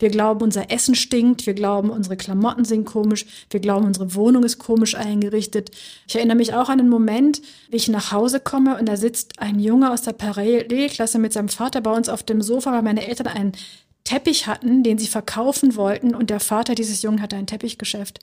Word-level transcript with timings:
Wir 0.00 0.08
glauben, 0.08 0.40
unser 0.40 0.70
Essen 0.70 0.94
stinkt. 0.94 1.46
Wir 1.46 1.54
glauben, 1.54 1.90
unsere 1.90 2.16
Klamotten 2.16 2.64
sind 2.64 2.86
komisch. 2.86 3.26
Wir 3.50 3.60
glauben, 3.60 3.86
unsere 3.86 4.14
Wohnung 4.14 4.42
ist 4.42 4.58
komisch 4.58 4.96
eingerichtet. 4.96 5.70
Ich 6.08 6.16
erinnere 6.16 6.38
mich 6.38 6.54
auch 6.54 6.68
an 6.68 6.80
einen 6.80 6.88
Moment, 6.88 7.42
wie 7.68 7.76
ich 7.76 7.88
nach 7.88 8.10
Hause 8.10 8.40
komme 8.40 8.78
und 8.78 8.88
da 8.88 8.96
sitzt 8.96 9.38
ein 9.40 9.60
Junge 9.60 9.92
aus 9.92 10.02
der 10.02 10.14
Parallelklasse 10.14 11.18
mit 11.18 11.34
seinem 11.34 11.50
Vater 11.50 11.82
bei 11.82 11.92
uns 11.92 12.08
auf 12.08 12.22
dem 12.22 12.40
Sofa, 12.40 12.72
weil 12.72 12.82
meine 12.82 13.06
Eltern 13.06 13.26
einen 13.26 13.52
Teppich 14.04 14.46
hatten, 14.46 14.82
den 14.82 14.96
sie 14.96 15.06
verkaufen 15.06 15.76
wollten 15.76 16.14
und 16.14 16.30
der 16.30 16.40
Vater 16.40 16.74
dieses 16.74 17.02
Jungen 17.02 17.20
hatte 17.20 17.36
ein 17.36 17.46
Teppichgeschäft. 17.46 18.20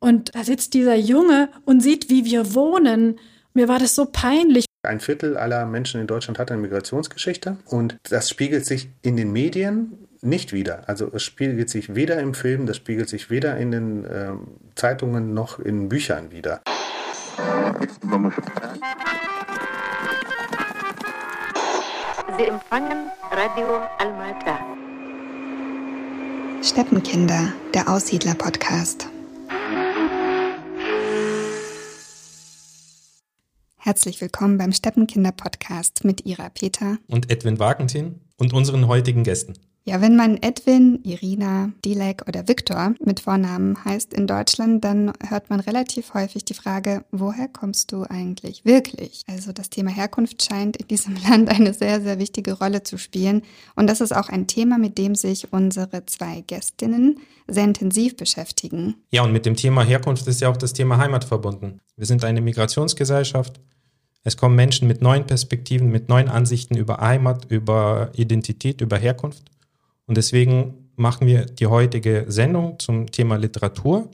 Und 0.00 0.34
da 0.34 0.42
sitzt 0.42 0.74
dieser 0.74 0.96
Junge 0.96 1.50
und 1.66 1.80
sieht, 1.82 2.08
wie 2.08 2.24
wir 2.24 2.54
wohnen. 2.54 3.18
Mir 3.52 3.68
war 3.68 3.78
das 3.78 3.94
so 3.94 4.06
peinlich. 4.06 4.64
Ein 4.82 5.00
Viertel 5.00 5.36
aller 5.36 5.66
Menschen 5.66 6.00
in 6.00 6.06
Deutschland 6.06 6.38
hat 6.38 6.50
eine 6.50 6.60
Migrationsgeschichte 6.62 7.58
und 7.66 7.96
das 8.08 8.30
spiegelt 8.30 8.64
sich 8.64 8.88
in 9.02 9.16
den 9.16 9.30
Medien 9.30 10.08
nicht 10.22 10.52
wieder. 10.52 10.88
Also 10.88 11.10
es 11.12 11.22
spiegelt 11.22 11.68
sich 11.68 11.94
weder 11.94 12.20
im 12.20 12.34
Film, 12.34 12.66
das 12.66 12.76
spiegelt 12.76 13.08
sich 13.08 13.28
weder 13.28 13.56
in 13.58 13.70
den 13.72 14.04
äh, 14.04 14.32
Zeitungen 14.76 15.34
noch 15.34 15.58
in 15.58 15.88
Büchern 15.88 16.30
wieder. 16.30 16.62
Sie 22.38 22.44
empfangen 22.44 23.10
Radio 23.30 23.80
Almata. 23.98 24.58
Steppenkinder, 26.62 27.52
der 27.74 27.88
Aussiedler-Podcast. 27.88 29.08
Herzlich 33.76 34.20
willkommen 34.20 34.58
beim 34.58 34.72
Steppenkinder-Podcast 34.72 36.04
mit 36.04 36.24
Ira 36.24 36.48
Peter 36.50 36.98
und 37.08 37.32
Edwin 37.32 37.58
Wagentin 37.58 38.20
und 38.36 38.52
unseren 38.52 38.86
heutigen 38.86 39.24
Gästen. 39.24 39.54
Ja, 39.84 40.00
wenn 40.00 40.14
man 40.14 40.40
Edwin, 40.40 41.00
Irina, 41.02 41.72
Dilek 41.84 42.22
oder 42.28 42.46
Viktor 42.46 42.94
mit 43.04 43.18
Vornamen 43.18 43.84
heißt 43.84 44.14
in 44.14 44.28
Deutschland, 44.28 44.84
dann 44.84 45.12
hört 45.28 45.50
man 45.50 45.58
relativ 45.58 46.14
häufig 46.14 46.44
die 46.44 46.54
Frage, 46.54 47.04
woher 47.10 47.48
kommst 47.48 47.90
du 47.90 48.04
eigentlich 48.04 48.64
wirklich? 48.64 49.24
Also 49.26 49.52
das 49.52 49.70
Thema 49.70 49.90
Herkunft 49.90 50.40
scheint 50.40 50.76
in 50.76 50.86
diesem 50.86 51.16
Land 51.28 51.48
eine 51.48 51.74
sehr, 51.74 52.00
sehr 52.00 52.20
wichtige 52.20 52.52
Rolle 52.52 52.84
zu 52.84 52.96
spielen. 52.96 53.42
Und 53.74 53.88
das 53.88 54.00
ist 54.00 54.14
auch 54.14 54.28
ein 54.28 54.46
Thema, 54.46 54.78
mit 54.78 54.98
dem 54.98 55.16
sich 55.16 55.52
unsere 55.52 56.06
zwei 56.06 56.42
Gästinnen 56.46 57.18
sehr 57.48 57.64
intensiv 57.64 58.16
beschäftigen. 58.16 58.94
Ja, 59.10 59.24
und 59.24 59.32
mit 59.32 59.46
dem 59.46 59.56
Thema 59.56 59.82
Herkunft 59.82 60.28
ist 60.28 60.40
ja 60.40 60.48
auch 60.48 60.56
das 60.56 60.74
Thema 60.74 60.98
Heimat 60.98 61.24
verbunden. 61.24 61.80
Wir 61.96 62.06
sind 62.06 62.22
eine 62.22 62.40
Migrationsgesellschaft. 62.40 63.60
Es 64.22 64.36
kommen 64.36 64.54
Menschen 64.54 64.86
mit 64.86 65.02
neuen 65.02 65.26
Perspektiven, 65.26 65.90
mit 65.90 66.08
neuen 66.08 66.28
Ansichten 66.28 66.76
über 66.76 66.98
Heimat, 66.98 67.46
über 67.50 68.10
Identität, 68.14 68.80
über 68.80 68.96
Herkunft. 68.96 69.42
Und 70.06 70.16
deswegen 70.16 70.90
machen 70.96 71.26
wir 71.26 71.46
die 71.46 71.66
heutige 71.66 72.26
Sendung 72.28 72.78
zum 72.78 73.10
Thema 73.10 73.36
Literatur, 73.36 74.10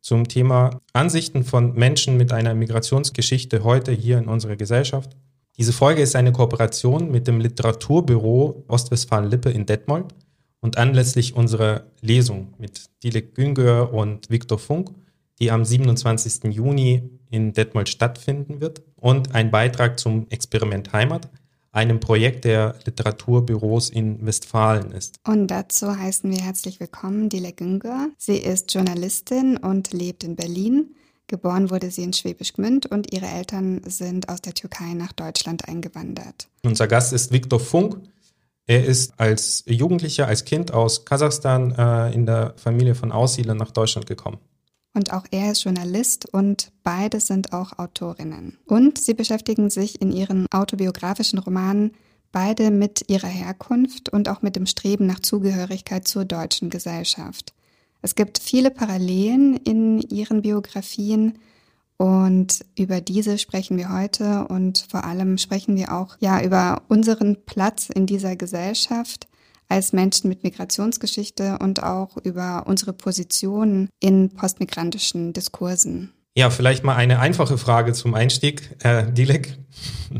zum 0.00 0.28
Thema 0.28 0.80
Ansichten 0.92 1.44
von 1.44 1.74
Menschen 1.74 2.16
mit 2.16 2.32
einer 2.32 2.54
Migrationsgeschichte 2.54 3.64
heute 3.64 3.92
hier 3.92 4.18
in 4.18 4.26
unserer 4.28 4.56
Gesellschaft. 4.56 5.16
Diese 5.56 5.72
Folge 5.72 6.02
ist 6.02 6.14
eine 6.14 6.32
Kooperation 6.32 7.10
mit 7.10 7.26
dem 7.26 7.40
Literaturbüro 7.40 8.64
Ostwestfalen-Lippe 8.68 9.50
in 9.50 9.66
Detmold 9.66 10.14
und 10.60 10.78
anlässlich 10.78 11.34
unserer 11.34 11.84
Lesung 12.00 12.54
mit 12.58 12.90
Dilek 13.02 13.34
Güngör 13.34 13.92
und 13.92 14.30
Viktor 14.30 14.58
Funk, 14.58 14.90
die 15.40 15.50
am 15.50 15.64
27. 15.64 16.52
Juni 16.52 17.02
in 17.30 17.52
Detmold 17.52 17.88
stattfinden 17.88 18.60
wird, 18.60 18.82
und 18.96 19.34
ein 19.34 19.50
Beitrag 19.50 19.98
zum 19.98 20.26
Experiment 20.30 20.92
Heimat, 20.92 21.28
einem 21.72 22.00
Projekt 22.00 22.44
der 22.44 22.74
Literaturbüros 22.84 23.90
in 23.90 24.24
Westfalen 24.24 24.90
ist. 24.92 25.20
Und 25.26 25.48
dazu 25.48 25.96
heißen 25.96 26.30
wir 26.30 26.38
herzlich 26.38 26.80
willkommen 26.80 27.28
Dile 27.28 27.52
Güngör. 27.52 28.08
Sie 28.16 28.36
ist 28.38 28.72
Journalistin 28.74 29.56
und 29.56 29.92
lebt 29.92 30.24
in 30.24 30.36
Berlin. 30.36 30.94
Geboren 31.26 31.70
wurde 31.70 31.90
sie 31.90 32.04
in 32.04 32.14
Schwäbisch 32.14 32.54
Gmünd 32.54 32.86
und 32.86 33.12
ihre 33.12 33.26
Eltern 33.26 33.82
sind 33.84 34.30
aus 34.30 34.40
der 34.40 34.54
Türkei 34.54 34.94
nach 34.94 35.12
Deutschland 35.12 35.68
eingewandert. 35.68 36.48
Unser 36.64 36.88
Gast 36.88 37.12
ist 37.12 37.32
Viktor 37.32 37.60
Funk. 37.60 38.00
Er 38.66 38.84
ist 38.84 39.12
als 39.18 39.64
Jugendlicher, 39.66 40.26
als 40.26 40.44
Kind 40.46 40.72
aus 40.72 41.04
Kasachstan 41.04 41.72
äh, 41.72 42.14
in 42.14 42.24
der 42.24 42.54
Familie 42.56 42.94
von 42.94 43.12
Aussiedlern 43.12 43.58
nach 43.58 43.70
Deutschland 43.70 44.06
gekommen. 44.06 44.38
Und 44.94 45.12
auch 45.12 45.26
er 45.30 45.52
ist 45.52 45.64
Journalist 45.64 46.32
und 46.32 46.72
beide 46.82 47.20
sind 47.20 47.52
auch 47.52 47.78
Autorinnen. 47.78 48.58
Und 48.66 48.98
sie 48.98 49.14
beschäftigen 49.14 49.70
sich 49.70 50.00
in 50.00 50.12
ihren 50.12 50.46
autobiografischen 50.50 51.38
Romanen 51.38 51.92
beide 52.32 52.70
mit 52.70 53.04
ihrer 53.08 53.28
Herkunft 53.28 54.08
und 54.08 54.28
auch 54.28 54.42
mit 54.42 54.56
dem 54.56 54.66
Streben 54.66 55.06
nach 55.06 55.20
Zugehörigkeit 55.20 56.06
zur 56.06 56.24
deutschen 56.24 56.70
Gesellschaft. 56.70 57.54
Es 58.02 58.14
gibt 58.14 58.38
viele 58.38 58.70
Parallelen 58.70 59.56
in 59.56 60.00
ihren 60.00 60.42
Biografien 60.42 61.38
und 61.96 62.64
über 62.78 63.00
diese 63.00 63.38
sprechen 63.38 63.76
wir 63.76 63.92
heute 63.92 64.46
und 64.48 64.86
vor 64.88 65.04
allem 65.04 65.36
sprechen 65.36 65.76
wir 65.76 65.92
auch 65.92 66.16
ja 66.20 66.42
über 66.42 66.82
unseren 66.88 67.44
Platz 67.44 67.88
in 67.88 68.06
dieser 68.06 68.36
Gesellschaft 68.36 69.26
als 69.68 69.92
Menschen 69.92 70.28
mit 70.28 70.42
Migrationsgeschichte 70.42 71.58
und 71.60 71.82
auch 71.82 72.16
über 72.18 72.64
unsere 72.66 72.92
Position 72.92 73.88
in 74.00 74.30
postmigrantischen 74.30 75.32
Diskursen. 75.32 76.12
Ja, 76.36 76.50
vielleicht 76.50 76.84
mal 76.84 76.96
eine 76.96 77.18
einfache 77.18 77.58
Frage 77.58 77.92
zum 77.92 78.14
Einstieg. 78.14 78.76
Äh, 78.84 79.12
Dilek, 79.12 79.58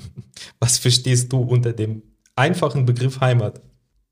was 0.61 0.79
verstehst 0.79 1.33
du 1.33 1.39
unter 1.39 1.73
dem 1.73 2.03
einfachen 2.37 2.87
Begriff 2.87 3.21
Heimat? 3.21 3.61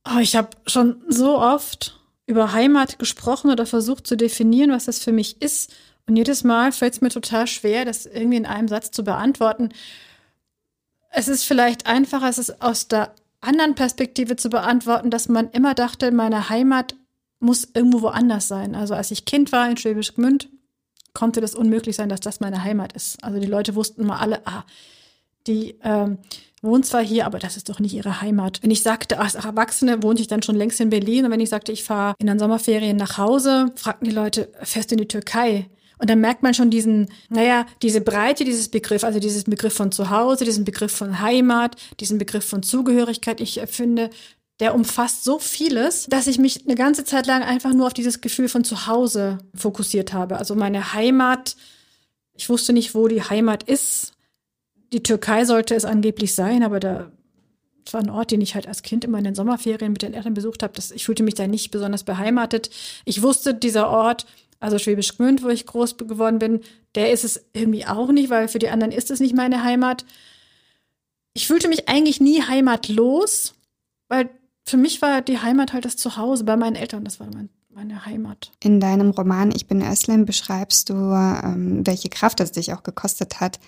Oh, 0.08 0.20
ich 0.20 0.36
habe 0.36 0.50
schon 0.66 1.02
so 1.08 1.38
oft 1.38 2.00
über 2.26 2.52
Heimat 2.52 2.98
gesprochen 2.98 3.50
oder 3.50 3.66
versucht 3.66 4.06
zu 4.06 4.16
definieren, 4.16 4.70
was 4.70 4.84
das 4.84 5.00
für 5.00 5.12
mich 5.12 5.42
ist. 5.42 5.72
Und 6.06 6.16
jedes 6.16 6.44
Mal 6.44 6.72
fällt 6.72 6.94
es 6.94 7.00
mir 7.00 7.08
total 7.08 7.46
schwer, 7.46 7.84
das 7.84 8.06
irgendwie 8.06 8.36
in 8.36 8.46
einem 8.46 8.68
Satz 8.68 8.90
zu 8.92 9.02
beantworten. 9.02 9.70
Es 11.10 11.28
ist 11.28 11.44
vielleicht 11.44 11.86
einfacher, 11.86 12.28
es 12.28 12.38
ist 12.38 12.62
aus 12.62 12.88
der 12.88 13.14
anderen 13.40 13.74
Perspektive 13.74 14.36
zu 14.36 14.50
beantworten, 14.50 15.10
dass 15.10 15.28
man 15.28 15.50
immer 15.50 15.74
dachte, 15.74 16.10
meine 16.10 16.48
Heimat 16.48 16.94
muss 17.38 17.68
irgendwo 17.74 18.02
woanders 18.02 18.48
sein. 18.48 18.74
Also 18.74 18.94
als 18.94 19.10
ich 19.10 19.24
Kind 19.24 19.52
war 19.52 19.68
in 19.68 19.76
Schwäbisch 19.76 20.14
Gmünd, 20.14 20.48
konnte 21.12 21.40
das 21.40 21.54
unmöglich 21.54 21.96
sein, 21.96 22.08
dass 22.08 22.20
das 22.20 22.40
meine 22.40 22.62
Heimat 22.62 22.92
ist. 22.92 23.22
Also 23.22 23.40
die 23.40 23.46
Leute 23.46 23.74
wussten 23.74 24.02
immer 24.02 24.20
alle, 24.20 24.46
ah, 24.46 24.64
die 25.46 25.78
ähm, 25.82 26.18
wohnt 26.62 26.86
zwar 26.86 27.02
hier, 27.02 27.26
aber 27.26 27.38
das 27.38 27.56
ist 27.56 27.68
doch 27.68 27.78
nicht 27.78 27.94
ihre 27.94 28.20
Heimat. 28.20 28.62
Wenn 28.62 28.70
ich 28.70 28.82
sagte, 28.82 29.18
als 29.18 29.34
Erwachsene 29.34 30.02
wohnte 30.02 30.22
ich 30.22 30.28
dann 30.28 30.42
schon 30.42 30.56
längst 30.56 30.80
in 30.80 30.90
Berlin 30.90 31.24
und 31.24 31.30
wenn 31.30 31.40
ich 31.40 31.48
sagte, 31.48 31.72
ich 31.72 31.84
fahre 31.84 32.14
in 32.18 32.26
den 32.26 32.38
Sommerferien 32.38 32.96
nach 32.96 33.18
Hause, 33.18 33.72
fragten 33.76 34.08
die 34.08 34.14
Leute, 34.14 34.50
fährst 34.62 34.90
du 34.90 34.94
in 34.94 35.00
die 35.00 35.08
Türkei? 35.08 35.68
Und 35.98 36.10
dann 36.10 36.20
merkt 36.20 36.42
man 36.42 36.52
schon 36.52 36.70
diesen, 36.70 37.08
naja, 37.30 37.66
diese 37.82 38.00
Breite 38.00 38.44
dieses 38.44 38.68
Begriff, 38.68 39.02
also 39.02 39.18
dieses 39.18 39.44
Begriff 39.44 39.74
von 39.74 39.92
Zuhause, 39.92 40.44
diesen 40.44 40.64
Begriff 40.64 40.92
von 40.92 41.20
Heimat, 41.20 41.76
diesen 42.00 42.18
Begriff 42.18 42.44
von 42.44 42.62
Zugehörigkeit. 42.62 43.40
Ich 43.40 43.60
finde, 43.66 44.10
der 44.60 44.74
umfasst 44.74 45.24
so 45.24 45.38
vieles, 45.38 46.06
dass 46.06 46.26
ich 46.26 46.38
mich 46.38 46.64
eine 46.66 46.74
ganze 46.74 47.04
Zeit 47.04 47.26
lang 47.26 47.42
einfach 47.42 47.72
nur 47.72 47.86
auf 47.86 47.94
dieses 47.94 48.20
Gefühl 48.20 48.48
von 48.48 48.64
Zuhause 48.64 49.38
fokussiert 49.54 50.12
habe. 50.12 50.38
Also 50.38 50.54
meine 50.54 50.92
Heimat, 50.92 51.56
ich 52.34 52.48
wusste 52.48 52.72
nicht, 52.72 52.94
wo 52.94 53.08
die 53.08 53.22
Heimat 53.22 53.62
ist. 53.62 54.12
Die 54.92 55.02
Türkei 55.02 55.44
sollte 55.44 55.74
es 55.74 55.84
angeblich 55.84 56.34
sein, 56.34 56.62
aber 56.62 56.80
da 56.80 57.10
das 57.86 57.94
war 57.94 58.00
ein 58.00 58.10
Ort, 58.10 58.32
den 58.32 58.40
ich 58.40 58.56
halt 58.56 58.66
als 58.66 58.82
Kind 58.82 59.04
immer 59.04 59.18
in 59.18 59.24
den 59.24 59.36
Sommerferien 59.36 59.92
mit 59.92 60.02
den 60.02 60.12
Eltern 60.12 60.34
besucht 60.34 60.64
habe. 60.64 60.72
Das, 60.74 60.90
ich 60.90 61.04
fühlte 61.04 61.22
mich 61.22 61.34
da 61.34 61.46
nicht 61.46 61.70
besonders 61.70 62.02
beheimatet. 62.02 62.68
Ich 63.04 63.22
wusste, 63.22 63.54
dieser 63.54 63.88
Ort 63.88 64.26
also 64.60 64.78
Schwäbisch 64.78 65.16
Gmünd, 65.16 65.42
wo 65.42 65.48
ich 65.48 65.66
groß 65.66 65.96
geworden 65.96 66.38
bin, 66.38 66.60
der 66.94 67.12
ist 67.12 67.24
es 67.24 67.44
irgendwie 67.52 67.86
auch 67.86 68.10
nicht, 68.10 68.30
weil 68.30 68.48
für 68.48 68.58
die 68.58 68.68
anderen 68.68 68.92
ist 68.92 69.10
es 69.10 69.20
nicht 69.20 69.34
meine 69.34 69.62
Heimat. 69.62 70.04
Ich 71.34 71.46
fühlte 71.46 71.68
mich 71.68 71.88
eigentlich 71.88 72.20
nie 72.20 72.42
heimatlos, 72.42 73.54
weil 74.08 74.30
für 74.64 74.76
mich 74.76 75.02
war 75.02 75.22
die 75.22 75.38
Heimat 75.38 75.72
halt 75.72 75.84
das 75.84 75.96
Zuhause 75.96 76.44
bei 76.44 76.56
meinen 76.56 76.76
Eltern, 76.76 77.04
das 77.04 77.20
war 77.20 77.28
mein, 77.32 77.50
meine 77.68 78.06
Heimat. 78.06 78.52
In 78.62 78.80
deinem 78.80 79.10
Roman 79.10 79.52
Ich 79.54 79.66
bin 79.66 79.82
Özlem 79.82 80.24
beschreibst 80.24 80.88
du, 80.88 80.94
ähm, 80.94 81.86
welche 81.86 82.08
Kraft 82.08 82.40
es 82.40 82.52
dich 82.52 82.72
auch 82.72 82.82
gekostet 82.82 83.40
hat, 83.40 83.60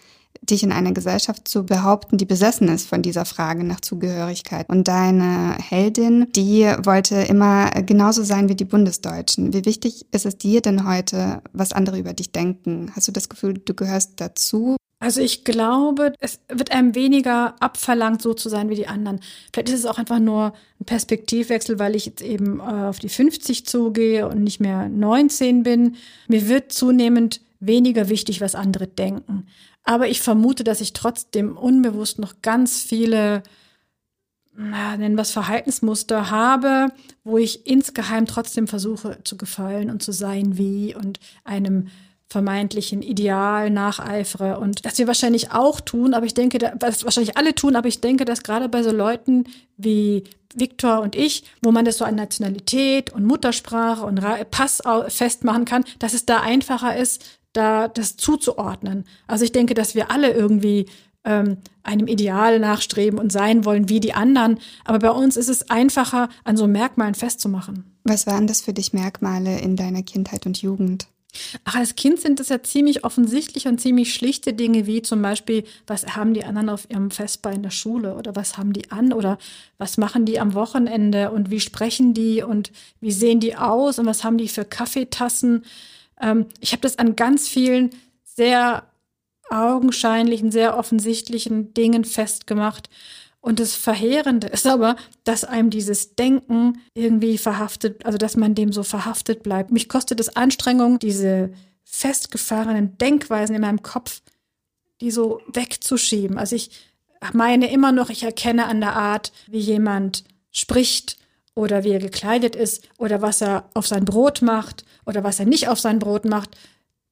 dich 0.43 0.63
in 0.63 0.73
einer 0.73 0.93
Gesellschaft 0.93 1.47
zu 1.47 1.65
behaupten, 1.65 2.17
die 2.17 2.25
besessen 2.25 2.69
ist 2.69 2.89
von 2.89 3.03
dieser 3.03 3.25
Frage 3.25 3.65
nach 3.65 3.81
Zugehörigkeit. 3.81 4.69
Und 4.69 4.89
deine 4.89 5.57
Heldin, 5.59 6.27
die 6.35 6.65
wollte 6.83 7.17
immer 7.17 7.71
genauso 7.83 8.23
sein 8.23 8.49
wie 8.49 8.55
die 8.55 8.65
Bundesdeutschen. 8.65 9.53
Wie 9.53 9.65
wichtig 9.65 10.07
ist 10.13 10.27
es 10.27 10.39
dir 10.39 10.61
denn 10.61 10.89
heute, 10.89 11.43
was 11.53 11.73
andere 11.73 11.99
über 11.99 12.13
dich 12.13 12.33
denken? 12.33 12.93
Hast 12.95 13.09
du 13.09 13.13
das 13.13 13.29
Gefühl, 13.29 13.55
du 13.55 13.75
gehörst 13.75 14.13
dazu? 14.17 14.77
Also 15.01 15.21
ich 15.21 15.45
glaube, 15.45 16.13
es 16.19 16.41
wird 16.49 16.73
einem 16.73 16.97
weniger 16.97 17.55
abverlangt, 17.61 18.21
so 18.21 18.35
zu 18.35 18.49
sein 18.49 18.69
wie 18.69 18.75
die 18.75 18.89
anderen. 18.89 19.21
Vielleicht 19.53 19.69
ist 19.69 19.81
es 19.81 19.87
auch 19.87 19.99
einfach 19.99 20.19
nur 20.19 20.55
ein 20.81 20.85
Perspektivwechsel, 20.87 21.79
weil 21.79 21.95
ich 21.95 22.07
jetzt 22.07 22.21
eben 22.21 22.59
äh, 22.59 22.63
auf 22.63 22.99
die 22.99 23.09
50 23.09 23.65
zugehe 23.65 24.27
und 24.27 24.43
nicht 24.43 24.59
mehr 24.59 24.89
19 24.89 25.63
bin. 25.63 25.95
Mir 26.27 26.49
wird 26.49 26.73
zunehmend 26.73 27.41
weniger 27.61 28.09
wichtig, 28.09 28.41
was 28.41 28.55
andere 28.55 28.87
denken. 28.87 29.47
Aber 29.85 30.09
ich 30.09 30.21
vermute, 30.21 30.65
dass 30.65 30.81
ich 30.81 30.93
trotzdem 30.93 31.57
unbewusst 31.57 32.19
noch 32.19 32.43
ganz 32.43 32.83
viele 32.83 33.43
na, 34.61 34.97
nennen 34.97 35.15
wir 35.15 35.23
es 35.23 35.31
Verhaltensmuster 35.31 36.31
habe, 36.31 36.89
wo 37.23 37.39
ich 37.39 37.65
insgeheim 37.69 38.27
trotzdem 38.27 38.67
versuche 38.67 39.19
zu 39.23 39.37
gefallen 39.37 39.89
und 39.89 40.03
zu 40.03 40.11
sein 40.11 40.59
wie 40.59 40.97
und 40.97 41.21
einem 41.45 41.89
vermeintlichen 42.29 43.01
Ideal 43.01 43.71
nacheifere 43.71 44.59
und 44.59 44.85
das 44.85 44.99
wir 44.99 45.07
wahrscheinlich 45.07 45.53
auch 45.53 45.81
tun, 45.81 46.13
aber 46.13 46.27
ich 46.27 46.35
denke, 46.35 46.59
was 46.81 47.05
wahrscheinlich 47.05 47.39
alle 47.39 47.55
tun, 47.55 47.77
aber 47.77 47.89
ich 47.89 48.01
denke, 48.01 48.25
dass 48.25 48.43
gerade 48.43 48.69
bei 48.69 48.83
so 48.83 48.91
Leuten 48.91 49.45
wie 49.77 50.25
Viktor 50.55 51.01
und 51.01 51.15
ich, 51.15 51.45
wo 51.63 51.71
man 51.71 51.85
das 51.85 51.99
so 51.99 52.05
an 52.05 52.17
Nationalität 52.17 53.11
und 53.13 53.25
Muttersprache 53.25 54.05
und 54.05 54.21
Pass 54.51 54.83
festmachen 55.09 55.65
kann, 55.65 55.85
dass 56.01 56.15
es 56.15 56.27
da 56.27 56.41
einfacher 56.41 56.97
ist, 56.97 57.38
da 57.59 57.89
das 57.89 58.17
zuzuordnen. 58.17 59.05
Also 59.27 59.45
ich 59.45 59.53
denke, 59.53 59.75
dass 59.75 59.95
wir 59.95 60.11
alle 60.11 60.33
irgendwie 60.33 60.87
ähm, 61.25 61.59
einem 61.83 62.07
Ideal 62.07 62.59
nachstreben 62.59 63.19
und 63.19 63.31
sein 63.31 63.65
wollen 63.65 63.89
wie 63.89 64.01
die 64.01 64.15
anderen. 64.15 64.59
Aber 64.85 64.99
bei 64.99 65.11
uns 65.11 65.37
ist 65.37 65.49
es 65.49 65.69
einfacher, 65.69 66.29
an 66.45 66.57
so 66.57 66.67
Merkmalen 66.67 67.15
festzumachen. 67.15 67.85
Was 68.05 68.27
waren 68.27 68.47
das 68.47 68.63
für 68.63 68.73
dich 68.73 68.93
Merkmale 68.93 69.61
in 69.61 69.77
deiner 69.77 70.03
Kindheit 70.03 70.47
und 70.47 70.63
Jugend? 70.63 71.09
Ach, 71.65 71.77
als 71.77 71.95
Kind 71.95 72.21
sind 72.21 72.41
es 72.41 72.49
ja 72.49 72.63
ziemlich 72.63 73.05
offensichtlich 73.05 73.69
und 73.69 73.81
ziemlich 73.81 74.15
schlichte 74.15 74.55
Dinge, 74.55 74.87
wie 74.87 75.03
zum 75.03 75.21
Beispiel, 75.21 75.65
was 75.87 76.17
haben 76.17 76.33
die 76.33 76.45
anderen 76.45 76.71
auf 76.71 76.91
ihrem 76.91 77.11
Festbar 77.11 77.53
in 77.53 77.63
der 77.63 77.71
Schule 77.71 78.15
oder 78.15 78.35
was 78.35 78.57
haben 78.57 78.73
die 78.73 78.91
an 78.91 79.13
oder 79.13 79.39
was 79.77 79.99
machen 79.99 80.25
die 80.25 80.41
am 80.41 80.55
Wochenende 80.55 81.31
und 81.31 81.51
wie 81.51 81.61
sprechen 81.61 82.15
die 82.15 82.43
und 82.43 82.73
wie 83.01 83.13
sehen 83.13 83.41
die 83.41 83.57
aus 83.57 83.99
und 83.99 84.07
was 84.07 84.25
haben 84.25 84.39
die 84.39 84.49
für 84.49 84.65
Kaffeetassen. 84.65 85.65
Ähm, 86.21 86.47
ich 86.61 86.73
habe 86.73 86.83
das 86.83 86.99
an 86.99 87.17
ganz 87.17 87.49
vielen 87.49 87.91
sehr 88.25 88.85
augenscheinlichen, 89.51 90.51
sehr 90.51 90.77
offensichtlichen 90.77 91.75
Dingen 91.75 92.05
festgemacht. 92.05 92.89
Und 93.41 93.61
das 93.61 93.75
Verheerende 93.75 94.49
ist 94.49 94.67
aber, 94.67 94.97
dass 95.25 95.45
einem 95.45 95.71
dieses 95.71 96.17
Denken 96.17 96.81
irgendwie 96.95 97.39
verhaftet, 97.39 98.05
also 98.05 98.19
dass 98.19 98.37
man 98.37 98.55
dem 98.55 98.73
so 98.73 98.83
verhaftet 98.83 99.43
bleibt. 99.43 99.71
Mich 99.71 99.89
kostet 99.89 100.21
es 100.21 100.37
Anstrengung, 100.37 100.99
diese 100.99 101.51
festgefahrenen 101.85 102.99
Denkweisen 102.99 103.55
in 103.55 103.63
meinem 103.63 103.83
Kopf, 103.83 104.21
die 105.01 105.11
so 105.11 105.41
wegzuschieben. 105.47 106.37
Also 106.37 106.57
ich 106.57 106.71
meine 107.33 107.71
immer 107.71 107.93
noch, 107.93 108.11
ich 108.11 108.25
erkenne 108.25 108.67
an 108.67 108.81
der 108.81 108.95
Art, 108.95 109.33
wie 109.47 109.59
jemand 109.59 110.25
spricht 110.51 111.17
oder 111.55 111.85
wie 111.85 111.91
er 111.91 112.01
gekleidet 112.01 112.55
ist 112.57 112.89
oder 112.99 113.23
was 113.23 113.41
er 113.41 113.71
auf 113.75 113.87
sein 113.87 114.05
Brot 114.05 114.43
macht 114.43 114.85
oder 115.09 115.25
was 115.25 115.41
er 115.41 115.47
nicht 115.47 115.69
auf 115.69 115.81
sein 115.81 115.99
Brot 115.99 116.25
macht, 116.25 116.57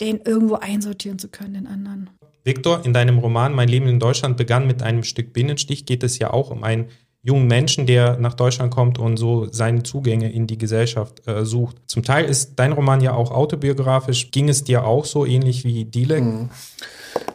den 0.01 0.21
irgendwo 0.21 0.57
einsortieren 0.57 1.19
zu 1.19 1.29
können, 1.29 1.55
den 1.55 1.67
anderen. 1.67 2.11
Viktor, 2.45 2.85
in 2.85 2.93
deinem 2.93 3.19
Roman 3.19 3.55
Mein 3.55 3.69
Leben 3.69 3.89
in 3.89 3.99
Deutschland 3.99 4.37
begann 4.37 4.67
mit 4.67 4.83
einem 4.83 5.03
Stück 5.03 5.33
Binnenstich, 5.33 5.87
geht 5.87 6.05
es 6.05 6.19
ja 6.19 6.31
auch 6.33 6.51
um 6.51 6.63
einen 6.63 6.91
jungen 7.23 7.49
Menschen, 7.49 7.87
der 7.87 8.19
nach 8.19 8.35
Deutschland 8.35 8.73
kommt 8.73 9.01
und 9.01 9.17
so 9.17 9.49
seine 9.51 9.83
Zugänge 9.83 10.31
in 10.31 10.47
die 10.47 10.59
Gesellschaft 10.59 11.27
äh, 11.27 11.45
sucht. 11.45 11.77
Zum 11.87 12.05
Teil 12.05 12.27
ist 12.27 12.55
dein 12.57 12.71
Roman 12.71 13.01
ja 13.01 13.15
auch 13.15 13.33
autobiografisch. 13.33 14.31
Ging 14.31 14.49
es 14.49 14.63
dir 14.63 14.85
auch 14.85 15.05
so 15.05 15.27
ähnlich 15.27 15.65
wie 15.65 15.87
Dilek? 15.87 16.23
Mhm. 16.23 16.51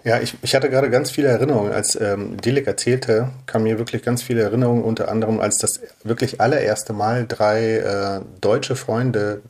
Ja, 0.03 0.19
ich, 0.19 0.35
ich 0.41 0.55
hatte 0.55 0.69
gerade 0.69 0.89
ganz 0.89 1.11
viele 1.11 1.27
Erinnerungen. 1.27 1.71
Als 1.71 1.99
ähm, 1.99 2.37
Dilek 2.37 2.65
erzählte, 2.65 3.29
kamen 3.45 3.65
mir 3.65 3.77
wirklich 3.77 4.01
ganz 4.01 4.23
viele 4.23 4.41
Erinnerungen, 4.41 4.83
unter 4.83 5.09
anderem 5.09 5.39
als 5.39 5.57
das 5.57 5.79
wirklich 6.03 6.41
allererste 6.41 6.93
Mal 6.93 7.25
drei 7.27 7.77
äh, 7.77 8.21
deutsche 8.41 8.75
Freunde 8.75 9.41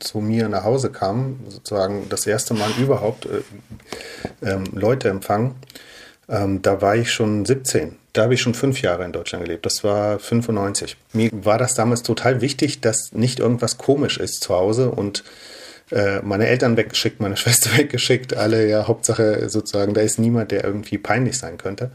zu 0.00 0.20
mir 0.20 0.48
nach 0.48 0.64
Hause 0.64 0.90
kamen, 0.90 1.44
sozusagen 1.48 2.08
das 2.08 2.26
erste 2.26 2.54
Mal 2.54 2.70
überhaupt 2.80 3.26
äh, 3.26 4.50
ähm, 4.50 4.64
Leute 4.72 5.10
empfangen. 5.10 5.56
Ähm, 6.28 6.62
da 6.62 6.80
war 6.80 6.96
ich 6.96 7.12
schon 7.12 7.44
17. 7.44 7.96
Da 8.12 8.22
habe 8.22 8.34
ich 8.34 8.40
schon 8.40 8.54
fünf 8.54 8.82
Jahre 8.82 9.04
in 9.04 9.12
Deutschland 9.12 9.44
gelebt. 9.44 9.66
Das 9.66 9.84
war 9.84 10.18
95. 10.18 10.96
Mir 11.12 11.30
war 11.32 11.58
das 11.58 11.74
damals 11.74 12.02
total 12.02 12.40
wichtig, 12.40 12.80
dass 12.80 13.12
nicht 13.12 13.40
irgendwas 13.40 13.78
komisch 13.78 14.18
ist 14.18 14.42
zu 14.42 14.54
Hause 14.54 14.90
und 14.90 15.24
äh, 15.90 16.20
meine 16.22 16.46
Eltern 16.46 16.76
weggeschickt, 16.76 17.20
meine 17.20 17.36
Schwester 17.38 17.76
weggeschickt, 17.76 18.36
alle 18.36 18.68
ja, 18.68 18.86
Hauptsache 18.86 19.48
sozusagen, 19.48 19.94
da 19.94 20.00
ist 20.00 20.18
niemand, 20.18 20.50
der 20.50 20.64
irgendwie 20.64 20.98
peinlich 20.98 21.38
sein 21.38 21.58
könnte. 21.58 21.90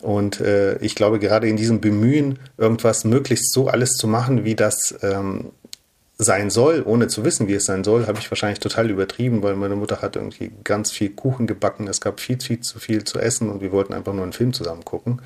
Und 0.00 0.40
äh, 0.40 0.78
ich 0.78 0.94
glaube, 0.94 1.18
gerade 1.18 1.48
in 1.48 1.56
diesem 1.56 1.80
Bemühen, 1.80 2.38
irgendwas 2.56 3.04
möglichst 3.04 3.52
so 3.52 3.68
alles 3.68 3.92
zu 3.92 4.08
machen, 4.08 4.44
wie 4.44 4.54
das 4.54 4.94
ähm, 5.02 5.50
sein 6.16 6.50
soll, 6.50 6.82
ohne 6.84 7.08
zu 7.08 7.24
wissen, 7.24 7.48
wie 7.48 7.54
es 7.54 7.64
sein 7.64 7.84
soll, 7.84 8.06
habe 8.06 8.18
ich 8.18 8.30
wahrscheinlich 8.30 8.60
total 8.60 8.90
übertrieben, 8.90 9.42
weil 9.42 9.56
meine 9.56 9.76
Mutter 9.76 10.02
hat 10.02 10.16
irgendwie 10.16 10.52
ganz 10.64 10.90
viel 10.90 11.10
Kuchen 11.10 11.46
gebacken, 11.46 11.88
es 11.88 12.00
gab 12.00 12.20
viel, 12.20 12.40
viel 12.40 12.60
zu 12.60 12.78
viel 12.78 13.04
zu 13.04 13.18
essen 13.18 13.48
und 13.50 13.60
wir 13.60 13.72
wollten 13.72 13.94
einfach 13.94 14.12
nur 14.12 14.22
einen 14.22 14.32
Film 14.32 14.52
zusammen 14.52 14.84
gucken. 14.84 15.20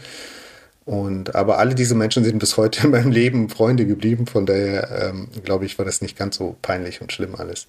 Und 0.87 1.35
aber 1.35 1.59
alle 1.59 1.75
diese 1.75 1.95
Menschen 1.95 2.25
sind 2.25 2.39
bis 2.39 2.57
heute 2.57 2.85
in 2.85 2.91
meinem 2.91 3.11
Leben 3.11 3.49
Freunde 3.49 3.87
geblieben, 3.87 4.27
von 4.27 4.47
daher 4.47 5.11
ähm, 5.11 5.29
glaube 5.45 5.65
ich, 5.65 5.79
war 5.79 5.85
das 5.85 6.03
nicht 6.03 6.17
ganz 6.17 6.37
so 6.37 6.57
peinlich 6.61 7.01
und 7.01 7.13
schlimm 7.13 7.35
alles. 7.37 7.67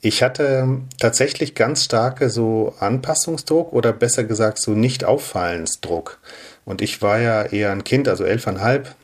Ich 0.00 0.22
hatte 0.22 0.80
tatsächlich 1.00 1.54
ganz 1.54 1.84
starke 1.84 2.28
so 2.28 2.74
Anpassungsdruck 2.80 3.72
oder 3.72 3.92
besser 3.92 4.24
gesagt 4.24 4.58
so 4.58 4.72
nicht 4.72 5.04
auffallensdruck. 5.04 6.18
Und 6.64 6.82
ich 6.82 7.00
war 7.00 7.18
ja 7.18 7.42
eher 7.42 7.72
ein 7.72 7.84
Kind, 7.84 8.08
also 8.08 8.24
elfeinhalb 8.24 8.94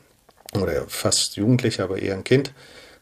oder 0.61 0.85
fast 0.89 1.37
jugendlich, 1.37 1.81
aber 1.81 1.99
eher 1.99 2.15
ein 2.15 2.25
Kind 2.25 2.53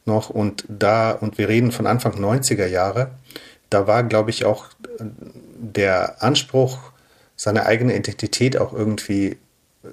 noch. 0.05 0.31
Und 0.31 0.65
da, 0.69 1.11
und 1.11 1.39
wir 1.39 1.49
reden 1.49 1.73
von 1.73 1.87
Anfang 1.87 2.15
90er 2.15 2.67
Jahre, 2.67 3.11
da 3.71 3.87
war, 3.87 4.03
glaube 4.05 4.31
ich, 4.31 4.45
auch 4.45 4.67
der 4.99 6.23
Anspruch, 6.23 6.79
seine 7.37 7.67
eigene 7.67 7.97
Identität 7.97 8.59
auch 8.59 8.73
irgendwie 8.73 9.39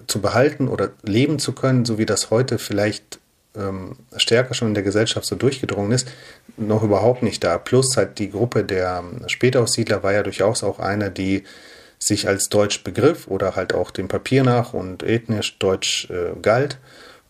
zu 0.08 0.22
behalten 0.22 0.68
oder 0.68 0.92
leben 1.04 1.40
zu 1.40 1.54
können, 1.54 1.86
so 1.86 1.98
wie 1.98 2.06
das 2.06 2.30
heute 2.30 2.60
vielleicht 2.60 3.20
ähm, 3.56 3.96
stärker 4.16 4.54
schon 4.54 4.70
in 4.70 4.74
der 4.74 4.84
Gesellschaft 4.84 5.26
so 5.26 5.36
durchgedrungen 5.36 5.92
ist, 5.92 6.08
noch 6.58 6.84
überhaupt 6.84 7.24
nicht 7.24 7.44
da. 7.44 7.58
Plus 7.58 7.98
halt 7.98 8.20
die 8.20 8.30
Gruppe 8.30 8.64
der 8.64 9.04
ähm, 9.04 9.28
Spätaussiedler 9.28 10.04
war 10.04 10.14
ja 10.14 10.24
durchaus 10.24 10.64
auch 10.64 10.80
eine, 10.80 11.12
die 11.12 11.44
sich 12.00 12.28
als 12.28 12.50
deutsch 12.50 12.84
begriff 12.84 13.28
oder 13.28 13.56
halt 13.56 13.74
auch 13.74 13.92
dem 13.92 14.08
Papier 14.08 14.44
nach 14.44 14.74
und 14.74 15.04
ethnisch 15.04 15.58
deutsch 15.58 16.10
äh, 16.10 16.40
galt 16.42 16.78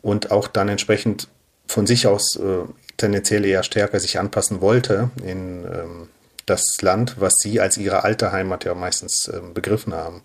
und 0.01 0.31
auch 0.31 0.47
dann 0.47 0.67
entsprechend 0.67 1.29
von 1.67 1.87
sich 1.87 2.07
aus 2.07 2.35
äh, 2.35 2.65
tendenziell 2.97 3.45
eher 3.45 3.63
stärker 3.63 3.99
sich 3.99 4.19
anpassen 4.19 4.61
wollte 4.61 5.09
in 5.23 5.63
ähm, 5.65 6.09
das 6.45 6.81
Land, 6.81 7.19
was 7.19 7.35
sie 7.39 7.59
als 7.59 7.77
ihre 7.77 8.03
alte 8.03 8.31
Heimat 8.31 8.65
ja 8.65 8.73
meistens 8.73 9.27
äh, 9.27 9.39
begriffen 9.53 9.93
haben 9.93 10.23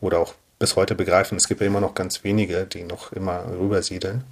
oder 0.00 0.18
auch 0.18 0.34
bis 0.60 0.76
heute 0.76 0.94
begreifen. 0.94 1.36
Es 1.36 1.48
gibt 1.48 1.60
ja 1.60 1.66
immer 1.66 1.80
noch 1.80 1.94
ganz 1.94 2.22
wenige, 2.22 2.66
die 2.66 2.84
noch 2.84 3.12
immer 3.12 3.44
rübersiedeln. 3.58 4.22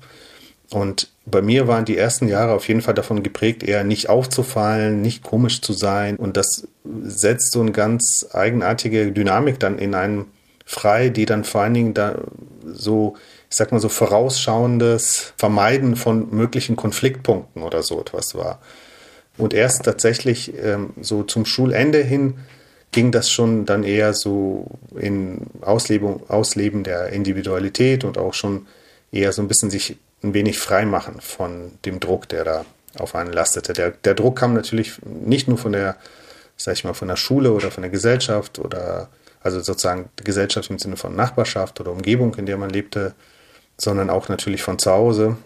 Und 0.71 1.09
bei 1.25 1.41
mir 1.41 1.67
waren 1.67 1.87
die 1.87 1.97
ersten 1.97 2.29
Jahre 2.29 2.53
auf 2.53 2.69
jeden 2.69 2.83
Fall 2.83 2.93
davon 2.93 3.23
geprägt, 3.23 3.63
eher 3.63 3.83
nicht 3.83 4.11
aufzufallen, 4.11 5.01
nicht 5.01 5.25
komisch 5.25 5.63
zu 5.63 5.73
sein. 5.73 6.17
Und 6.17 6.37
das 6.37 6.69
setzt 6.85 7.53
so 7.53 7.63
eine 7.63 7.73
ganz 7.73 8.27
eigenartige 8.33 9.11
Dynamik 9.11 9.59
dann 9.59 9.79
in 9.79 9.95
einem 9.95 10.27
frei, 10.67 11.09
die 11.09 11.25
dann 11.25 11.45
vor 11.45 11.63
allen 11.63 11.73
Dingen 11.73 11.95
da 11.95 12.17
so, 12.67 13.17
ich 13.49 13.57
sag 13.57 13.73
mal 13.73 13.81
so 13.81 13.89
vorausschauendes 13.89 15.33
Vermeiden 15.39 15.97
von 15.97 16.29
möglichen 16.31 16.77
Konfliktpunkten 16.77 17.63
oder 17.63 17.83
so 17.83 17.99
etwas 17.99 18.35
war. 18.35 18.61
Und 19.39 19.55
erst 19.55 19.85
tatsächlich 19.85 20.53
ähm, 20.63 20.91
so 21.01 21.23
zum 21.23 21.47
Schulende 21.47 22.03
hin 22.03 22.35
ging 22.93 23.13
das 23.13 23.31
schon 23.31 23.67
dann 23.67 23.85
eher 23.85 24.15
so 24.15 24.67
in 24.99 25.47
Auslebung, 25.61 26.29
Ausleben 26.29 26.85
der 26.85 27.11
Individualität 27.11 28.05
und 28.05 28.19
auch 28.19 28.35
schon 28.35 28.67
eher 29.13 29.33
so 29.33 29.43
ein 29.43 29.49
bisschen 29.49 29.71
sich 29.71 29.97
ein 30.23 30.35
wenig 30.35 30.59
frei 30.59 30.85
machen 30.85 31.21
von 31.21 31.73
dem 31.85 32.01
Druck, 32.01 32.29
der 32.29 32.45
da 32.45 32.65
auf 32.99 33.15
einen 33.15 33.33
lastete. 33.33 33.73
Der, 33.73 33.91
der 33.91 34.15
Druck 34.15 34.39
kam 34.39 34.55
natürlich 34.55 34.95
nicht 35.05 35.49
nur 35.49 35.59
von 35.59 35.73
der, 35.73 35.97
sag 36.57 36.75
ich 36.75 36.85
mal, 36.85 36.95
von 36.95 37.09
der 37.09 37.17
Schule 37.17 37.53
oder 37.53 37.71
von 37.71 37.83
der 37.83 37.91
Gesellschaft 37.91 38.59
oder 38.59 39.09
also 39.41 39.61
sozusagen 39.61 40.09
Gesellschaft 40.17 40.71
im 40.71 40.79
Sinne 40.79 40.97
von 40.97 41.15
Nachbarschaft 41.15 41.81
oder 41.81 41.93
Umgebung, 41.93 42.35
in 42.35 42.47
der 42.47 42.57
man 42.57 42.71
lebte, 42.71 43.15
sondern 43.77 44.11
auch 44.11 44.29
natürlich 44.29 44.63
von 44.63 44.79
zu 44.79 44.91
Hause 44.91 45.37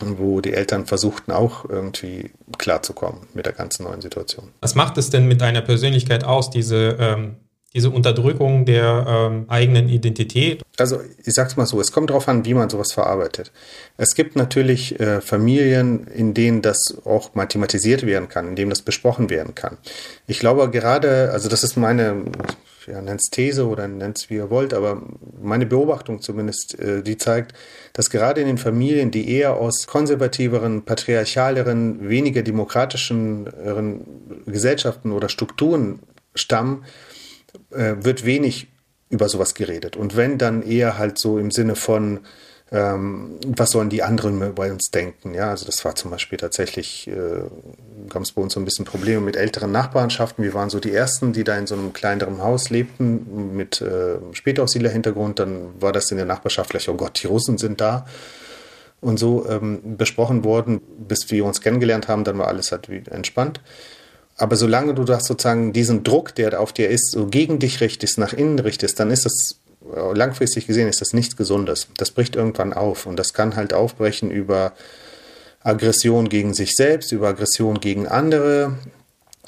wo 0.00 0.40
die 0.40 0.52
Eltern 0.52 0.86
versuchten 0.86 1.32
auch 1.32 1.68
irgendwie 1.68 2.30
klarzukommen 2.58 3.26
mit 3.34 3.46
der 3.46 3.52
ganzen 3.52 3.84
neuen 3.84 4.00
Situation. 4.00 4.48
Was 4.60 4.74
macht 4.74 4.98
es 4.98 5.10
denn 5.10 5.26
mit 5.26 5.40
deiner 5.40 5.60
Persönlichkeit 5.60 6.24
aus, 6.24 6.50
diese, 6.50 6.96
ähm, 6.98 7.36
diese 7.74 7.90
Unterdrückung 7.90 8.64
der 8.64 9.04
ähm, 9.08 9.44
eigenen 9.48 9.88
Identität? 9.88 10.62
Also 10.78 11.00
ich 11.24 11.34
sag's 11.34 11.56
mal 11.56 11.66
so, 11.66 11.80
es 11.80 11.92
kommt 11.92 12.10
darauf 12.10 12.28
an, 12.28 12.44
wie 12.44 12.54
man 12.54 12.68
sowas 12.68 12.92
verarbeitet. 12.92 13.52
Es 13.96 14.14
gibt 14.14 14.36
natürlich 14.36 14.98
äh, 15.00 15.20
Familien, 15.20 16.06
in 16.06 16.34
denen 16.34 16.62
das 16.62 16.98
auch 17.04 17.34
mathematisiert 17.34 18.04
werden 18.06 18.28
kann, 18.28 18.48
in 18.48 18.56
denen 18.56 18.70
das 18.70 18.82
besprochen 18.82 19.30
werden 19.30 19.54
kann. 19.54 19.78
Ich 20.26 20.38
glaube 20.38 20.70
gerade, 20.70 21.30
also 21.32 21.48
das 21.48 21.64
ist 21.64 21.76
meine 21.76 22.24
ja, 22.86 23.00
nennt 23.00 23.20
es 23.20 23.30
These 23.30 23.66
oder 23.66 23.86
nennt 23.88 24.18
es 24.18 24.30
wie 24.30 24.34
ihr 24.34 24.50
wollt, 24.50 24.74
aber 24.74 25.02
meine 25.40 25.66
Beobachtung 25.66 26.20
zumindest, 26.20 26.78
äh, 26.78 27.02
die 27.02 27.16
zeigt, 27.16 27.54
dass 27.92 28.10
gerade 28.10 28.40
in 28.40 28.46
den 28.46 28.58
Familien, 28.58 29.10
die 29.10 29.30
eher 29.30 29.54
aus 29.54 29.86
konservativeren, 29.86 30.82
patriarchaleren, 30.84 32.08
weniger 32.08 32.42
demokratischen 32.42 33.48
Gesellschaften 34.46 35.12
oder 35.12 35.28
Strukturen 35.28 36.00
stammen, 36.34 36.84
äh, 37.70 37.94
wird 37.98 38.24
wenig 38.24 38.68
über 39.10 39.28
sowas 39.28 39.54
geredet. 39.54 39.96
Und 39.96 40.16
wenn 40.16 40.38
dann 40.38 40.62
eher 40.62 40.98
halt 40.98 41.18
so 41.18 41.38
im 41.38 41.50
Sinne 41.50 41.76
von 41.76 42.20
ähm, 42.72 43.38
was 43.46 43.72
sollen 43.72 43.90
die 43.90 44.02
anderen 44.02 44.54
bei 44.54 44.72
uns 44.72 44.90
denken? 44.90 45.34
Ja, 45.34 45.50
also 45.50 45.66
das 45.66 45.84
war 45.84 45.94
zum 45.94 46.10
Beispiel 46.10 46.38
tatsächlich, 46.38 47.06
äh, 47.06 47.42
gab 48.08 48.22
es 48.22 48.32
bei 48.32 48.40
uns 48.40 48.54
so 48.54 48.60
ein 48.60 48.64
bisschen 48.64 48.86
Probleme 48.86 49.20
mit 49.20 49.36
älteren 49.36 49.70
Nachbarschaften. 49.72 50.42
Wir 50.42 50.54
waren 50.54 50.70
so 50.70 50.80
die 50.80 50.92
Ersten, 50.92 51.34
die 51.34 51.44
da 51.44 51.58
in 51.58 51.66
so 51.66 51.74
einem 51.74 51.92
kleineren 51.92 52.42
Haus 52.42 52.70
lebten 52.70 53.54
mit 53.54 53.82
äh, 53.82 54.16
Spätaussiedler-Hintergrund. 54.32 55.38
Dann 55.38 55.80
war 55.80 55.92
das 55.92 56.10
in 56.10 56.16
der 56.16 56.24
Nachbarschaft 56.24 56.70
vielleicht, 56.70 56.88
oh 56.88 56.94
Gott, 56.94 57.22
die 57.22 57.26
Russen 57.26 57.58
sind 57.58 57.82
da 57.82 58.06
und 59.02 59.18
so 59.18 59.46
ähm, 59.50 59.98
besprochen 59.98 60.42
worden, 60.42 60.80
bis 60.96 61.30
wir 61.30 61.44
uns 61.44 61.60
kennengelernt 61.60 62.08
haben, 62.08 62.24
dann 62.24 62.38
war 62.38 62.48
alles 62.48 62.72
halt 62.72 62.88
entspannt. 63.08 63.60
Aber 64.42 64.56
solange 64.56 64.92
du 64.92 65.04
das 65.04 65.26
sozusagen 65.26 65.72
diesen 65.72 66.02
Druck, 66.02 66.34
der 66.34 66.58
auf 66.58 66.72
dir 66.72 66.88
ist, 66.90 67.12
so 67.12 67.28
gegen 67.28 67.60
dich 67.60 67.80
richtest, 67.80 68.18
nach 68.18 68.32
innen 68.32 68.58
richtest, 68.58 68.98
dann 68.98 69.12
ist 69.12 69.24
das 69.24 69.60
langfristig 70.14 70.66
gesehen 70.66 70.88
ist 70.88 71.00
das 71.00 71.12
nichts 71.12 71.36
Gesundes. 71.36 71.86
Das 71.96 72.10
bricht 72.10 72.34
irgendwann 72.34 72.72
auf 72.72 73.06
und 73.06 73.16
das 73.16 73.34
kann 73.34 73.54
halt 73.54 73.72
aufbrechen 73.72 74.32
über 74.32 74.72
Aggression 75.62 76.28
gegen 76.28 76.54
sich 76.54 76.74
selbst, 76.74 77.12
über 77.12 77.28
Aggression 77.28 77.78
gegen 77.78 78.08
andere 78.08 78.78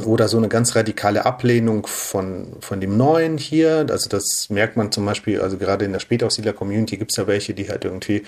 oder 0.05 0.29
so 0.29 0.37
eine 0.37 0.49
ganz 0.49 0.77
radikale 0.77 1.27
Ablehnung 1.27 1.89
von, 1.89 2.59
von 2.61 2.81
dem 2.81 2.97
Neuen 2.97 3.37
hier. 3.37 3.87
Also 3.91 4.09
das 4.09 4.49
merkt 4.49 4.77
man 4.77 4.93
zum 4.93 5.05
Beispiel, 5.07 5.41
also 5.41 5.59
gerade 5.59 5.85
in 5.85 5.93
der 5.93 5.99
Spätaussiedler-Community 5.99 6.99
gibt 6.99 7.11
es 7.11 7.17
ja 7.17 7.27
welche, 7.27 7.53
die 7.53 7.69
halt 7.69 7.85
irgendwie 7.85 8.23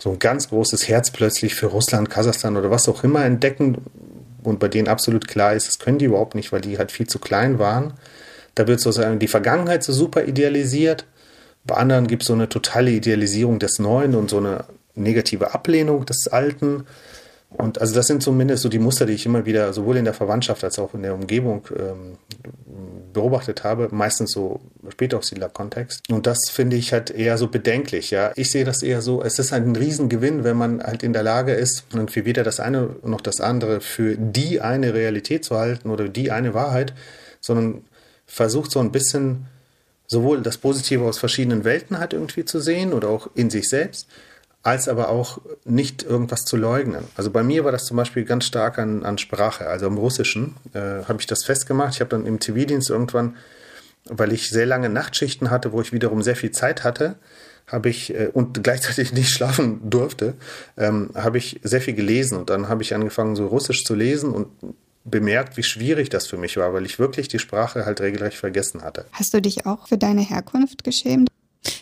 so 0.00 0.10
ein 0.10 0.18
ganz 0.18 0.48
großes 0.48 0.88
Herz 0.88 1.12
plötzlich 1.12 1.54
für 1.54 1.66
Russland, 1.66 2.10
Kasachstan 2.10 2.56
oder 2.56 2.72
was 2.72 2.88
auch 2.88 3.04
immer 3.04 3.24
entdecken 3.24 3.76
und 4.42 4.58
bei 4.58 4.68
denen 4.68 4.88
absolut 4.88 5.28
klar 5.28 5.54
ist, 5.54 5.68
das 5.68 5.78
können 5.78 5.98
die 5.98 6.06
überhaupt 6.06 6.34
nicht, 6.34 6.52
weil 6.52 6.60
die 6.60 6.78
halt 6.78 6.92
viel 6.92 7.06
zu 7.06 7.18
klein 7.18 7.58
waren. 7.58 7.94
Da 8.54 8.66
wird 8.66 8.80
sozusagen 8.80 9.18
die 9.18 9.28
Vergangenheit 9.28 9.82
so 9.82 9.92
super 9.92 10.24
idealisiert 10.24 11.06
bei 11.64 11.76
anderen 11.76 12.06
gibt 12.06 12.22
es 12.22 12.28
so 12.28 12.34
eine 12.34 12.48
totale 12.48 12.90
Idealisierung 12.90 13.58
des 13.58 13.78
Neuen 13.78 14.14
und 14.14 14.30
so 14.30 14.38
eine 14.38 14.64
negative 14.94 15.54
Ablehnung 15.54 16.04
des 16.06 16.28
Alten. 16.28 16.86
Und 17.56 17.80
also 17.80 17.94
das 17.94 18.06
sind 18.06 18.22
zumindest 18.22 18.62
so 18.62 18.68
die 18.68 18.78
Muster, 18.78 19.06
die 19.06 19.12
ich 19.12 19.26
immer 19.26 19.46
wieder 19.46 19.72
sowohl 19.72 19.96
in 19.96 20.04
der 20.04 20.14
Verwandtschaft 20.14 20.64
als 20.64 20.78
auch 20.78 20.94
in 20.94 21.02
der 21.02 21.14
Umgebung 21.14 21.66
ähm, 21.78 22.18
beobachtet 23.12 23.64
habe, 23.64 23.88
meistens 23.90 24.32
so 24.32 24.60
Spätaussiedler-Kontext. 24.88 26.02
Und 26.10 26.26
das 26.26 26.48
finde 26.50 26.76
ich 26.76 26.92
halt 26.92 27.10
eher 27.10 27.38
so 27.38 27.48
bedenklich. 27.48 28.10
Ja, 28.10 28.32
ich 28.36 28.50
sehe 28.50 28.64
das 28.64 28.82
eher 28.82 29.02
so, 29.02 29.22
es 29.22 29.38
ist 29.38 29.52
ein 29.52 29.76
Riesengewinn, 29.76 30.44
wenn 30.44 30.56
man 30.56 30.82
halt 30.82 31.02
in 31.02 31.12
der 31.12 31.22
Lage 31.22 31.52
ist, 31.52 31.84
irgendwie 31.92 32.24
weder 32.24 32.42
das 32.42 32.60
eine 32.60 32.96
noch 33.02 33.20
das 33.20 33.40
andere 33.40 33.80
für 33.80 34.16
die 34.16 34.60
eine 34.60 34.94
Realität 34.94 35.44
zu 35.44 35.56
halten 35.56 35.90
oder 35.90 36.08
die 36.08 36.30
eine 36.30 36.54
Wahrheit, 36.54 36.94
sondern 37.40 37.84
versucht 38.26 38.70
so 38.70 38.80
ein 38.80 38.92
bisschen 38.92 39.46
sowohl 40.06 40.42
das 40.42 40.58
Positive 40.58 41.04
aus 41.04 41.18
verschiedenen 41.18 41.64
Welten 41.64 41.98
hat 41.98 42.12
irgendwie 42.12 42.44
zu 42.44 42.60
sehen 42.60 42.92
oder 42.92 43.08
auch 43.08 43.28
in 43.34 43.50
sich 43.50 43.68
selbst, 43.68 44.08
als 44.62 44.88
aber 44.88 45.08
auch 45.08 45.40
nicht 45.64 46.02
irgendwas 46.02 46.44
zu 46.44 46.56
leugnen. 46.56 47.04
Also 47.16 47.30
bei 47.30 47.42
mir 47.42 47.64
war 47.64 47.72
das 47.72 47.84
zum 47.84 47.96
Beispiel 47.96 48.24
ganz 48.24 48.44
stark 48.44 48.78
an, 48.78 49.04
an 49.04 49.18
Sprache, 49.18 49.66
also 49.66 49.86
im 49.86 49.98
Russischen 49.98 50.54
äh, 50.72 51.04
habe 51.04 51.16
ich 51.18 51.26
das 51.26 51.44
festgemacht. 51.44 51.94
Ich 51.94 52.00
habe 52.00 52.10
dann 52.10 52.26
im 52.26 52.38
TV-Dienst 52.38 52.88
irgendwann, 52.88 53.36
weil 54.04 54.32
ich 54.32 54.50
sehr 54.50 54.66
lange 54.66 54.88
Nachtschichten 54.88 55.50
hatte, 55.50 55.72
wo 55.72 55.80
ich 55.80 55.92
wiederum 55.92 56.22
sehr 56.22 56.36
viel 56.36 56.52
Zeit 56.52 56.84
hatte, 56.84 57.16
habe 57.66 57.88
ich 57.88 58.14
äh, 58.14 58.28
und 58.32 58.62
gleichzeitig 58.62 59.12
nicht 59.14 59.30
schlafen 59.30 59.90
durfte, 59.90 60.34
ähm, 60.76 61.10
habe 61.14 61.38
ich 61.38 61.60
sehr 61.64 61.80
viel 61.80 61.94
gelesen 61.94 62.38
und 62.38 62.50
dann 62.50 62.68
habe 62.68 62.82
ich 62.82 62.94
angefangen 62.94 63.34
so 63.34 63.46
Russisch 63.46 63.84
zu 63.84 63.94
lesen 63.94 64.32
und 64.32 64.48
bemerkt, 65.04 65.56
wie 65.56 65.64
schwierig 65.64 66.10
das 66.10 66.28
für 66.28 66.36
mich 66.36 66.56
war, 66.56 66.72
weil 66.72 66.86
ich 66.86 67.00
wirklich 67.00 67.26
die 67.26 67.40
Sprache 67.40 67.84
halt 67.84 68.00
regelrecht 68.00 68.36
vergessen 68.36 68.82
hatte. 68.82 69.06
Hast 69.10 69.34
du 69.34 69.42
dich 69.42 69.66
auch 69.66 69.88
für 69.88 69.98
deine 69.98 70.20
Herkunft 70.20 70.84
geschämt? 70.84 71.28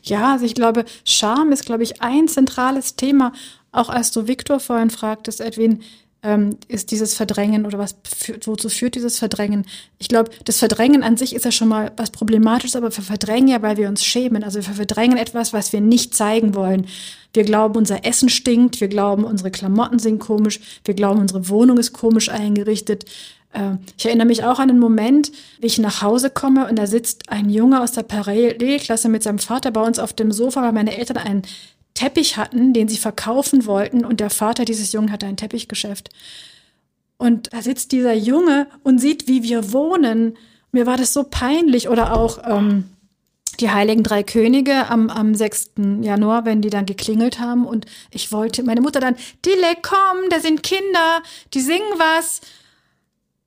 Ja, 0.02 0.32
also 0.32 0.44
ich 0.44 0.54
glaube, 0.54 0.84
Scham 1.04 1.52
ist, 1.52 1.64
glaube 1.64 1.82
ich, 1.82 2.02
ein 2.02 2.28
zentrales 2.28 2.96
Thema. 2.96 3.32
Auch 3.72 3.88
als 3.88 4.10
du 4.10 4.26
Viktor 4.26 4.60
vorhin 4.60 4.90
fragtest, 4.90 5.40
Edwin, 5.40 5.82
ähm, 6.22 6.58
ist 6.68 6.90
dieses 6.90 7.14
Verdrängen 7.14 7.64
oder 7.64 7.78
was 7.78 7.96
wozu 8.44 8.68
führt 8.68 8.94
dieses 8.94 9.18
Verdrängen? 9.18 9.64
Ich 9.98 10.08
glaube, 10.08 10.30
das 10.44 10.58
Verdrängen 10.58 11.02
an 11.02 11.16
sich 11.16 11.34
ist 11.34 11.44
ja 11.44 11.52
schon 11.52 11.68
mal 11.68 11.92
was 11.96 12.10
Problematisches, 12.10 12.76
aber 12.76 12.94
wir 12.94 13.02
verdrängen 13.02 13.48
ja, 13.48 13.62
weil 13.62 13.78
wir 13.78 13.88
uns 13.88 14.04
schämen. 14.04 14.44
Also 14.44 14.58
wir 14.58 14.74
verdrängen 14.74 15.16
etwas, 15.16 15.52
was 15.52 15.72
wir 15.72 15.80
nicht 15.80 16.14
zeigen 16.14 16.54
wollen. 16.54 16.86
Wir 17.32 17.44
glauben, 17.44 17.76
unser 17.76 18.04
Essen 18.04 18.28
stinkt, 18.28 18.80
wir 18.80 18.88
glauben, 18.88 19.24
unsere 19.24 19.50
Klamotten 19.50 19.98
sind 19.98 20.18
komisch, 20.18 20.60
wir 20.84 20.94
glauben, 20.94 21.20
unsere 21.20 21.48
Wohnung 21.48 21.78
ist 21.78 21.92
komisch 21.92 22.28
eingerichtet. 22.28 23.06
Äh, 23.52 23.72
ich 23.96 24.06
erinnere 24.06 24.26
mich 24.26 24.44
auch 24.44 24.58
an 24.58 24.70
einen 24.70 24.78
Moment, 24.78 25.32
wie 25.60 25.66
ich 25.66 25.78
nach 25.78 26.02
Hause 26.02 26.30
komme 26.30 26.68
und 26.68 26.76
da 26.76 26.86
sitzt 26.86 27.30
ein 27.30 27.50
Junge 27.50 27.82
aus 27.82 27.92
der 27.92 28.02
Parallelklasse 28.02 29.08
mit 29.08 29.22
seinem 29.22 29.38
Vater 29.38 29.70
bei 29.70 29.82
uns 29.82 29.98
auf 29.98 30.12
dem 30.12 30.32
Sofa, 30.32 30.62
weil 30.62 30.72
meine 30.72 30.96
Eltern 30.96 31.16
einen 31.16 31.42
Teppich 31.94 32.36
hatten, 32.36 32.72
den 32.72 32.88
sie 32.88 32.96
verkaufen 32.96 33.66
wollten 33.66 34.04
und 34.04 34.20
der 34.20 34.30
Vater 34.30 34.64
dieses 34.64 34.92
Jungen 34.92 35.12
hatte 35.12 35.26
ein 35.26 35.36
Teppichgeschäft. 35.36 36.10
Und 37.18 37.52
da 37.52 37.60
sitzt 37.60 37.92
dieser 37.92 38.14
Junge 38.14 38.66
und 38.82 38.98
sieht, 38.98 39.28
wie 39.28 39.42
wir 39.42 39.72
wohnen. 39.72 40.38
Mir 40.72 40.86
war 40.86 40.96
das 40.96 41.12
so 41.12 41.24
peinlich 41.24 41.90
oder 41.90 42.16
auch 42.16 42.38
ähm, 42.46 42.84
die 43.60 43.70
Heiligen 43.70 44.02
Drei 44.02 44.22
Könige 44.22 44.88
am, 44.88 45.10
am 45.10 45.34
6. 45.34 45.72
Januar, 46.00 46.46
wenn 46.46 46.62
die 46.62 46.70
dann 46.70 46.86
geklingelt 46.86 47.38
haben 47.38 47.66
und 47.66 47.84
ich 48.10 48.32
wollte, 48.32 48.62
meine 48.62 48.80
Mutter 48.80 49.00
dann, 49.00 49.16
Dille, 49.44 49.76
komm, 49.82 50.30
da 50.30 50.40
sind 50.40 50.62
Kinder, 50.62 51.22
die 51.52 51.60
singen 51.60 51.80
was. 51.98 52.40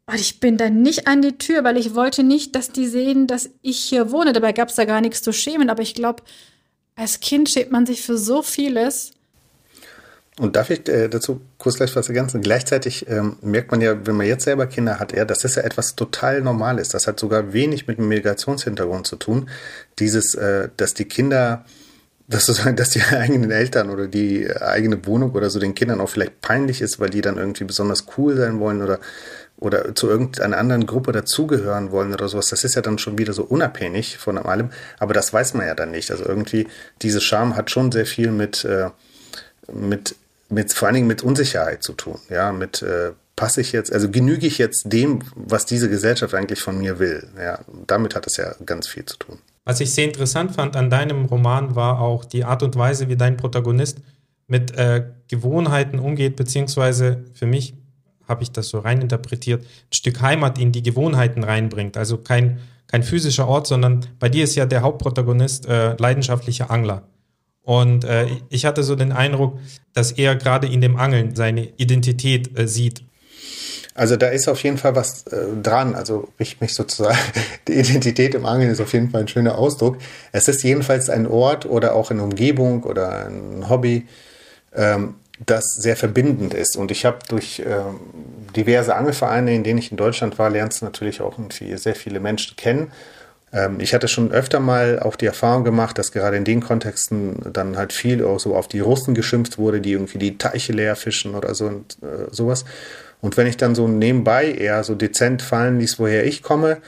Und 0.05 0.19
ich 0.19 0.39
bin 0.39 0.57
dann 0.57 0.81
nicht 0.81 1.07
an 1.07 1.22
die 1.22 1.38
Tür, 1.38 1.63
weil 1.63 1.77
ich 1.77 1.95
wollte 1.95 2.24
nicht, 2.24 2.55
dass 2.55 2.72
die 2.72 2.88
sehen, 2.88 3.25
dass 3.25 3.50
ich 3.62 3.79
hier 3.79 4.12
wohne. 4.12 4.33
Dabei 4.33 4.51
gab 4.51 4.69
es 4.69 4.75
da 4.75 4.86
gar 4.86 5.00
nichts 5.00 5.22
zu 5.22 5.31
schämen, 5.31 5.69
aber 5.69 5.81
ich 5.81 5.95
glaube, 5.95 6.24
als 6.95 7.19
Kind 7.22 7.50
schämt 7.50 7.72
man 7.72 7.86
sich 7.86 8.01
für 8.01 8.17
so 8.17 8.41
vieles. 8.41 9.12
Und 10.39 10.55
darf 10.55 10.72
ich 10.72 10.88
äh, 10.89 11.10
dazu 11.10 11.41
kurz 11.60 11.77
gleich 11.77 11.95
was 11.95 12.07
ergänzen? 12.10 12.41
Gleichzeitig 12.41 13.07
ähm, 13.07 13.38
merkt 13.41 13.72
man 13.72 13.81
ja, 13.81 14.05
wenn 14.05 14.15
man 14.15 14.25
jetzt 14.25 14.45
selber 14.45 14.65
Kinder 14.65 15.00
hat, 15.00 15.15
ja, 15.15 15.25
das 15.25 15.43
ist 15.43 15.55
ja 15.55 15.62
etwas 15.62 15.95
total 15.95 16.41
Normales. 16.41 16.89
Das 16.89 17.05
hat 17.05 17.19
sogar 17.19 17.53
wenig 17.53 17.88
mit 17.88 18.00
dem 18.00 18.07
Migrationshintergrund 18.07 19.05
zu 19.05 19.15
tun. 19.15 19.50
Dieses, 20.00 20.33
äh, 20.33 20.69
dass 20.75 20.95
die 20.95 21.05
Kinder, 21.05 21.65
dass, 22.27 22.48
sozusagen, 22.48 22.75
dass 22.75 22.89
die 22.89 23.01
eigenen 23.12 23.51
Eltern 23.51 23.91
oder 23.91 24.07
die 24.07 24.50
eigene 24.50 25.05
Wohnung 25.05 25.33
oder 25.33 25.51
so 25.51 25.60
den 25.60 25.75
Kindern 25.75 26.01
auch 26.01 26.10
vielleicht 26.10 26.41
peinlich 26.41 26.81
ist, 26.81 27.00
weil 27.00 27.12
die 27.12 27.22
dann 27.22 27.38
irgendwie 27.38 27.65
besonders 27.65 28.05
cool 28.17 28.36
sein 28.36 28.60
wollen 28.60 28.81
oder 28.81 29.00
oder 29.63 29.96
zu 29.96 30.10
irgendeiner 30.10 30.58
anderen 30.58 30.86
Gruppe 30.86 31.13
dazugehören 31.13 31.91
wollen 31.91 32.13
oder 32.13 32.27
sowas, 32.27 32.50
das 32.50 32.63
ist 32.63 32.75
ja 32.75 32.82
dann 32.82 32.98
schon 32.98 33.17
wieder 33.17 33.34
so 33.34 33.43
unabhängig 33.43 34.17
von 34.17 34.38
allem, 34.38 34.70
aber 35.00 35.13
das 35.13 35.32
weiß 35.32 35.53
man 35.53 35.65
ja 35.65 35.74
dann 35.74 35.91
nicht. 35.91 36.12
Also 36.12 36.25
irgendwie, 36.25 36.67
diese 37.01 37.22
Scham 37.22 37.55
hat 37.55 37.72
schon 37.72 37.91
sehr 37.91 38.05
viel 38.05 38.32
mit, 38.32 38.65
äh, 38.65 38.89
mit, 39.72 40.15
mit 40.50 40.74
vor 40.74 40.88
allen 40.88 40.96
Dingen 40.96 41.08
mit 41.08 41.24
Unsicherheit 41.24 41.82
zu 41.82 41.93
tun, 41.93 42.20
ja, 42.29 42.51
mit 42.51 42.82
äh, 42.82 43.12
passe 43.36 43.62
ich 43.62 43.72
jetzt, 43.72 43.91
also 43.91 44.12
genüge 44.12 44.46
ich 44.46 44.58
jetzt 44.58 44.91
dem, 44.91 45.24
was 45.36 45.65
diese 45.65 45.89
Gesellschaft 45.89 46.36
eigentlich 46.36 46.62
von 46.62 46.77
mir 46.77 47.00
will. 47.00 47.27
Ja, 47.39 47.60
damit 47.88 48.15
hat 48.15 48.27
es 48.27 48.38
ja 48.38 48.53
ganz 48.65 48.88
viel 48.88 49.05
zu 49.05 49.17
tun. 49.17 49.39
Was 49.65 49.79
ich 49.79 49.93
sehr 49.93 50.05
interessant 50.05 50.51
fand 50.51 50.75
an 50.75 50.89
deinem 50.89 51.25
Roman 51.25 51.75
war 51.75 52.01
auch 52.01 52.25
die 52.25 52.43
Art 52.43 52.63
und 52.63 52.75
Weise, 52.75 53.08
wie 53.08 53.15
dein 53.15 53.38
Protagonist 53.38 54.00
mit 54.48 54.77
äh, 54.77 55.05
Gewohnheiten 55.29 56.00
umgeht, 56.00 56.36
beziehungsweise 56.36 57.24
für 57.34 57.46
mich 57.46 57.74
habe 58.27 58.44
ich 58.44 58.51
das 58.51 58.70
so 58.70 58.80
reininterpretiert, 58.80 59.63
ein 59.63 59.94
Stück 59.94 60.22
Heimat 60.22 60.58
in 60.60 60.72
die 60.72 60.84
Gewohnheiten 60.84 61.44
reinbringt. 61.44 61.98
Also 61.98 62.18
kein, 62.18 62.60
kein 62.88 63.03
physischer 63.03 63.48
Ort, 63.48 63.68
sondern 63.68 64.06
bei 64.20 64.30
dir 64.30 64.44
ist 64.44 64.56
ja 64.56 64.65
der 64.65 64.82
Hauptprotagonist 64.82 65.68
äh, 65.68 65.96
leidenschaftlicher 65.98 66.72
Angler. 66.72 67.08
Und 67.63 68.03
äh, 68.03 68.27
ich 68.50 68.65
hatte 68.65 68.84
so 68.84 68.96
den 68.96 69.12
Eindruck, 69.12 69.58
dass 69.94 70.12
er 70.12 70.36
gerade 70.36 70.68
in 70.68 70.82
dem 70.82 70.98
Angeln 70.98 71.36
seine 71.36 71.65
Identität 71.77 72.58
äh, 72.60 72.68
sieht. 72.68 73.03
Also 73.96 74.15
da 74.15 74.27
ist 74.27 74.48
auf 74.48 74.63
jeden 74.63 74.77
Fall 74.77 74.96
was 74.96 75.27
äh, 75.27 75.46
dran. 75.62 75.96
Also 75.96 76.30
ich 76.38 76.60
mich 76.60 76.74
sozusagen, 76.74 77.18
die 77.68 77.74
Identität 77.74 78.36
im 78.36 78.46
Angeln 78.46 78.70
ist 78.70 78.82
auf 78.82 78.94
jeden 78.94 79.12
Fall 79.12 79.22
ein 79.22 79.27
schöner 79.27 79.58
Ausdruck. 79.58 79.98
Es 80.32 80.48
ist 80.48 80.63
jedenfalls 80.63 81.10
ein 81.10 81.27
Ort 81.27 81.65
oder 81.65 81.96
auch 81.96 82.12
eine 82.12 82.24
Umgebung 82.24 82.84
oder 82.84 83.27
ein 83.27 83.70
Hobby, 83.70 84.08
ähm, 84.74 85.15
das 85.40 85.74
sehr 85.74 85.96
verbindend 85.96 86.54
ist. 86.54 86.78
Und 86.78 86.92
ich 86.92 87.06
habe 87.06 87.20
durch 87.28 87.62
ähm, 87.66 88.00
diverse 88.56 88.96
Angelvereine, 88.96 89.54
in 89.54 89.63
denen 89.63 89.80
ich 89.80 89.92
in 89.92 89.98
Deutschland 89.98 90.38
war, 90.38 90.50
lernst 90.50 90.82
du 90.82 90.86
natürlich 90.86 91.22
auch 91.22 91.38
irgendwie 91.38 91.75
sehr 91.78 91.96
viele 91.96 92.20
Menschen 92.20 92.56
kennen. 92.56 92.92
Ähm, 93.52 93.80
ich 93.80 93.94
hatte 93.94 94.08
schon 94.08 94.32
öfter 94.32 94.60
mal 94.60 95.00
auch 95.00 95.16
die 95.16 95.25
Erfahrung 95.25 95.63
gemacht, 95.63 95.98
dass 95.98 96.12
gerade 96.12 96.38
in 96.38 96.46
den 96.46 96.62
Kontexten 96.62 97.52
dann 97.52 97.78
halt 97.78 97.94
viel 97.94 98.24
auch 98.24 98.40
so 98.40 98.56
auf 98.56 98.68
die 98.68 98.80
Russen 98.80 99.16
geschimpft 99.16 99.58
wurde, 99.58 99.82
die 99.82 99.94
irgendwie 99.94 100.20
die 100.20 100.38
Teiche 100.38 100.74
leer 100.74 100.96
fischen 100.96 101.36
oder 101.36 101.56
so 101.56 101.66
und 101.66 101.98
äh, 102.04 102.32
sowas. 102.32 102.66
Und 103.22 103.38
wenn 103.38 103.48
ich 103.48 103.58
dann 103.58 103.74
so 103.74 103.88
nebenbei 103.88 104.52
eher 104.52 104.84
so 104.84 104.96
dezent 104.96 105.42
fallen 105.42 105.80
ließ, 105.80 105.98
woher 105.98 106.25
ich 106.25 106.44
komme, 106.44 106.82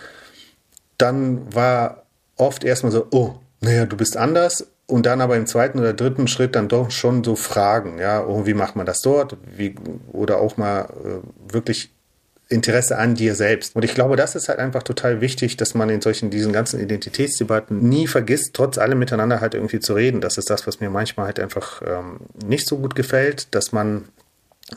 dann 0.98 1.54
war 1.54 2.04
oft 2.36 2.64
erstmal 2.64 2.92
so, 2.92 3.08
oh, 3.12 3.36
naja, 3.62 3.86
du 3.86 3.98
bist 3.98 4.18
anders 4.18 4.68
und 4.88 5.06
dann 5.06 5.22
aber 5.22 5.36
im 5.36 5.48
zweiten 5.48 5.80
oder 5.80 5.94
dritten 5.94 6.28
Schritt 6.28 6.56
dann 6.56 6.68
doch 6.68 6.92
schon 6.92 7.24
so 7.24 7.36
Fragen, 7.36 7.98
ja, 7.98 8.24
oh, 8.26 8.46
wie 8.46 8.54
macht 8.54 8.76
man 8.76 8.86
das 8.86 9.02
dort? 9.02 9.38
Wie, 9.56 9.76
oder 10.12 10.40
auch 10.40 10.58
mal 10.58 10.90
äh, 11.04 11.54
wirklich 11.54 11.92
Interesse 12.48 12.98
an 13.00 13.16
dir 13.16 13.34
selbst. 13.34 13.76
Und 13.76 13.84
ich 13.84 13.96
glaube, 13.96 14.16
das 14.16 14.36
ist 14.36 14.50
halt 14.50 14.60
einfach 14.60 14.84
total 14.84 15.20
wichtig, 15.20 15.58
dass 15.58 15.74
man 15.74 15.90
in 15.90 16.02
solchen, 16.02 16.30
diesen 16.30 16.54
ganzen 16.54 16.80
Identitätsdebatten 16.80 17.80
nie 17.90 18.06
vergisst, 18.06 18.54
trotz 18.54 18.78
allem 18.78 19.00
miteinander 19.00 19.42
halt 19.42 19.56
irgendwie 19.56 19.80
zu 19.80 19.94
reden. 19.94 20.22
Das 20.22 20.38
ist 20.38 20.52
das, 20.52 20.68
was 20.68 20.80
mir 20.80 20.92
manchmal 20.92 21.26
halt 21.28 21.40
einfach 21.40 21.82
ähm, 21.86 22.20
nicht 22.46 22.68
so 22.68 22.78
gut 22.78 22.94
gefällt, 22.94 23.54
dass 23.56 23.72
man 23.72 24.06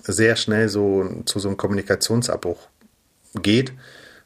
sehr 0.03 0.37
schnell 0.37 0.71
so 0.71 1.23
zu 1.27 1.39
so 1.39 1.49
einem 1.49 1.59
Kommunikationsabbruch 1.59 2.69
geht, 3.43 3.73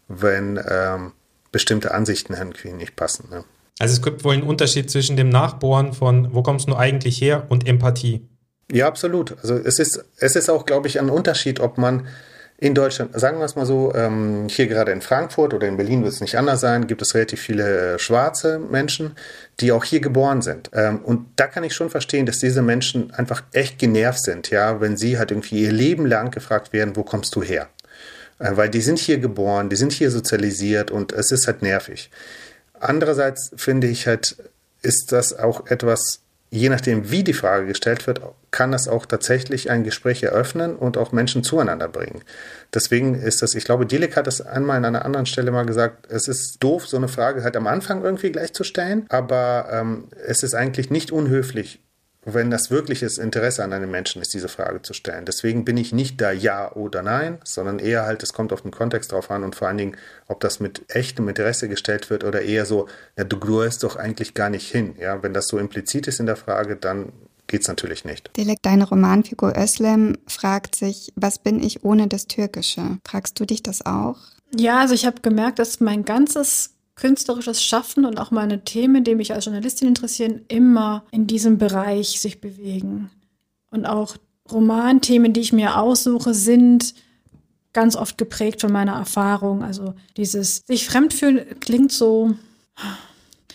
wenn 0.06 0.60
ähm, 0.68 1.12
bestimmte 1.50 1.92
Ansichten 1.92 2.34
irgendwie 2.34 2.72
nicht 2.72 2.94
passen. 2.94 3.28
Ne? 3.28 3.44
Also 3.78 3.94
es 3.94 4.02
gibt 4.02 4.24
wohl 4.24 4.34
einen 4.34 4.42
Unterschied 4.42 4.90
zwischen 4.90 5.16
dem 5.16 5.28
Nachbohren 5.28 5.92
von 5.92 6.34
wo 6.34 6.42
kommst 6.42 6.68
du 6.68 6.76
eigentlich 6.76 7.20
her 7.20 7.46
und 7.48 7.66
Empathie. 7.66 8.28
Ja, 8.70 8.86
absolut. 8.86 9.36
Also 9.42 9.56
es 9.56 9.78
ist, 9.78 10.04
es 10.18 10.36
ist 10.36 10.48
auch, 10.48 10.66
glaube 10.66 10.88
ich, 10.88 10.98
ein 10.98 11.10
Unterschied, 11.10 11.60
ob 11.60 11.78
man 11.78 12.06
in 12.62 12.76
Deutschland, 12.76 13.18
sagen 13.18 13.38
wir 13.38 13.44
es 13.44 13.56
mal 13.56 13.66
so, 13.66 13.92
ähm, 13.92 14.46
hier 14.48 14.68
gerade 14.68 14.92
in 14.92 15.00
Frankfurt 15.00 15.52
oder 15.52 15.66
in 15.66 15.76
Berlin 15.76 16.04
wird 16.04 16.12
es 16.12 16.20
nicht 16.20 16.38
anders 16.38 16.60
sein, 16.60 16.86
gibt 16.86 17.02
es 17.02 17.12
relativ 17.12 17.40
viele 17.40 17.94
äh, 17.94 17.98
schwarze 17.98 18.60
Menschen, 18.60 19.16
die 19.58 19.72
auch 19.72 19.82
hier 19.82 19.98
geboren 19.98 20.42
sind. 20.42 20.70
Ähm, 20.72 21.00
und 21.00 21.26
da 21.34 21.48
kann 21.48 21.64
ich 21.64 21.74
schon 21.74 21.90
verstehen, 21.90 22.24
dass 22.24 22.38
diese 22.38 22.62
Menschen 22.62 23.10
einfach 23.10 23.42
echt 23.52 23.80
genervt 23.80 24.22
sind, 24.22 24.50
ja, 24.50 24.80
wenn 24.80 24.96
sie 24.96 25.18
halt 25.18 25.32
irgendwie 25.32 25.64
ihr 25.64 25.72
Leben 25.72 26.06
lang 26.06 26.30
gefragt 26.30 26.72
werden, 26.72 26.94
wo 26.94 27.02
kommst 27.02 27.34
du 27.34 27.42
her? 27.42 27.68
Äh, 28.38 28.52
weil 28.56 28.70
die 28.70 28.80
sind 28.80 29.00
hier 29.00 29.18
geboren, 29.18 29.68
die 29.68 29.76
sind 29.76 29.90
hier 29.90 30.12
sozialisiert 30.12 30.92
und 30.92 31.12
es 31.12 31.32
ist 31.32 31.48
halt 31.48 31.62
nervig. 31.62 32.10
Andererseits 32.82 33.52
finde 33.54 33.86
ich 33.86 34.08
halt, 34.08 34.36
ist 34.82 35.12
das 35.12 35.38
auch 35.38 35.68
etwas, 35.68 36.20
je 36.50 36.68
nachdem, 36.68 37.12
wie 37.12 37.22
die 37.22 37.32
Frage 37.32 37.66
gestellt 37.66 38.08
wird, 38.08 38.20
kann 38.50 38.72
das 38.72 38.88
auch 38.88 39.06
tatsächlich 39.06 39.70
ein 39.70 39.84
Gespräch 39.84 40.24
eröffnen 40.24 40.74
und 40.74 40.98
auch 40.98 41.12
Menschen 41.12 41.44
zueinander 41.44 41.86
bringen. 41.86 42.22
Deswegen 42.74 43.14
ist 43.14 43.40
das, 43.40 43.54
ich 43.54 43.64
glaube, 43.64 43.86
Dilek 43.86 44.16
hat 44.16 44.26
das 44.26 44.40
einmal 44.40 44.78
an 44.78 44.84
einer 44.84 45.04
anderen 45.04 45.26
Stelle 45.26 45.52
mal 45.52 45.64
gesagt, 45.64 46.10
es 46.10 46.26
ist 46.26 46.56
doof, 46.58 46.88
so 46.88 46.96
eine 46.96 47.06
Frage 47.06 47.44
halt 47.44 47.56
am 47.56 47.68
Anfang 47.68 48.02
irgendwie 48.02 48.32
gleich 48.32 48.52
zu 48.52 48.64
stellen, 48.64 49.06
aber 49.08 49.68
ähm, 49.70 50.08
es 50.26 50.42
ist 50.42 50.54
eigentlich 50.54 50.90
nicht 50.90 51.12
unhöflich, 51.12 51.80
wenn 52.24 52.50
das 52.50 52.70
wirkliches 52.70 53.18
Interesse 53.18 53.64
an 53.64 53.72
einem 53.72 53.90
Menschen 53.90 54.22
ist, 54.22 54.32
diese 54.32 54.48
Frage 54.48 54.82
zu 54.82 54.92
stellen. 54.92 55.24
Deswegen 55.24 55.64
bin 55.64 55.76
ich 55.76 55.92
nicht 55.92 56.20
da 56.20 56.30
ja 56.30 56.72
oder 56.72 57.02
nein, 57.02 57.38
sondern 57.44 57.78
eher 57.78 58.04
halt, 58.04 58.22
es 58.22 58.32
kommt 58.32 58.52
auf 58.52 58.62
den 58.62 58.70
Kontext 58.70 59.10
drauf 59.12 59.30
an 59.30 59.42
und 59.42 59.56
vor 59.56 59.68
allen 59.68 59.78
Dingen, 59.78 59.96
ob 60.28 60.40
das 60.40 60.60
mit 60.60 60.84
echtem 60.88 61.28
Interesse 61.28 61.68
gestellt 61.68 62.10
wird 62.10 62.22
oder 62.22 62.42
eher 62.42 62.64
so, 62.64 62.88
ja, 63.16 63.24
du 63.24 63.38
gehörst 63.40 63.82
doch 63.82 63.96
eigentlich 63.96 64.34
gar 64.34 64.50
nicht 64.50 64.70
hin. 64.70 64.94
Ja, 64.98 65.22
wenn 65.22 65.34
das 65.34 65.48
so 65.48 65.58
implizit 65.58 66.06
ist 66.06 66.20
in 66.20 66.26
der 66.26 66.36
Frage, 66.36 66.76
dann 66.76 67.12
geht 67.48 67.62
es 67.62 67.68
natürlich 67.68 68.04
nicht. 68.04 68.30
Dilek, 68.36 68.58
deine 68.62 68.88
Romanfigur 68.88 69.56
Özlem 69.56 70.16
fragt 70.26 70.76
sich, 70.76 71.12
was 71.16 71.38
bin 71.38 71.62
ich 71.62 71.84
ohne 71.84 72.06
das 72.06 72.26
Türkische? 72.26 72.98
Fragst 73.06 73.38
du 73.40 73.44
dich 73.44 73.62
das 73.62 73.84
auch? 73.84 74.16
Ja, 74.56 74.80
also 74.80 74.94
ich 74.94 75.06
habe 75.06 75.20
gemerkt, 75.22 75.58
dass 75.58 75.80
mein 75.80 76.04
ganzes 76.04 76.70
künstlerisches 76.94 77.62
Schaffen 77.62 78.04
und 78.04 78.18
auch 78.18 78.30
meine 78.30 78.64
Themen, 78.64 79.04
die 79.04 79.14
mich 79.14 79.32
als 79.32 79.46
Journalistin 79.46 79.88
interessieren, 79.88 80.42
immer 80.48 81.04
in 81.10 81.26
diesem 81.26 81.58
Bereich 81.58 82.20
sich 82.20 82.40
bewegen. 82.40 83.10
Und 83.70 83.86
auch 83.86 84.16
Romanthemen, 84.50 85.32
die 85.32 85.40
ich 85.40 85.52
mir 85.52 85.78
aussuche, 85.78 86.34
sind 86.34 86.94
ganz 87.72 87.96
oft 87.96 88.18
geprägt 88.18 88.60
von 88.60 88.72
meiner 88.72 88.92
Erfahrung. 88.92 89.62
Also 89.62 89.94
dieses 90.16 90.62
sich 90.66 90.86
fremdfühlen 90.86 91.60
klingt 91.60 91.92
so, 91.92 92.34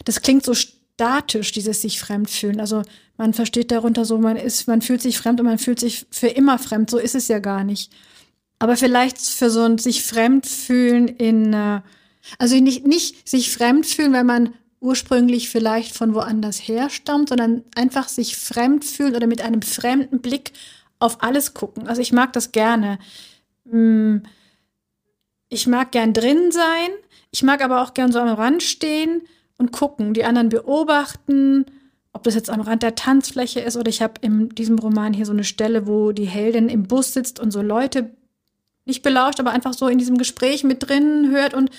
das 0.06 0.22
klingt 0.22 0.44
so 0.44 0.54
statisch, 0.54 1.52
dieses 1.52 1.82
sich 1.82 2.00
fremdfühlen. 2.00 2.60
Also 2.60 2.82
man 3.18 3.34
versteht 3.34 3.72
darunter 3.72 4.06
so, 4.06 4.18
man 4.18 4.38
ist, 4.38 4.68
man 4.68 4.82
fühlt 4.82 5.02
sich 5.02 5.18
fremd 5.18 5.40
und 5.40 5.46
man 5.46 5.60
fühlt 5.60 5.80
sich 5.80 6.08
für 6.10 6.28
immer 6.28 6.58
fremd. 6.58 6.90
So 6.90 6.98
ist 6.98 7.16
es 7.16 7.28
ja 7.28 7.40
gar 7.40 7.64
nicht. 7.64 7.92
Aber 8.60 8.76
vielleicht 8.76 9.20
für 9.20 9.52
so 9.52 9.62
ein 9.62 9.78
sich 9.78 10.04
fremdfühlen 10.04 11.08
in 11.08 11.54
äh, 11.54 11.82
also 12.38 12.56
nicht, 12.58 12.86
nicht 12.86 13.28
sich 13.28 13.52
fremd 13.52 13.86
fühlen, 13.86 14.14
weil 14.14 14.24
man 14.24 14.54
ursprünglich 14.80 15.50
vielleicht 15.50 15.96
von 15.96 16.14
woanders 16.14 16.60
herstammt, 16.60 17.30
sondern 17.30 17.64
einfach 17.76 18.10
sich 18.10 18.38
fremd 18.38 18.86
fühlen 18.86 19.16
oder 19.16 19.28
mit 19.28 19.42
einem 19.42 19.62
fremden 19.62 20.20
Blick 20.20 20.54
auf 21.00 21.24
alles 21.24 21.54
gucken. 21.54 21.88
Also 21.88 22.02
ich 22.02 22.12
mag 22.12 22.34
das 22.34 22.52
gerne. 22.52 23.00
Hm, 23.70 24.24
ich 25.50 25.68
mag 25.68 25.92
gern 25.92 26.14
drin 26.14 26.52
sein. 26.52 26.90
Ich 27.32 27.44
mag 27.44 27.64
aber 27.64 27.82
auch 27.82 27.94
gern 27.94 28.12
so 28.12 28.20
am 28.20 28.30
Rand 28.30 28.64
stehen 28.64 29.22
und 29.58 29.72
gucken, 29.72 30.14
die 30.14 30.24
anderen 30.24 30.50
beobachten, 30.50 31.66
ob 32.14 32.24
das 32.24 32.36
jetzt 32.36 32.50
am 32.50 32.62
Rand 32.62 32.84
der 32.84 32.96
Tanzfläche 32.96 33.60
ist 33.60 33.78
oder 33.78 33.90
ich 33.90 34.02
habe 34.02 34.14
in 34.22 34.50
diesem 34.50 34.80
Roman 34.80 35.14
hier 35.14 35.26
so 35.26 35.34
eine 35.34 35.44
Stelle, 35.44 35.88
wo 35.88 36.12
die 36.12 36.26
Heldin 36.26 36.70
im 36.70 36.84
Bus 36.84 37.14
sitzt 37.14 37.40
und 37.40 37.52
so 37.52 37.62
Leute 37.62 38.12
nicht 38.86 39.04
belauscht, 39.04 39.40
aber 39.40 39.52
einfach 39.52 39.74
so 39.74 39.88
in 39.88 39.98
diesem 39.98 40.18
Gespräch 40.18 40.64
mit 40.64 40.88
drin 40.88 41.30
hört 41.30 41.54
und 41.54 41.70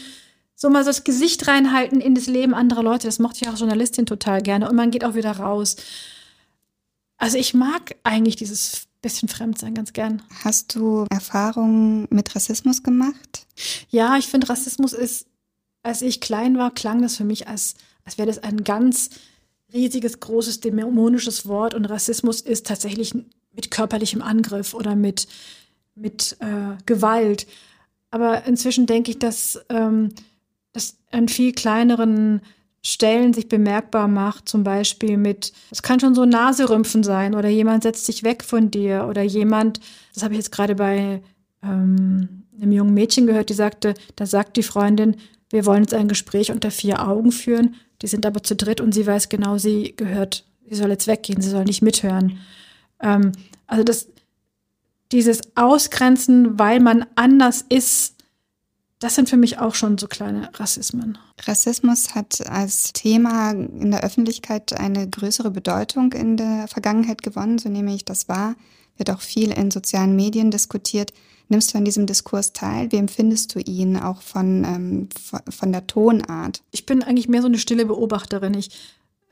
so 0.61 0.69
mal 0.71 0.83
so 0.83 0.91
das 0.91 1.05
Gesicht 1.05 1.47
reinhalten 1.47 2.01
in 2.01 2.17
das 2.17 2.27
Leben 2.27 2.53
anderer 2.53 2.83
Leute. 2.83 3.07
Das 3.07 3.21
mochte 3.21 3.39
ich 3.41 3.47
auch 3.47 3.53
als 3.53 3.61
Journalistin 3.61 4.07
total 4.07 4.43
gerne. 4.43 4.69
Und 4.69 4.75
man 4.75 4.91
geht 4.91 5.05
auch 5.05 5.15
wieder 5.15 5.31
raus. 5.31 5.77
Also 7.17 7.39
ich 7.39 7.55
mag 7.55 7.95
eigentlich 8.03 8.35
dieses 8.35 8.89
bisschen 9.01 9.29
Fremdsein 9.29 9.75
ganz 9.75 9.93
gern. 9.93 10.21
Hast 10.43 10.75
du 10.75 11.07
Erfahrungen 11.11 12.09
mit 12.11 12.35
Rassismus 12.35 12.83
gemacht? 12.83 13.47
Ja, 13.89 14.17
ich 14.17 14.27
finde, 14.27 14.49
Rassismus 14.49 14.95
ist, 14.95 15.27
als 15.85 16.03
ich 16.03 16.21
klein 16.21 16.59
war, 16.59 16.75
klang 16.75 17.03
das 17.03 17.17
für 17.17 17.25
mich, 17.25 17.47
als, 17.47 17.77
als 18.05 18.19
wäre 18.19 18.27
das 18.27 18.43
ein 18.43 18.65
ganz 18.65 19.11
riesiges, 19.73 20.19
großes, 20.19 20.59
dämonisches 20.59 21.47
Wort. 21.47 21.75
Und 21.75 21.85
Rassismus 21.85 22.41
ist 22.41 22.67
tatsächlich 22.67 23.15
mit 23.55 23.71
körperlichem 23.71 24.23
Angriff 24.23 24.75
oder 24.75 24.97
mit, 24.97 25.29
mit 25.95 26.37
äh, 26.41 26.77
Gewalt. 26.85 27.47
Aber 28.11 28.45
inzwischen 28.45 28.87
denke 28.87 29.13
ich, 29.13 29.21
dass 29.21 29.61
ähm, 29.69 30.09
das 30.73 30.99
an 31.11 31.29
viel 31.29 31.53
kleineren 31.53 32.41
Stellen 32.83 33.35
sich 33.35 33.49
bemerkbar 33.49 34.09
macht, 34.09 34.49
zum 34.49 34.63
Beispiel 34.63 35.17
mit, 35.17 35.53
es 35.71 35.83
kann 35.83 36.01
schon 36.01 36.15
so 36.15 36.25
Naserümpfen 36.25 37.03
sein 37.03 37.35
oder 37.35 37.49
jemand 37.49 37.83
setzt 37.83 38.07
sich 38.07 38.23
weg 38.23 38.45
von 38.45 38.71
dir 38.71 39.07
oder 39.09 39.23
jemand, 39.23 39.81
das 40.15 40.23
habe 40.23 40.35
ich 40.35 40.39
jetzt 40.39 40.53
gerade 40.53 40.77
bei 40.77 41.21
ähm, 41.63 42.45
einem 42.61 42.73
jungen 42.73 42.95
Mädchen 42.95 43.27
gehört, 43.27 43.51
die 43.51 43.55
sagte, 43.55 43.95
da 44.17 44.27
sagt 44.27 44.57
die 44.57 44.63
Freundin, 44.63 45.17
wir 45.51 45.67
wollen 45.67 45.83
jetzt 45.83 45.95
ein 45.95 46.09
Gespräch 46.09 46.53
unter 46.53 46.71
vier 46.71 47.07
Augen 47.07 47.33
führen, 47.33 47.75
die 48.01 48.07
sind 48.07 48.25
aber 48.27 48.43
zu 48.43 48.55
dritt 48.55 48.81
und 48.81 48.93
sie 48.93 49.07
weiß 49.07 49.29
genau, 49.29 49.59
sie 49.59 49.95
gehört, 49.97 50.45
sie 50.69 50.77
soll 50.77 50.91
jetzt 50.91 51.09
weggehen, 51.09 51.41
sie 51.41 51.51
soll 51.51 51.65
nicht 51.65 51.83
mithören. 51.83 52.39
Ähm, 53.01 53.33
also 53.67 53.83
das, 53.83 54.09
dieses 55.11 55.41
Ausgrenzen, 55.57 56.59
weil 56.59 56.81
man 56.81 57.07
anders 57.17 57.65
ist, 57.69 58.15
das 58.99 59.15
sind 59.15 59.29
für 59.29 59.37
mich 59.37 59.59
auch 59.59 59.75
schon 59.75 59.97
so 59.97 60.09
kleine 60.09 60.51
Rassismen. 60.55 61.19
Rassismus 61.47 62.15
hat 62.15 62.47
als 62.49 62.93
Thema 62.93 63.53
in 63.53 63.91
der 63.91 64.03
Öffentlichkeit 64.03 64.73
eine 64.73 65.09
größere 65.09 65.51
Bedeutung 65.51 66.13
in 66.13 66.37
der 66.37 66.67
Vergangenheit 66.69 67.23
gewonnen, 67.23 67.59
so 67.59 67.69
nehme 67.69 67.95
ich 67.95 68.05
das 68.05 68.29
wahr. 68.29 68.57
Wird 68.97 69.11
auch 69.11 69.21
viel 69.21 69.53
in 69.53 69.71
sozialen 69.71 70.17
Medien 70.17 70.51
diskutiert. 70.51 71.13
Nimmst 71.49 71.73
du 71.73 71.79
an 71.79 71.85
diesem 71.85 72.07
Diskurs 72.07 72.53
teil? 72.53 72.91
Wie 72.91 72.97
empfindest 72.97 73.55
du 73.55 73.61
ihn 73.61 73.97
auch 73.97 74.21
von, 74.21 74.65
ähm, 74.65 75.09
von 75.49 75.73
der 75.73 75.87
Tonart? 75.87 76.63
Ich 76.73 76.85
bin 76.85 77.03
eigentlich 77.03 77.29
mehr 77.29 77.41
so 77.41 77.47
eine 77.47 77.59
stille 77.59 77.87
Beobachterin. 77.87 78.55
Ich 78.55 78.71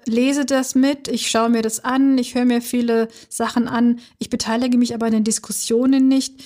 lese 0.07 0.45
das 0.45 0.75
mit, 0.75 1.09
ich 1.09 1.29
schaue 1.29 1.51
mir 1.51 1.63
das 1.63 1.85
an, 1.85 2.17
ich 2.17 2.35
höre 2.35 2.45
mir 2.45 2.63
viele 2.63 3.09
Sachen 3.29 3.67
an, 3.69 3.99
ich 4.19 4.31
beteilige 4.31 4.79
mich 4.79 4.95
aber 4.95 5.07
an 5.07 5.13
den 5.13 5.25
Diskussionen 5.25 6.09
nicht. 6.09 6.43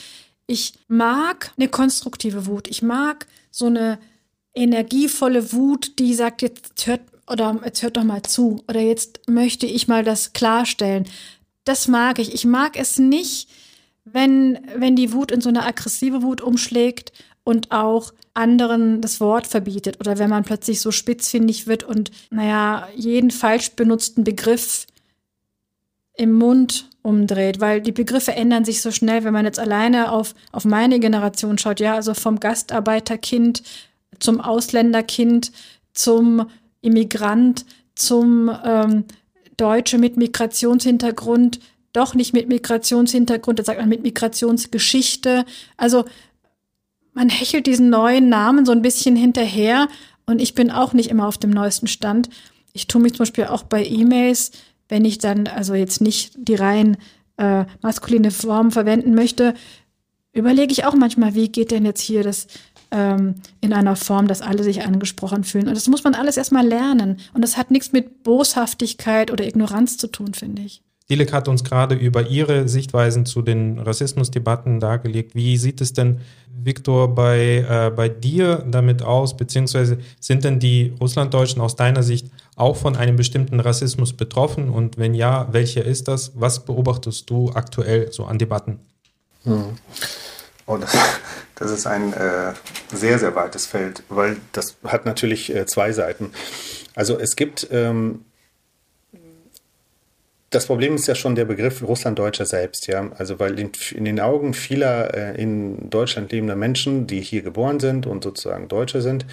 Ich 0.50 0.74
mag 0.88 1.52
eine 1.56 1.68
konstruktive 1.68 2.46
Wut. 2.46 2.66
Ich 2.66 2.82
mag 2.82 3.28
so 3.52 3.66
eine 3.66 4.00
energievolle 4.52 5.52
Wut, 5.52 6.00
die 6.00 6.12
sagt, 6.12 6.42
jetzt 6.42 6.88
hört 6.88 7.02
oder 7.28 7.60
jetzt 7.64 7.84
hört 7.84 7.96
doch 7.96 8.02
mal 8.02 8.22
zu 8.22 8.60
oder 8.66 8.80
jetzt 8.80 9.20
möchte 9.28 9.66
ich 9.66 9.86
mal 9.86 10.02
das 10.02 10.32
klarstellen. 10.32 11.06
Das 11.62 11.86
mag 11.86 12.18
ich. 12.18 12.34
Ich 12.34 12.46
mag 12.46 12.76
es 12.76 12.98
nicht, 12.98 13.48
wenn, 14.04 14.58
wenn 14.74 14.96
die 14.96 15.12
Wut 15.12 15.30
in 15.30 15.40
so 15.40 15.50
eine 15.50 15.64
aggressive 15.64 16.22
Wut 16.22 16.40
umschlägt 16.40 17.12
und 17.44 17.70
auch 17.70 18.12
anderen 18.34 19.02
das 19.02 19.20
Wort 19.20 19.46
verbietet 19.46 20.00
oder 20.00 20.18
wenn 20.18 20.30
man 20.30 20.42
plötzlich 20.42 20.80
so 20.80 20.90
spitzfindig 20.90 21.68
wird 21.68 21.84
und, 21.84 22.10
naja, 22.30 22.88
jeden 22.96 23.30
falsch 23.30 23.70
benutzten 23.76 24.24
Begriff 24.24 24.88
im 26.20 26.34
Mund 26.34 26.86
umdreht, 27.00 27.60
weil 27.60 27.80
die 27.80 27.92
Begriffe 27.92 28.32
ändern 28.32 28.66
sich 28.66 28.82
so 28.82 28.90
schnell, 28.90 29.24
wenn 29.24 29.32
man 29.32 29.46
jetzt 29.46 29.58
alleine 29.58 30.12
auf, 30.12 30.34
auf 30.52 30.66
meine 30.66 31.00
Generation 31.00 31.56
schaut, 31.56 31.80
ja, 31.80 31.94
also 31.94 32.12
vom 32.12 32.38
Gastarbeiterkind 32.38 33.62
zum 34.18 34.38
Ausländerkind, 34.42 35.50
zum 35.94 36.46
Immigrant, 36.82 37.64
zum 37.94 38.50
ähm, 38.64 39.04
Deutsche 39.56 39.96
mit 39.96 40.18
Migrationshintergrund, 40.18 41.58
doch 41.94 42.14
nicht 42.14 42.34
mit 42.34 42.48
Migrationshintergrund, 42.48 43.58
das 43.58 43.66
sagt 43.66 43.80
man 43.80 43.88
mit 43.88 44.02
Migrationsgeschichte. 44.02 45.46
Also 45.78 46.04
man 47.14 47.30
hechelt 47.30 47.66
diesen 47.66 47.88
neuen 47.88 48.28
Namen 48.28 48.66
so 48.66 48.72
ein 48.72 48.82
bisschen 48.82 49.16
hinterher 49.16 49.88
und 50.26 50.38
ich 50.42 50.54
bin 50.54 50.70
auch 50.70 50.92
nicht 50.92 51.08
immer 51.08 51.26
auf 51.26 51.38
dem 51.38 51.50
neuesten 51.50 51.86
Stand. 51.86 52.28
Ich 52.74 52.88
tue 52.88 53.00
mich 53.00 53.12
zum 53.12 53.20
Beispiel 53.20 53.46
auch 53.46 53.62
bei 53.62 53.84
E-Mails 53.84 54.52
wenn 54.90 55.04
ich 55.04 55.18
dann 55.18 55.46
also 55.46 55.74
jetzt 55.74 56.00
nicht 56.00 56.34
die 56.36 56.56
rein 56.56 56.96
äh, 57.38 57.64
maskuline 57.80 58.30
Form 58.30 58.70
verwenden 58.70 59.14
möchte, 59.14 59.54
überlege 60.32 60.72
ich 60.72 60.84
auch 60.84 60.94
manchmal, 60.94 61.34
wie 61.34 61.48
geht 61.48 61.70
denn 61.70 61.84
jetzt 61.84 62.02
hier 62.02 62.22
das 62.22 62.46
ähm, 62.90 63.36
in 63.60 63.72
einer 63.72 63.96
Form, 63.96 64.26
dass 64.28 64.42
alle 64.42 64.62
sich 64.62 64.82
angesprochen 64.82 65.44
fühlen. 65.44 65.68
Und 65.68 65.76
das 65.76 65.88
muss 65.88 66.04
man 66.04 66.14
alles 66.14 66.36
erstmal 66.36 66.66
lernen. 66.66 67.18
Und 67.32 67.42
das 67.42 67.56
hat 67.56 67.70
nichts 67.70 67.92
mit 67.92 68.22
Boshaftigkeit 68.22 69.30
oder 69.30 69.46
Ignoranz 69.46 69.96
zu 69.96 70.08
tun, 70.08 70.34
finde 70.34 70.62
ich. 70.62 70.82
Dilek 71.10 71.32
hat 71.32 71.48
uns 71.48 71.64
gerade 71.64 71.96
über 71.96 72.28
ihre 72.28 72.68
Sichtweisen 72.68 73.26
zu 73.26 73.42
den 73.42 73.80
Rassismusdebatten 73.80 74.78
dargelegt. 74.78 75.34
Wie 75.34 75.56
sieht 75.56 75.80
es 75.80 75.92
denn, 75.92 76.20
Viktor, 76.62 77.12
bei, 77.14 77.66
äh, 77.68 77.90
bei 77.90 78.08
dir 78.08 78.64
damit 78.66 79.02
aus? 79.02 79.36
Beziehungsweise 79.36 79.98
sind 80.20 80.44
denn 80.44 80.60
die 80.60 80.94
Russlanddeutschen 81.00 81.60
aus 81.60 81.74
deiner 81.74 82.04
Sicht 82.04 82.28
auch 82.54 82.76
von 82.76 82.96
einem 82.96 83.16
bestimmten 83.16 83.58
Rassismus 83.58 84.12
betroffen? 84.12 84.70
Und 84.70 84.98
wenn 84.98 85.14
ja, 85.14 85.48
welcher 85.50 85.84
ist 85.84 86.06
das? 86.06 86.32
Was 86.36 86.64
beobachtest 86.64 87.28
du 87.28 87.50
aktuell 87.50 88.12
so 88.12 88.24
an 88.24 88.38
Debatten? 88.38 88.78
Hm. 89.42 89.76
Oh, 90.66 90.76
das, 90.76 90.96
das, 91.56 91.72
ist 91.72 91.88
ein 91.88 92.12
äh, 92.12 92.52
sehr, 92.94 93.18
sehr 93.18 93.34
weites 93.34 93.66
Feld, 93.66 94.04
weil 94.08 94.36
das 94.52 94.76
hat 94.84 95.06
natürlich 95.06 95.52
äh, 95.52 95.66
zwei 95.66 95.90
Seiten. 95.90 96.30
Also 96.94 97.18
es 97.18 97.34
gibt 97.34 97.66
ähm, 97.72 98.24
das 100.50 100.66
Problem 100.66 100.96
ist 100.96 101.06
ja 101.06 101.14
schon 101.14 101.36
der 101.36 101.44
Begriff 101.44 101.82
Russlanddeutscher 101.82 102.44
selbst, 102.44 102.88
ja. 102.88 103.10
Also 103.16 103.38
weil 103.38 103.58
in, 103.58 103.70
in 103.94 104.04
den 104.04 104.18
Augen 104.18 104.52
vieler 104.52 105.14
äh, 105.14 105.40
in 105.40 105.88
Deutschland 105.90 106.32
lebender 106.32 106.56
Menschen, 106.56 107.06
die 107.06 107.20
hier 107.20 107.42
geboren 107.42 107.78
sind 107.78 108.06
und 108.06 108.24
sozusagen 108.24 108.66
Deutsche 108.66 109.00
sind, 109.00 109.26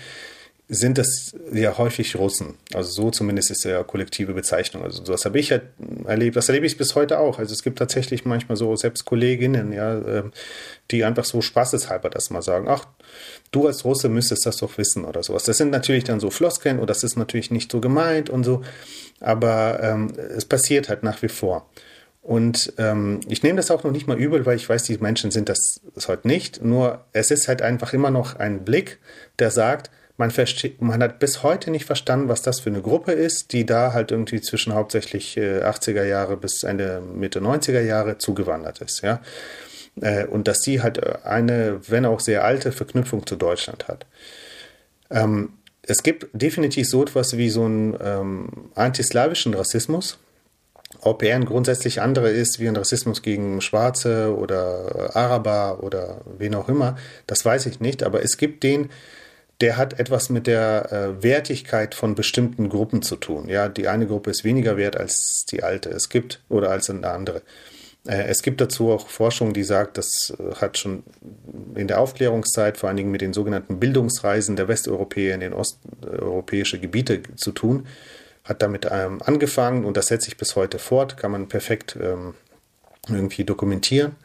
sind 0.70 0.98
das 0.98 1.34
ja 1.54 1.78
häufig 1.78 2.18
Russen. 2.18 2.56
Also 2.74 2.92
so 2.92 3.10
zumindest 3.10 3.52
ist 3.52 3.64
ja 3.64 3.84
kollektive 3.84 4.34
Bezeichnung. 4.34 4.84
Also 4.84 5.02
das 5.02 5.24
habe 5.24 5.40
ich 5.40 5.52
halt 5.52 5.64
erlebt, 6.06 6.36
das 6.36 6.50
erlebe 6.50 6.66
ich 6.66 6.78
bis 6.78 6.94
heute 6.96 7.20
auch. 7.20 7.40
Also 7.40 7.54
es 7.54 7.64
gibt 7.64 7.80
tatsächlich 7.80 8.26
manchmal 8.26 8.58
so 8.58 8.76
selbst 8.76 9.06
Kolleginnen, 9.06 9.72
ja, 9.72 9.98
ähm, 9.98 10.34
die 10.92 11.06
einfach 11.06 11.24
so 11.24 11.42
spaßeshalber 11.42 12.10
das 12.10 12.32
mal 12.32 12.42
sagen. 12.42 12.68
Ach, 12.68 12.86
du 13.52 13.68
als 13.68 13.86
Russe 13.86 14.10
müsstest 14.10 14.46
das 14.46 14.58
doch 14.58 14.78
wissen 14.78 15.06
oder 15.06 15.24
sowas. 15.24 15.44
Das 15.44 15.58
sind 15.58 15.72
natürlich 15.72 16.04
dann 16.04 16.20
so 16.20 16.30
Floskeln 16.30 16.80
und 16.80 16.90
das 16.90 17.04
ist 17.04 17.16
natürlich 17.16 17.50
nicht 17.50 17.72
so 17.72 17.80
gemeint 17.80 18.30
und 18.30 18.44
so. 18.44 18.62
Aber 19.22 19.80
ähm, 19.82 20.14
es 20.18 20.44
passiert 20.44 20.90
halt 20.90 21.02
nach 21.02 21.22
wie 21.22 21.30
vor. 21.30 21.70
Und 22.22 22.74
ähm, 22.78 23.22
ich 23.30 23.42
nehme 23.42 23.56
das 23.56 23.72
auch 23.72 23.86
noch 23.86 23.92
nicht 23.92 24.06
mal 24.06 24.20
übel, 24.20 24.46
weil 24.46 24.58
ich 24.58 24.68
weiß, 24.68 24.84
die 24.84 24.98
Menschen 24.98 25.32
sind 25.32 25.48
das, 25.48 25.80
das 25.96 26.10
heute 26.10 26.28
nicht. 26.28 26.62
Nur 26.62 27.06
es 27.14 27.32
ist 27.32 27.48
halt 27.48 27.62
einfach 27.62 27.94
immer 27.94 28.12
noch 28.12 28.36
ein 28.36 28.66
Blick, 28.66 29.00
der 29.40 29.50
sagt, 29.50 29.90
man, 30.18 30.34
man 30.80 31.04
hat 31.04 31.20
bis 31.20 31.44
heute 31.44 31.72
nicht 31.72 31.86
verstanden, 31.86 32.28
was 32.28 32.42
das 32.42 32.60
für 32.60 32.70
eine 32.70 32.82
Gruppe 32.82 33.12
ist, 33.12 33.54
die 33.54 33.66
da 33.66 33.94
halt 33.94 34.12
irgendwie 34.12 34.42
zwischen 34.42 34.74
hauptsächlich 34.74 35.38
äh, 35.38 35.62
80er 35.62 36.04
Jahre 36.04 36.38
bis 36.38 36.64
Ende 36.64 37.02
Mitte 37.02 37.40
90er 37.40 37.82
Jahre 37.82 38.18
zugewandert 38.18 38.82
ist, 38.82 39.02
ja. 39.02 39.22
Äh, 40.02 40.26
und 40.26 40.48
dass 40.48 40.60
die 40.60 40.82
halt 40.82 41.26
eine, 41.26 41.80
wenn 41.88 42.06
auch 42.06 42.20
sehr 42.20 42.44
alte 42.44 42.72
Verknüpfung 42.72 43.26
zu 43.26 43.36
Deutschland 43.36 43.88
hat. 43.88 44.06
Ähm, 45.10 45.54
es 45.84 46.04
gibt 46.04 46.28
definitiv 46.34 46.90
so 46.90 47.04
etwas 47.04 47.38
wie 47.38 47.50
so 47.50 47.64
einen 47.64 47.98
ähm, 48.04 48.50
antislawischen 48.76 49.54
Rassismus. 49.54 50.20
Ob 51.02 51.22
er 51.22 51.36
ein 51.36 51.46
grundsätzlich 51.46 52.02
anderer 52.02 52.30
ist 52.30 52.60
wie 52.60 52.68
ein 52.68 52.76
Rassismus 52.76 53.22
gegen 53.22 53.62
Schwarze 53.62 54.36
oder 54.36 55.16
Araber 55.16 55.84
oder 55.84 56.22
wen 56.38 56.56
auch 56.56 56.70
immer, 56.70 56.98
das 57.28 57.46
weiß 57.46 57.68
ich 57.68 57.80
nicht. 57.80 58.04
Aber 58.04 58.24
es 58.24 58.38
gibt 58.38 58.64
den, 58.64 58.90
der 59.62 59.78
hat 59.78 60.00
etwas 60.00 60.30
mit 60.30 60.46
der 60.46 60.92
äh, 60.92 61.24
Wertigkeit 61.24 61.96
von 61.96 62.14
bestimmten 62.14 62.70
Gruppen 62.70 63.02
zu 63.02 63.16
tun. 63.16 63.50
Ja, 63.50 63.70
die 63.70 63.88
eine 63.88 64.06
Gruppe 64.06 64.30
ist 64.30 64.44
weniger 64.44 64.78
wert 64.78 64.98
als 64.98 65.46
die 65.46 65.64
alte. 65.64 65.90
Es 65.90 66.10
gibt 66.10 66.42
oder 66.48 66.70
als 66.70 66.90
eine 66.90 67.10
andere. 67.10 67.42
Äh, 68.06 68.28
es 68.28 68.44
gibt 68.44 68.62
dazu 68.62 68.92
auch 68.92 69.08
Forschung, 69.08 69.54
die 69.54 69.64
sagt, 69.64 69.98
das 69.98 70.34
äh, 70.40 70.56
hat 70.56 70.78
schon 70.78 71.04
in 71.76 71.88
der 71.88 72.00
Aufklärungszeit 72.00 72.78
vor 72.78 72.90
allen 72.90 72.98
Dingen 72.98 73.12
mit 73.12 73.22
den 73.22 73.34
sogenannten 73.34 73.80
Bildungsreisen 73.80 74.56
der 74.56 74.68
Westeuropäer 74.68 75.34
in 75.34 75.40
den 75.40 75.54
osteuropäische 75.54 76.80
Gebiete 76.80 77.22
zu 77.36 77.52
tun. 77.52 77.88
Hat 78.44 78.62
damit 78.62 78.88
ähm, 78.90 79.22
angefangen 79.24 79.86
und 79.86 79.98
das 79.98 80.08
setzt 80.08 80.26
sich 80.26 80.38
bis 80.38 80.56
heute 80.56 80.80
fort, 80.80 81.18
kann 81.18 81.32
man 81.32 81.50
perfekt 81.50 81.98
ähm, 82.02 82.36
irgendwie 83.10 83.44
dokumentieren. 83.44 84.16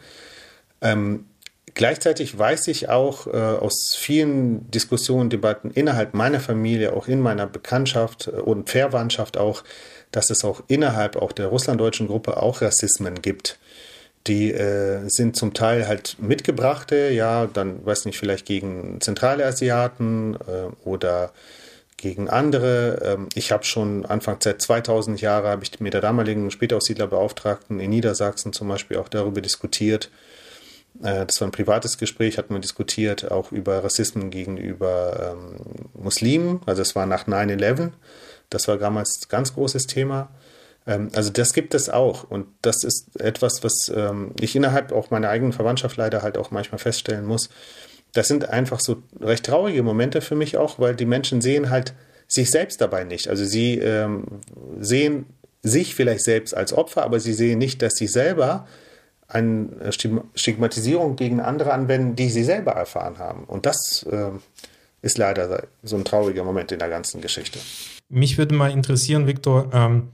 Ähm, 0.81 1.27
Gleichzeitig 1.75 2.39
weiß 2.39 2.69
ich 2.69 2.91
auch 2.91 3.27
äh, 3.27 3.31
aus 3.31 3.97
vielen 3.97 4.71
Diskussionen, 4.71 5.31
Debatten 5.31 5.71
innerhalb 5.71 6.13
meiner 6.13 6.41
Familie, 6.41 6.93
auch 6.93 7.09
in 7.09 7.21
meiner 7.21 7.47
Bekanntschaft 7.47 8.29
äh, 8.29 8.33
und 8.33 8.69
Verwandtschaft 8.69 9.39
auch, 9.39 9.65
dass 10.11 10.29
es 10.29 10.45
auch 10.45 10.63
innerhalb 10.69 11.17
auch 11.17 11.33
der 11.33 11.47
russlanddeutschen 11.47 12.09
Gruppe 12.09 12.43
auch 12.43 12.61
Rassismen 12.61 13.23
gibt. 13.23 13.59
Die 14.27 14.53
äh, 14.53 15.09
sind 15.09 15.35
zum 15.35 15.55
Teil 15.55 15.89
halt 15.89 16.17
mitgebrachte, 16.21 17.09
ja, 17.09 17.47
dann 17.47 17.85
weiß 17.85 18.05
nicht, 18.05 18.19
vielleicht 18.19 18.47
gegen 18.47 19.01
zentrale 19.01 19.45
Asiaten 19.45 20.37
äh, 20.47 20.89
oder 20.89 21.33
gegen 21.97 22.29
andere. 22.29 23.01
Ähm, 23.03 23.29
ich 23.35 23.51
habe 23.51 23.65
schon 23.65 24.05
Anfang 24.05 24.37
seit 24.41 24.61
2000 24.61 25.21
Jahre 25.23 25.49
habe 25.49 25.65
ich 25.65 25.81
mit 25.81 25.95
der 25.95 26.03
damaligen 26.03 26.51
Spätaussiedlerbeauftragten 26.51 27.81
in 27.81 27.91
Niedersachsen 27.91 28.53
zum 28.53 28.69
Beispiel 28.69 28.99
auch 28.99 29.09
darüber 29.09 29.41
diskutiert, 29.41 30.11
das 30.95 31.41
war 31.41 31.49
ein 31.49 31.53
privates 31.53 31.99
Gespräch, 31.99 32.39
hatten 32.39 32.55
wir 32.55 32.61
diskutiert, 32.61 33.31
auch 33.31 33.51
über 33.51 33.83
Rassismen 33.83 34.31
gegenüber 34.31 35.35
ähm, 35.35 35.57
Muslimen. 35.95 36.61
Also 36.67 36.83
es 36.83 36.95
war 36.95 37.07
nach 37.07 37.27
9-11. 37.27 37.91
Das 38.51 38.69
war 38.69 38.77
damals 38.77 39.21
ein 39.23 39.29
ganz 39.29 39.55
großes 39.55 39.87
Thema. 39.87 40.31
Ähm, 40.87 41.09
also 41.15 41.31
das 41.31 41.53
gibt 41.53 41.75
es 41.75 41.89
auch. 41.89 42.25
Und 42.25 42.47
das 42.63 42.85
ist 42.85 43.21
etwas, 43.21 43.65
was 43.65 43.91
ähm, 43.95 44.33
ich 44.41 44.55
innerhalb 44.55 44.93
auch 44.93 45.11
meiner 45.11 45.29
eigenen 45.29 45.53
Verwandtschaft 45.53 45.97
leider 45.97 46.23
halt 46.23 46.37
auch 46.37 46.51
manchmal 46.51 46.79
feststellen 46.79 47.25
muss. 47.25 47.49
Das 48.13 48.29
sind 48.29 48.51
einfach 48.51 48.81
so 48.81 49.03
recht 49.21 49.47
traurige 49.47 49.83
Momente 49.83 50.21
für 50.21 50.35
mich 50.35 50.57
auch, 50.57 50.79
weil 50.79 50.95
die 50.95 51.07
Menschen 51.07 51.41
sehen 51.41 51.71
halt 51.71 51.95
sich 52.29 52.51
selbst 52.51 52.81
dabei 52.81 53.05
nicht. 53.05 53.29
Also 53.29 53.45
sie 53.45 53.79
ähm, 53.79 54.41
sehen 54.79 55.27
sich 55.63 55.95
vielleicht 55.95 56.25
selbst 56.25 56.55
als 56.55 56.73
Opfer, 56.73 57.05
aber 57.05 57.21
sie 57.21 57.33
sehen 57.33 57.59
nicht, 57.59 57.83
dass 57.83 57.95
sie 57.95 58.07
selber 58.07 58.67
eine 59.33 59.93
Stigmatisierung 60.35 61.17
gegen 61.17 61.41
andere 61.41 61.73
anwenden, 61.73 62.17
die 62.17 62.29
sie 62.29 62.45
selber 62.45 62.73
erfahren 62.73 63.19
haben. 63.19 63.45
Und 63.45 63.67
das 63.67 64.03
äh, 64.05 64.31
ist 65.01 65.19
leider 65.19 65.65
so 65.83 65.97
ein 65.97 66.05
trauriger 66.05 66.45
Moment 66.45 66.73
in 66.73 66.79
der 66.79 66.89
ganzen 66.89 67.21
Geschichte. 67.21 67.59
Mich 68.09 68.39
würde 68.39 68.55
mal 68.55 68.71
interessieren, 68.71 69.27
Viktor, 69.27 69.71
ähm, 69.73 70.09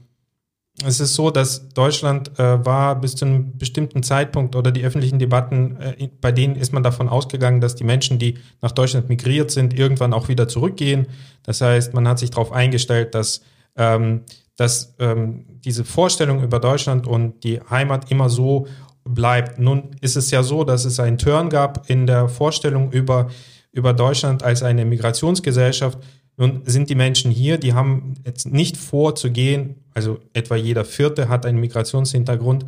es 0.85 0.99
ist 0.99 1.15
so, 1.15 1.29
dass 1.29 1.69
Deutschland 1.69 2.39
äh, 2.39 2.65
war 2.65 2.95
bis 2.99 3.15
zu 3.15 3.25
einem 3.25 3.57
bestimmten 3.57 4.01
Zeitpunkt 4.01 4.55
oder 4.55 4.71
die 4.71 4.83
öffentlichen 4.83 5.19
Debatten, 5.19 5.75
äh, 5.81 6.09
bei 6.21 6.31
denen 6.31 6.55
ist 6.55 6.71
man 6.71 6.83
davon 6.83 7.09
ausgegangen, 7.09 7.59
dass 7.59 7.75
die 7.75 7.83
Menschen, 7.83 8.17
die 8.17 8.37
nach 8.61 8.71
Deutschland 8.71 9.09
migriert 9.09 9.51
sind, 9.51 9.77
irgendwann 9.77 10.13
auch 10.13 10.29
wieder 10.29 10.47
zurückgehen. 10.47 11.07
Das 11.43 11.61
heißt, 11.61 11.93
man 11.93 12.07
hat 12.07 12.19
sich 12.19 12.31
darauf 12.31 12.53
eingestellt, 12.53 13.13
dass, 13.13 13.41
ähm, 13.75 14.21
dass 14.55 14.95
ähm, 14.99 15.45
diese 15.65 15.83
Vorstellung 15.83 16.41
über 16.41 16.59
Deutschland 16.59 17.07
und 17.07 17.43
die 17.43 17.59
Heimat 17.69 18.09
immer 18.09 18.29
so 18.29 18.67
bleibt. 19.13 19.59
Nun 19.59 19.91
ist 20.01 20.15
es 20.15 20.31
ja 20.31 20.43
so, 20.43 20.63
dass 20.63 20.85
es 20.85 20.99
einen 20.99 21.17
Turn 21.17 21.49
gab 21.49 21.89
in 21.89 22.07
der 22.07 22.29
Vorstellung 22.29 22.91
über, 22.91 23.29
über 23.71 23.93
Deutschland 23.93 24.43
als 24.43 24.63
eine 24.63 24.85
Migrationsgesellschaft. 24.85 25.99
Nun 26.37 26.61
sind 26.65 26.89
die 26.89 26.95
Menschen 26.95 27.31
hier, 27.31 27.57
die 27.57 27.73
haben 27.73 28.15
jetzt 28.25 28.47
nicht 28.47 28.77
vor 28.77 29.15
zu 29.15 29.29
gehen, 29.31 29.83
also 29.93 30.19
etwa 30.33 30.55
jeder 30.55 30.85
Vierte 30.85 31.27
hat 31.27 31.45
einen 31.45 31.59
Migrationshintergrund 31.59 32.65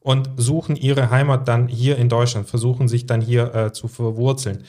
und 0.00 0.30
suchen 0.36 0.74
ihre 0.74 1.10
Heimat 1.10 1.46
dann 1.46 1.68
hier 1.68 1.96
in 1.96 2.08
Deutschland, 2.08 2.48
versuchen 2.48 2.88
sich 2.88 3.06
dann 3.06 3.20
hier 3.20 3.54
äh, 3.54 3.72
zu 3.72 3.86
verwurzeln. 3.86 4.64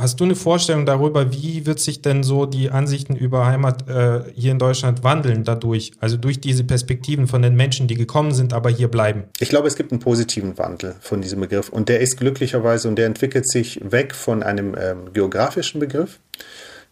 Hast 0.00 0.18
du 0.18 0.24
eine 0.24 0.34
Vorstellung 0.34 0.86
darüber, 0.86 1.32
wie 1.32 1.66
wird 1.66 1.78
sich 1.78 2.02
denn 2.02 2.24
so 2.24 2.46
die 2.46 2.70
Ansichten 2.70 3.14
über 3.14 3.46
Heimat 3.46 3.88
äh, 3.88 4.24
hier 4.34 4.50
in 4.50 4.58
Deutschland 4.58 5.04
wandeln 5.04 5.44
dadurch? 5.44 5.92
Also 6.00 6.16
durch 6.16 6.40
diese 6.40 6.64
Perspektiven 6.64 7.28
von 7.28 7.42
den 7.42 7.54
Menschen, 7.54 7.86
die 7.86 7.94
gekommen 7.94 8.32
sind, 8.32 8.52
aber 8.52 8.70
hier 8.70 8.88
bleiben? 8.88 9.24
Ich 9.38 9.50
glaube, 9.50 9.68
es 9.68 9.76
gibt 9.76 9.92
einen 9.92 10.00
positiven 10.00 10.58
Wandel 10.58 10.96
von 11.00 11.22
diesem 11.22 11.40
Begriff 11.40 11.68
und 11.68 11.88
der 11.88 12.00
ist 12.00 12.16
glücklicherweise 12.16 12.88
und 12.88 12.96
der 12.96 13.06
entwickelt 13.06 13.48
sich 13.48 13.80
weg 13.84 14.16
von 14.16 14.42
einem 14.42 14.74
ähm, 14.76 15.12
geografischen 15.12 15.78
Begriff 15.78 16.18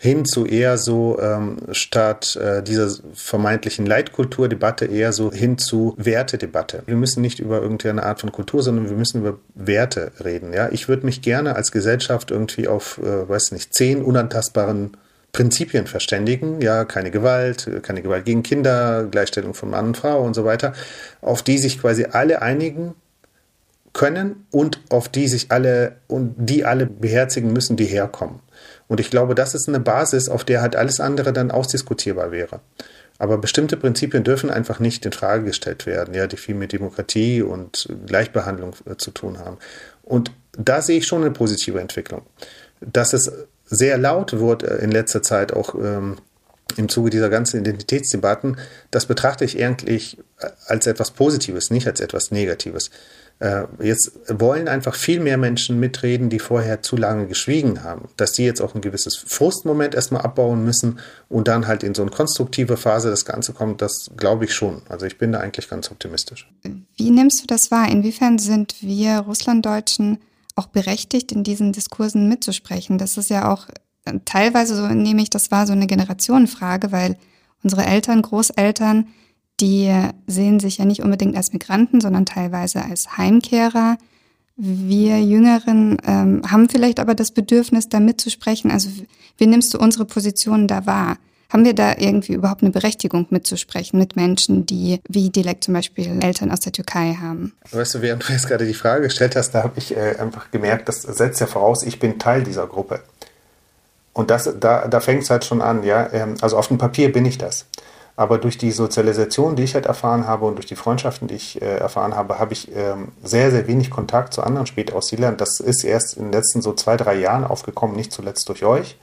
hin 0.03 0.25
zu 0.25 0.47
eher 0.47 0.79
so 0.79 1.17
ähm, 1.21 1.59
statt 1.71 2.35
äh, 2.35 2.61
dieser 2.61 2.91
vermeintlichen 3.15 3.87
Leitkulturdebatte 3.87 4.87
eher 4.87 5.13
so 5.13 5.31
hin 5.31 5.59
zu 5.59 5.95
Wertedebatte. 5.97 6.83
Wir 6.87 6.97
müssen 6.97 7.21
nicht 7.21 7.39
über 7.39 7.63
irgendeine 7.63 8.03
Art 8.03 8.21
von 8.21 8.33
Kultur, 8.33 8.65
sondern 8.65 8.91
wir 8.91 8.97
müssen 8.97 9.21
über 9.21 9.39
Werte 9.55 10.11
reden. 10.25 10.53
Ja, 10.53 10.71
ich 10.73 10.89
würde 10.89 11.07
mich 11.07 11.23
gerne 11.23 11.55
als 11.55 11.71
Gesellschaft 11.71 12.33
irgendwie 12.33 12.67
auf, 12.67 12.99
äh, 12.99 13.29
weiß 13.29 13.53
nicht, 13.53 13.75
zehn 13.75 14.03
unantastbaren 14.03 14.97
Prinzipien 15.31 15.87
verständigen, 15.87 16.61
ja, 16.61 16.85
keine 16.85 17.13
Gewalt, 17.13 17.71
keine 17.83 18.03
Gewalt 18.03 18.25
gegen 18.25 18.43
Kinder, 18.43 19.07
Gleichstellung 19.09 19.55
von 19.55 19.71
Mann 19.71 19.87
und 19.87 19.97
Frau 19.97 20.21
und 20.21 20.35
so 20.35 20.45
weiter, 20.45 20.73
auf 21.21 21.45
die 21.45 21.59
sich 21.59 21.81
quasi 21.81 22.07
alle 22.11 22.43
einigen 22.43 22.97
können 23.93 24.47
und 24.51 24.81
auf 24.89 25.09
die 25.09 25.29
sich 25.29 25.53
alle 25.53 25.95
und 26.09 26.35
die 26.37 26.65
alle 26.65 26.87
beherzigen 26.87 27.53
müssen, 27.53 27.77
die 27.77 27.87
herkommen. 27.87 28.41
Und 28.93 29.01
ich 29.01 29.09
glaube, 29.09 29.35
das 29.35 29.55
ist 29.55 29.69
eine 29.69 29.81
Basis, 29.81 30.29
auf 30.29 30.45
der 30.45 30.61
halt 30.61 30.77
alles 30.77 31.01
andere 31.01 31.33
dann 31.33 31.51
ausdiskutierbar 31.51 32.31
wäre. 32.31 32.61
Aber 33.19 33.39
bestimmte 33.39 33.79
Prinzipien 33.79 34.23
dürfen 34.23 34.51
einfach 34.51 34.81
nicht 34.81 35.07
in 35.07 35.13
Frage 35.13 35.45
gestellt 35.45 35.87
werden, 35.87 36.13
ja, 36.13 36.27
die 36.27 36.37
viel 36.37 36.55
mit 36.55 36.75
Demokratie 36.75 37.41
und 37.41 37.89
Gleichbehandlung 38.05 38.77
äh, 38.85 38.97
zu 38.97 39.11
tun 39.11 39.39
haben. 39.39 39.57
Und 40.03 40.31
da 40.59 40.83
sehe 40.83 40.99
ich 40.99 41.07
schon 41.07 41.23
eine 41.23 41.31
positive 41.31 41.81
Entwicklung. 41.81 42.21
Dass 42.83 43.15
es 43.15 43.33
sehr 43.65 43.97
laut 43.97 44.39
wird 44.39 44.63
äh, 44.63 44.77
in 44.85 44.93
letzter 44.93 45.23
Zeit 45.23 45.55
auch 45.55 45.75
ähm, 45.75 46.17
im 46.77 46.91
Zuge 46.91 47.09
dieser 47.09 47.31
ganzen 47.31 47.61
Identitätsdebatten, 47.61 48.59
das 48.91 49.07
betrachte 49.07 49.47
ich 49.47 49.65
eigentlich 49.65 50.19
als 50.67 50.87
etwas 50.87 51.11
Positives, 51.11 51.71
nicht 51.71 51.87
als 51.87 52.01
etwas 52.01 52.31
Negatives. 52.31 52.91
Äh, 53.39 53.65
jetzt 53.81 54.13
wollen 54.29 54.69
einfach 54.69 54.95
viel 54.95 55.19
mehr 55.19 55.37
Menschen 55.37 55.81
mitreden, 55.81 56.31
die 56.31 56.39
vorher 56.39 56.83
zu 56.83 56.97
lange 56.97 57.27
geschwiegen 57.27 57.83
haben. 57.83 58.09
Dass 58.17 58.33
die 58.33 58.45
jetzt 58.45 58.61
auch 58.61 58.75
ein 58.75 58.81
gewisses 58.81 59.17
Frustmoment 59.17 59.95
erstmal 59.95 60.23
abbauen 60.23 60.65
müssen 60.65 61.01
und 61.29 61.49
dann 61.49 61.67
halt 61.67 61.83
in 61.83 61.95
so 61.95 62.03
eine 62.03 62.11
konstruktive 62.11 62.77
Phase 62.77 63.11
das 63.11 63.25
Ganze 63.25 63.53
kommt, 63.53 63.83
das 63.83 64.11
glaube 64.17 64.45
ich 64.45 64.55
schon. 64.55 64.83
Also 64.89 65.07
ich 65.07 65.19
bin 65.19 65.33
da 65.33 65.41
eigentlich 65.41 65.69
ganz 65.69 65.91
optimistisch. 65.91 66.49
Wie 66.97 67.11
nimmst 67.11 67.43
du 67.43 67.47
das 67.47 67.71
wahr? 67.71 67.89
Inwiefern 67.89 68.39
sind 68.39 68.77
wir 68.81 69.19
Russlanddeutschen 69.19 70.19
auch 70.55 70.67
berechtigt, 70.67 71.33
in 71.33 71.43
diesen 71.43 71.73
Diskursen 71.73 72.29
mitzusprechen? 72.29 72.99
Das 72.99 73.17
ist 73.17 73.31
ja 73.31 73.51
auch 73.51 73.67
teilweise 74.25 74.77
so 74.77 74.87
nehme 74.87 75.23
ich, 75.23 75.31
das 75.31 75.51
war 75.51 75.67
so 75.67 75.73
eine 75.73 75.87
Generationenfrage, 75.87 76.93
weil 76.93 77.17
unsere 77.63 77.85
Eltern, 77.85 78.23
Großeltern, 78.23 79.09
die 79.61 79.93
sehen 80.27 80.61
sich 80.61 80.79
ja 80.79 80.85
nicht 80.85 81.03
unbedingt 81.03 81.37
als 81.37 81.53
Migranten, 81.53 82.01
sondern 82.01 82.27
teilweise 82.27 82.85
als 82.85 83.17
Heimkehrer. 83.17 83.97
Wir 84.57 85.21
Jüngeren 85.21 85.99
ähm, 86.05 86.43
haben 86.49 86.69
vielleicht 86.69 87.01
aber 87.01 87.15
das 87.15 87.31
Bedürfnis, 87.31 87.89
da 87.89 88.01
mitzusprechen. 88.01 88.71
Also 88.71 88.91
wie 89.39 89.47
nimmst 89.47 89.73
du 89.73 89.79
unsere 89.79 90.05
Position 90.05 90.69
da 90.69 90.87
wahr? 90.87 91.17
Haben 91.53 91.65
wir 91.67 91.75
da 91.75 91.97
irgendwie 91.99 92.33
überhaupt 92.33 92.63
eine 92.63 92.71
Berechtigung 92.71 93.27
mitzusprechen 93.29 93.99
mit 93.99 94.17
Menschen, 94.17 94.65
die 94.65 95.01
wie 95.09 95.29
Dilek 95.29 95.63
zum 95.63 95.75
Beispiel 95.75 96.19
Eltern 96.23 96.51
aus 96.51 96.61
der 96.61 96.73
Türkei 96.73 97.19
haben? 97.21 97.53
Weißt 97.71 97.95
du, 97.95 98.01
während 98.01 98.27
du 98.27 98.33
jetzt 98.33 98.49
gerade 98.49 98.67
die 98.67 98.73
Frage 98.73 99.03
gestellt 99.03 99.37
hast, 99.37 99.51
da 99.51 99.63
habe 99.63 99.75
ich 99.77 99.95
äh, 99.95 100.17
einfach 100.19 100.51
gemerkt, 100.51 100.89
das 100.89 101.03
setzt 101.03 101.41
ja 101.41 101.47
voraus, 101.47 101.83
ich 101.83 101.99
bin 101.99 102.19
Teil 102.19 102.43
dieser 102.43 102.67
Gruppe. 102.67 103.03
Und 104.15 104.31
das, 104.31 104.49
da, 104.61 104.89
da 104.89 105.01
fängt 105.01 105.25
es 105.25 105.31
halt 105.31 105.45
schon 105.45 105.61
an, 105.61 105.83
ja. 105.85 106.11
Ähm, 106.13 106.37
also 106.41 106.57
auf 106.57 106.69
dem 106.69 106.79
Papier 106.79 107.13
bin 107.13 107.27
ich 107.27 107.37
das. 107.37 107.67
Aber 108.15 108.39
durch 108.39 108.59
die 108.59 108.73
Sozialisation, 108.73 109.57
die 109.57 109.63
ich 109.63 109.75
halt 109.75 109.87
erfahren 109.87 110.27
habe 110.27 110.45
und 110.45 110.57
durch 110.57 110.67
die 110.67 110.77
Freundschaften, 110.77 111.29
die 111.29 111.35
ich 111.35 111.63
äh, 111.63 111.79
erfahren 111.79 112.15
habe, 112.15 112.39
habe 112.39 112.53
ich 112.53 112.75
ähm, 112.77 113.09
sehr, 113.23 113.51
sehr 113.51 113.67
wenig 113.67 113.91
Kontakt 113.91 114.35
zu 114.35 114.43
anderen 114.43 114.67
Spätaussiedlern. 114.67 115.39
Das 115.39 115.61
ist 115.61 115.83
erst 115.83 116.17
in 116.19 116.25
den 116.25 116.33
letzten 116.33 116.61
so 116.61 116.75
zwei, 116.75 116.97
drei 116.97 117.15
Jahren 117.15 117.45
aufgekommen, 117.45 117.97
nicht 117.97 118.13
zuletzt 118.13 118.49
durch 118.49 118.65
euch. 118.65 118.97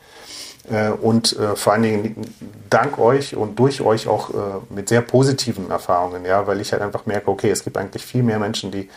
Äh, 0.69 0.89
und 0.89 1.38
äh, 1.38 1.56
vor 1.56 1.74
allen 1.74 1.84
Dingen 1.84 2.15
dank 2.69 3.00
euch 3.00 3.36
und 3.36 3.58
durch 3.58 3.82
euch 3.82 4.08
auch 4.08 4.30
äh, 4.30 4.34
mit 4.69 4.89
sehr 4.89 5.02
positiven 5.02 5.72
Erfahrungen, 5.72 6.26
ja, 6.26 6.45
weil 6.45 6.62
ich 6.62 6.72
halt 6.72 6.82
einfach 6.82 7.06
merke, 7.06 7.32
okay, 7.32 7.50
es 7.50 7.63
gibt 7.63 7.78
eigentlich 7.78 8.06
viel 8.06 8.24
mehr 8.24 8.39
Menschen, 8.39 8.72
die 8.72 8.89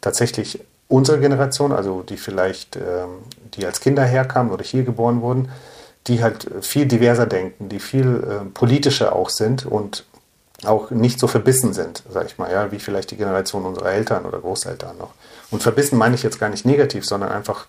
tatsächlich 0.00 0.60
unsere 0.86 1.18
Generation, 1.18 1.72
also 1.72 2.02
die 2.02 2.16
vielleicht, 2.16 2.76
ähm, 2.76 3.08
die 3.54 3.66
als 3.66 3.80
Kinder 3.80 4.04
herkamen 4.04 4.52
oder 4.52 4.64
hier 4.64 4.84
geboren 4.84 5.20
wurden, 5.20 5.50
die 6.08 6.22
halt 6.22 6.48
viel 6.62 6.86
diverser 6.86 7.26
denken, 7.26 7.68
die 7.68 7.78
viel 7.78 8.24
äh, 8.24 8.44
politischer 8.52 9.14
auch 9.14 9.30
sind 9.30 9.66
und 9.66 10.04
auch 10.64 10.90
nicht 10.90 11.20
so 11.20 11.28
verbissen 11.28 11.72
sind, 11.72 12.02
sag 12.10 12.26
ich 12.26 12.38
mal, 12.38 12.50
ja, 12.50 12.72
wie 12.72 12.80
vielleicht 12.80 13.12
die 13.12 13.16
Generation 13.16 13.64
unserer 13.64 13.92
Eltern 13.92 14.26
oder 14.26 14.38
Großeltern 14.40 14.98
noch. 14.98 15.12
Und 15.50 15.62
verbissen 15.62 15.96
meine 15.96 16.16
ich 16.16 16.22
jetzt 16.22 16.40
gar 16.40 16.48
nicht 16.48 16.66
negativ, 16.66 17.06
sondern 17.06 17.30
einfach, 17.30 17.66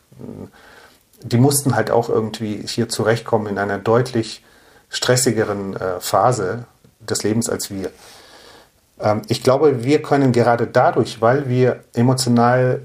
die 1.22 1.38
mussten 1.38 1.76
halt 1.76 1.92
auch 1.92 2.10
irgendwie 2.10 2.64
hier 2.66 2.90
zurechtkommen 2.90 3.48
in 3.48 3.58
einer 3.60 3.78
deutlich 3.78 4.44
stressigeren 4.90 5.76
äh, 5.76 6.00
Phase 6.00 6.66
des 7.00 7.22
Lebens 7.24 7.48
als 7.48 7.70
wir. 7.70 7.92
Ähm, 9.00 9.22
ich 9.28 9.44
glaube, 9.44 9.84
wir 9.84 10.02
können 10.02 10.32
gerade 10.32 10.66
dadurch, 10.66 11.22
weil 11.22 11.48
wir 11.48 11.82
emotional 11.94 12.82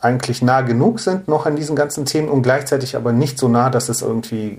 eigentlich 0.00 0.42
nah 0.42 0.60
genug 0.60 1.00
sind 1.00 1.28
noch 1.28 1.46
an 1.46 1.56
diesen 1.56 1.76
ganzen 1.76 2.04
Themen 2.04 2.28
und 2.28 2.42
gleichzeitig 2.42 2.94
aber 2.96 3.12
nicht 3.12 3.38
so 3.38 3.48
nah, 3.48 3.70
dass 3.70 3.88
es 3.88 4.02
irgendwie 4.02 4.58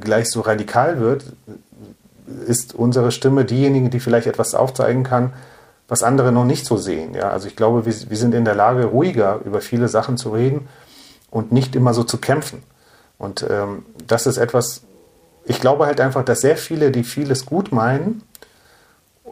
gleich 0.00 0.30
so 0.30 0.40
radikal 0.40 1.00
wird, 1.00 1.24
ist 2.46 2.74
unsere 2.74 3.10
Stimme 3.10 3.44
diejenige, 3.44 3.88
die 3.88 4.00
vielleicht 4.00 4.26
etwas 4.26 4.54
aufzeigen 4.54 5.02
kann, 5.02 5.32
was 5.88 6.02
andere 6.02 6.32
noch 6.32 6.44
nicht 6.44 6.66
so 6.66 6.76
sehen. 6.76 7.14
Ja? 7.14 7.30
Also 7.30 7.48
ich 7.48 7.56
glaube, 7.56 7.86
wir, 7.86 7.94
wir 8.10 8.16
sind 8.16 8.34
in 8.34 8.44
der 8.44 8.54
Lage, 8.54 8.84
ruhiger 8.84 9.40
über 9.44 9.60
viele 9.60 9.88
Sachen 9.88 10.18
zu 10.18 10.30
reden 10.30 10.68
und 11.30 11.52
nicht 11.52 11.74
immer 11.74 11.94
so 11.94 12.04
zu 12.04 12.18
kämpfen. 12.18 12.62
Und 13.18 13.44
ähm, 13.48 13.84
das 14.06 14.26
ist 14.26 14.36
etwas, 14.36 14.82
ich 15.44 15.60
glaube 15.60 15.86
halt 15.86 16.00
einfach, 16.00 16.24
dass 16.24 16.42
sehr 16.42 16.56
viele, 16.56 16.90
die 16.90 17.04
vieles 17.04 17.46
gut 17.46 17.72
meinen, 17.72 18.22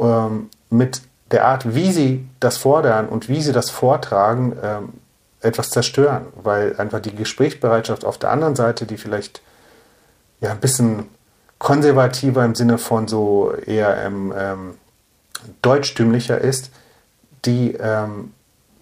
ähm, 0.00 0.48
mit 0.70 1.02
der 1.30 1.46
Art, 1.46 1.74
wie 1.74 1.92
sie 1.92 2.26
das 2.40 2.56
fordern 2.56 3.08
und 3.08 3.28
wie 3.28 3.42
sie 3.42 3.52
das 3.52 3.70
vortragen, 3.70 4.56
ähm, 4.62 4.88
etwas 5.40 5.70
zerstören, 5.70 6.26
weil 6.42 6.76
einfach 6.78 7.00
die 7.00 7.14
Gesprächsbereitschaft 7.14 8.04
auf 8.04 8.18
der 8.18 8.30
anderen 8.30 8.56
Seite, 8.56 8.86
die 8.86 8.96
vielleicht 8.96 9.42
ja 10.40 10.52
ein 10.52 10.60
bisschen 10.60 11.04
konservativer 11.58 12.44
im 12.44 12.54
Sinne 12.54 12.78
von 12.78 13.08
so 13.08 13.52
eher 13.52 14.04
ähm, 14.04 14.32
ähm, 14.36 14.74
deutschtümlicher 15.62 16.38
ist, 16.38 16.70
die, 17.44 17.72
ähm, 17.72 18.32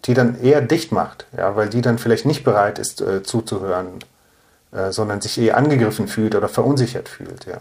die 0.04 0.14
dann 0.14 0.40
eher 0.40 0.60
dicht 0.60 0.92
macht, 0.92 1.26
ja, 1.36 1.54
weil 1.56 1.68
die 1.68 1.80
dann 1.80 1.98
vielleicht 1.98 2.26
nicht 2.26 2.44
bereit 2.44 2.78
ist 2.78 3.00
äh, 3.00 3.22
zuzuhören, 3.22 4.00
äh, 4.72 4.90
sondern 4.90 5.20
sich 5.20 5.38
eher 5.38 5.56
angegriffen 5.56 6.08
fühlt 6.08 6.34
oder 6.34 6.48
verunsichert 6.48 7.08
fühlt, 7.08 7.46
ja. 7.46 7.60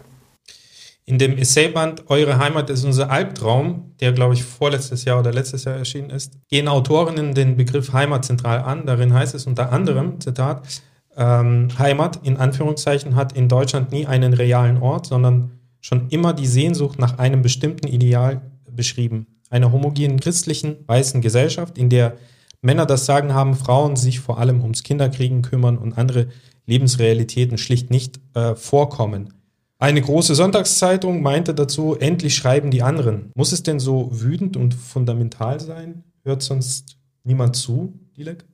In 1.06 1.18
dem 1.18 1.36
Essayband 1.36 2.08
Eure 2.08 2.38
Heimat 2.38 2.70
ist 2.70 2.82
unser 2.82 3.10
Albtraum, 3.10 3.94
der 4.00 4.12
glaube 4.12 4.32
ich 4.32 4.42
vorletztes 4.42 5.04
Jahr 5.04 5.20
oder 5.20 5.32
letztes 5.32 5.64
Jahr 5.64 5.76
erschienen 5.76 6.08
ist, 6.08 6.32
gehen 6.48 6.66
Autorinnen 6.66 7.34
den 7.34 7.58
Begriff 7.58 7.92
Heimat 7.92 8.24
zentral 8.24 8.60
an. 8.60 8.86
Darin 8.86 9.12
heißt 9.12 9.34
es 9.34 9.46
unter 9.46 9.70
anderem, 9.70 10.18
Zitat, 10.22 10.66
ähm, 11.16 11.68
Heimat 11.78 12.20
in 12.24 12.36
Anführungszeichen 12.36 13.14
hat 13.14 13.34
in 13.34 13.48
Deutschland 13.48 13.92
nie 13.92 14.06
einen 14.06 14.32
realen 14.32 14.78
Ort, 14.78 15.06
sondern 15.06 15.52
schon 15.80 16.08
immer 16.08 16.32
die 16.32 16.46
Sehnsucht 16.46 16.98
nach 16.98 17.18
einem 17.18 17.42
bestimmten 17.42 17.86
Ideal 17.86 18.40
beschrieben. 18.70 19.26
Einer 19.50 19.70
homogenen 19.72 20.18
christlichen, 20.18 20.76
weißen 20.86 21.20
Gesellschaft, 21.20 21.78
in 21.78 21.90
der 21.90 22.16
Männer 22.62 22.86
das 22.86 23.06
Sagen 23.06 23.34
haben, 23.34 23.54
Frauen 23.54 23.94
sich 23.94 24.20
vor 24.20 24.38
allem 24.38 24.62
ums 24.62 24.82
Kinderkriegen 24.82 25.42
kümmern 25.42 25.76
und 25.76 25.98
andere 25.98 26.28
Lebensrealitäten 26.66 27.58
schlicht 27.58 27.90
nicht 27.90 28.18
äh, 28.34 28.54
vorkommen. 28.54 29.34
Eine 29.78 30.00
große 30.00 30.34
Sonntagszeitung 30.34 31.20
meinte 31.20 31.54
dazu, 31.54 31.94
endlich 31.94 32.34
schreiben 32.34 32.70
die 32.70 32.82
anderen. 32.82 33.32
Muss 33.34 33.52
es 33.52 33.62
denn 33.62 33.80
so 33.80 34.08
wütend 34.12 34.56
und 34.56 34.72
fundamental 34.72 35.60
sein? 35.60 36.04
Hört 36.22 36.42
sonst 36.42 36.96
niemand 37.22 37.56
zu, 37.56 37.92
Dilek? 38.16 38.46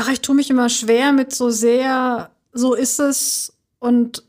Ach, 0.00 0.08
ich 0.08 0.20
tue 0.20 0.36
mich 0.36 0.48
immer 0.48 0.68
schwer 0.68 1.12
mit 1.12 1.34
so 1.34 1.50
sehr, 1.50 2.30
so 2.52 2.74
ist 2.74 3.00
es 3.00 3.52
und 3.80 4.22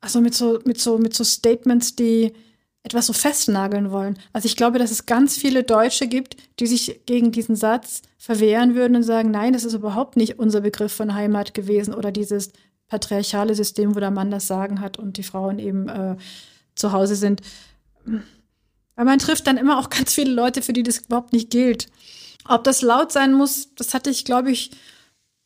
also 0.00 0.20
mit 0.20 0.34
so, 0.34 0.60
mit 0.64 0.80
so, 0.80 0.98
mit 0.98 1.14
so 1.14 1.24
Statements, 1.24 1.96
die 1.96 2.32
etwas 2.84 3.06
so 3.06 3.12
festnageln 3.12 3.90
wollen. 3.90 4.20
Also 4.32 4.46
ich 4.46 4.54
glaube, 4.54 4.78
dass 4.78 4.92
es 4.92 5.06
ganz 5.06 5.36
viele 5.36 5.64
Deutsche 5.64 6.06
gibt, 6.06 6.36
die 6.60 6.68
sich 6.68 7.00
gegen 7.06 7.32
diesen 7.32 7.56
Satz 7.56 8.02
verwehren 8.18 8.76
würden 8.76 8.94
und 8.94 9.02
sagen, 9.02 9.32
nein, 9.32 9.52
das 9.52 9.64
ist 9.64 9.74
überhaupt 9.74 10.16
nicht 10.16 10.38
unser 10.38 10.60
Begriff 10.60 10.92
von 10.92 11.12
Heimat 11.12 11.54
gewesen 11.54 11.92
oder 11.92 12.12
dieses 12.12 12.52
patriarchale 12.86 13.56
System, 13.56 13.96
wo 13.96 14.00
der 14.00 14.12
Mann 14.12 14.30
das 14.30 14.46
Sagen 14.46 14.80
hat 14.80 14.96
und 14.96 15.16
die 15.16 15.24
Frauen 15.24 15.58
eben 15.58 15.88
äh, 15.88 16.16
zu 16.76 16.92
Hause 16.92 17.16
sind. 17.16 17.40
Aber 18.94 19.10
man 19.10 19.18
trifft 19.18 19.48
dann 19.48 19.56
immer 19.56 19.80
auch 19.80 19.90
ganz 19.90 20.14
viele 20.14 20.32
Leute, 20.32 20.62
für 20.62 20.72
die 20.72 20.84
das 20.84 20.98
überhaupt 20.98 21.32
nicht 21.32 21.50
gilt. 21.50 21.88
Ob 22.46 22.62
das 22.62 22.80
laut 22.80 23.10
sein 23.10 23.32
muss, 23.32 23.74
das 23.74 23.92
hatte 23.92 24.10
ich, 24.10 24.24
glaube 24.24 24.52
ich, 24.52 24.70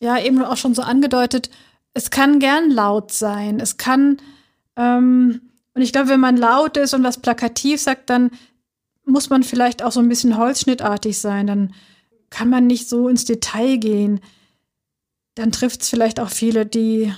ja 0.05 0.19
eben 0.19 0.43
auch 0.45 0.57
schon 0.57 0.75
so 0.75 0.83
angedeutet. 0.83 1.51
Es 1.95 2.11
kann 2.11 2.39
gern 2.39 2.71
laut 2.71 3.13
sein. 3.13 3.59
Es 3.59 3.77
kann, 3.77 4.19
ähm, 4.77 5.41
und 5.75 5.83
ich 5.83 5.93
glaube, 5.93 6.11
wenn 6.11 6.21
man 6.21 6.37
laut 6.37 6.77
ist 6.77 6.95
und 6.95 7.03
was 7.03 7.19
plakativ 7.19 7.81
sagt, 7.81 8.11
dann 8.11 8.31
muss 9.05 9.31
man 9.31 9.43
vielleicht 9.43 9.83
auch 9.83 9.93
so 9.93 10.01
ein 10.01 10.09
bisschen 10.09 10.39
holzschnittartig 10.39 11.19
sein. 11.19 11.47
Dann 11.47 11.75
kann 12.31 12.49
man 12.49 12.67
nicht 12.67 12.89
so 12.89 13.09
ins 13.09 13.25
Detail 13.25 13.77
gehen. 13.77 14.21
Dann 15.35 15.53
trifft 15.53 15.83
es 15.83 15.89
vielleicht 15.89 16.21
auch 16.21 16.31
viele, 16.31 16.67
die 16.67 17.13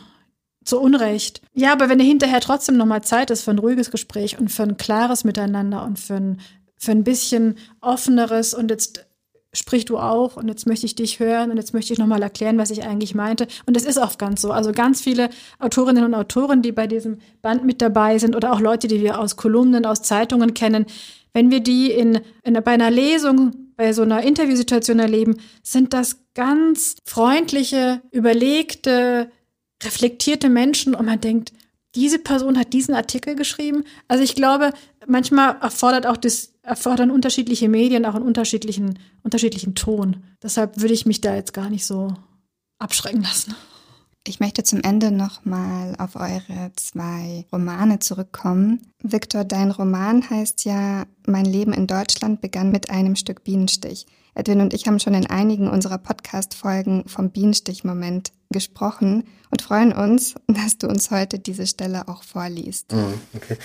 zu 0.64 0.81
Unrecht. 0.81 1.40
Ja, 1.55 1.72
aber 1.72 1.88
wenn 1.88 2.01
hinterher 2.01 2.40
trotzdem 2.40 2.77
nochmal 2.77 3.03
Zeit 3.03 3.31
ist 3.31 3.42
für 3.42 3.53
ein 3.53 3.59
ruhiges 3.59 3.90
Gespräch 3.90 4.38
und 4.38 4.51
für 4.51 4.64
ein 4.64 4.77
klares 4.77 5.25
Miteinander 5.25 5.85
und 5.85 5.99
für 5.99 6.14
ein, 6.14 6.40
für 6.77 6.90
ein 6.90 7.05
bisschen 7.05 7.57
offeneres 7.81 8.53
und 8.53 8.70
jetzt 8.70 9.05
sprich 9.52 9.85
du 9.85 9.98
auch 9.98 10.37
und 10.37 10.48
jetzt 10.48 10.66
möchte 10.66 10.87
ich 10.87 10.94
dich 10.94 11.18
hören 11.18 11.50
und 11.50 11.56
jetzt 11.56 11.72
möchte 11.72 11.92
ich 11.92 11.98
nochmal 11.98 12.22
erklären, 12.22 12.59
was 12.59 12.70
ich 12.70 12.85
eigentlich 12.85 13.14
meinte. 13.14 13.46
Und 13.66 13.76
es 13.76 13.85
ist 13.85 13.98
oft 13.98 14.18
ganz 14.18 14.42
so. 14.42 14.52
Also 14.52 14.72
ganz 14.72 15.00
viele 15.00 15.30
Autorinnen 15.59 16.04
und 16.04 16.14
Autoren, 16.14 16.62
die 16.62 16.72
bei 16.72 16.87
diesem 16.87 17.18
Band 17.42 17.64
mit 17.64 17.80
dabei 17.80 18.18
sind 18.18 18.37
oder 18.37 18.52
auch 18.52 18.61
Leute, 18.61 18.88
die 18.88 19.00
wir 19.00 19.18
aus 19.18 19.37
Kolumnen, 19.37 19.87
aus 19.87 20.02
Zeitungen 20.02 20.54
kennen, 20.54 20.87
wenn 21.32 21.50
wir 21.50 21.61
die 21.61 21.90
in, 21.90 22.20
in, 22.44 22.54
bei 22.54 22.72
einer 22.72 22.90
Lesung, 22.90 23.52
bei 23.76 23.92
so 23.92 24.02
einer 24.02 24.22
Interviewsituation 24.22 24.98
erleben, 24.98 25.37
sind 25.62 25.92
das 25.92 26.18
ganz 26.35 26.96
freundliche, 27.04 28.00
überlegte, 28.11 29.30
reflektierte 29.85 30.48
Menschen 30.48 30.94
und 30.94 31.04
man 31.04 31.20
denkt, 31.20 31.52
diese 31.94 32.18
Person 32.18 32.59
hat 32.59 32.72
diesen 32.72 32.94
Artikel 32.94 33.35
geschrieben. 33.35 33.85
Also 34.09 34.22
ich 34.22 34.35
glaube, 34.35 34.72
manchmal 35.06 35.56
erfordert 35.61 36.06
auch 36.06 36.16
das, 36.16 36.52
erfordern 36.66 37.11
unterschiedliche 37.11 37.68
Medien 37.68 38.05
auch 38.05 38.14
einen 38.14 38.26
unterschiedlichen, 38.26 38.98
unterschiedlichen 39.22 39.74
Ton. 39.74 40.24
Deshalb 40.42 40.81
würde 40.81 40.94
ich 40.94 41.07
mich 41.07 41.20
da 41.20 41.35
jetzt 41.35 41.55
gar 41.55 41.70
nicht 41.70 41.87
so 41.87 42.14
abschrecken 42.79 43.22
lassen. 43.22 43.55
Ich 44.29 44.40
möchte 44.40 44.64
zum 44.64 44.81
Ende 44.81 45.12
nochmal 45.12 45.94
auf 45.98 46.16
eure 46.16 46.72
zwei 46.74 47.46
Romane 47.52 48.00
zurückkommen. 48.00 48.81
Victor, 49.00 49.44
dein 49.44 49.70
Roman 49.70 50.29
heißt 50.29 50.64
ja 50.64 51.07
Mein 51.26 51.44
Leben 51.44 51.72
in 51.72 51.87
Deutschland 51.87 52.40
begann 52.40 52.72
mit 52.72 52.90
einem 52.90 53.14
Stück 53.14 53.44
Bienenstich. 53.44 54.07
Edwin 54.35 54.61
und 54.61 54.74
ich 54.74 54.88
haben 54.88 54.98
schon 54.98 55.14
in 55.14 55.26
einigen 55.26 55.68
unserer 55.70 55.98
Podcast-Folgen 55.98 57.05
vom 57.07 57.31
Bienenstich-Moment 57.31 58.33
gesprochen 58.50 59.24
und 59.50 59.62
freuen 59.62 59.92
uns, 59.92 60.35
dass 60.46 60.78
du 60.78 60.88
uns 60.88 61.11
heute 61.11 61.38
diese 61.38 61.66
Stelle 61.66 62.09
auch 62.09 62.22
vorliest. 62.22 62.92
Mhm, 62.92 63.20
okay. 63.35 63.56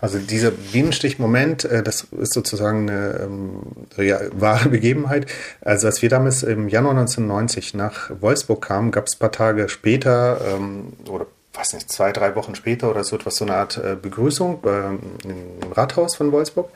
Also 0.00 0.18
dieser 0.18 0.50
Bienenstich-Moment, 0.50 1.64
äh, 1.64 1.82
das 1.82 2.06
ist 2.10 2.32
sozusagen 2.32 2.88
eine 2.88 3.20
ähm, 3.22 3.62
ja, 3.96 4.20
wahre 4.32 4.68
Begebenheit. 4.68 5.26
Also 5.60 5.86
als 5.86 6.02
wir 6.02 6.08
damals 6.08 6.42
im 6.42 6.68
Januar 6.68 6.96
1990 6.98 7.74
nach 7.74 8.10
Wolfsburg 8.20 8.62
kamen, 8.62 8.90
gab 8.90 9.06
es 9.06 9.16
ein 9.16 9.18
paar 9.18 9.32
Tage 9.32 9.68
später 9.68 10.40
ähm, 10.46 10.92
oder 11.08 11.26
weiß 11.54 11.72
nicht, 11.74 11.90
zwei, 11.90 12.12
drei 12.12 12.34
Wochen 12.34 12.54
später 12.54 12.90
oder 12.90 13.02
so 13.02 13.16
etwas, 13.16 13.36
so 13.36 13.44
eine 13.44 13.54
Art 13.54 13.78
äh, 13.78 13.96
Begrüßung 14.00 14.62
ähm, 14.66 14.98
im 15.24 15.72
Rathaus 15.72 16.14
von 16.14 16.30
Wolfsburg. 16.32 16.70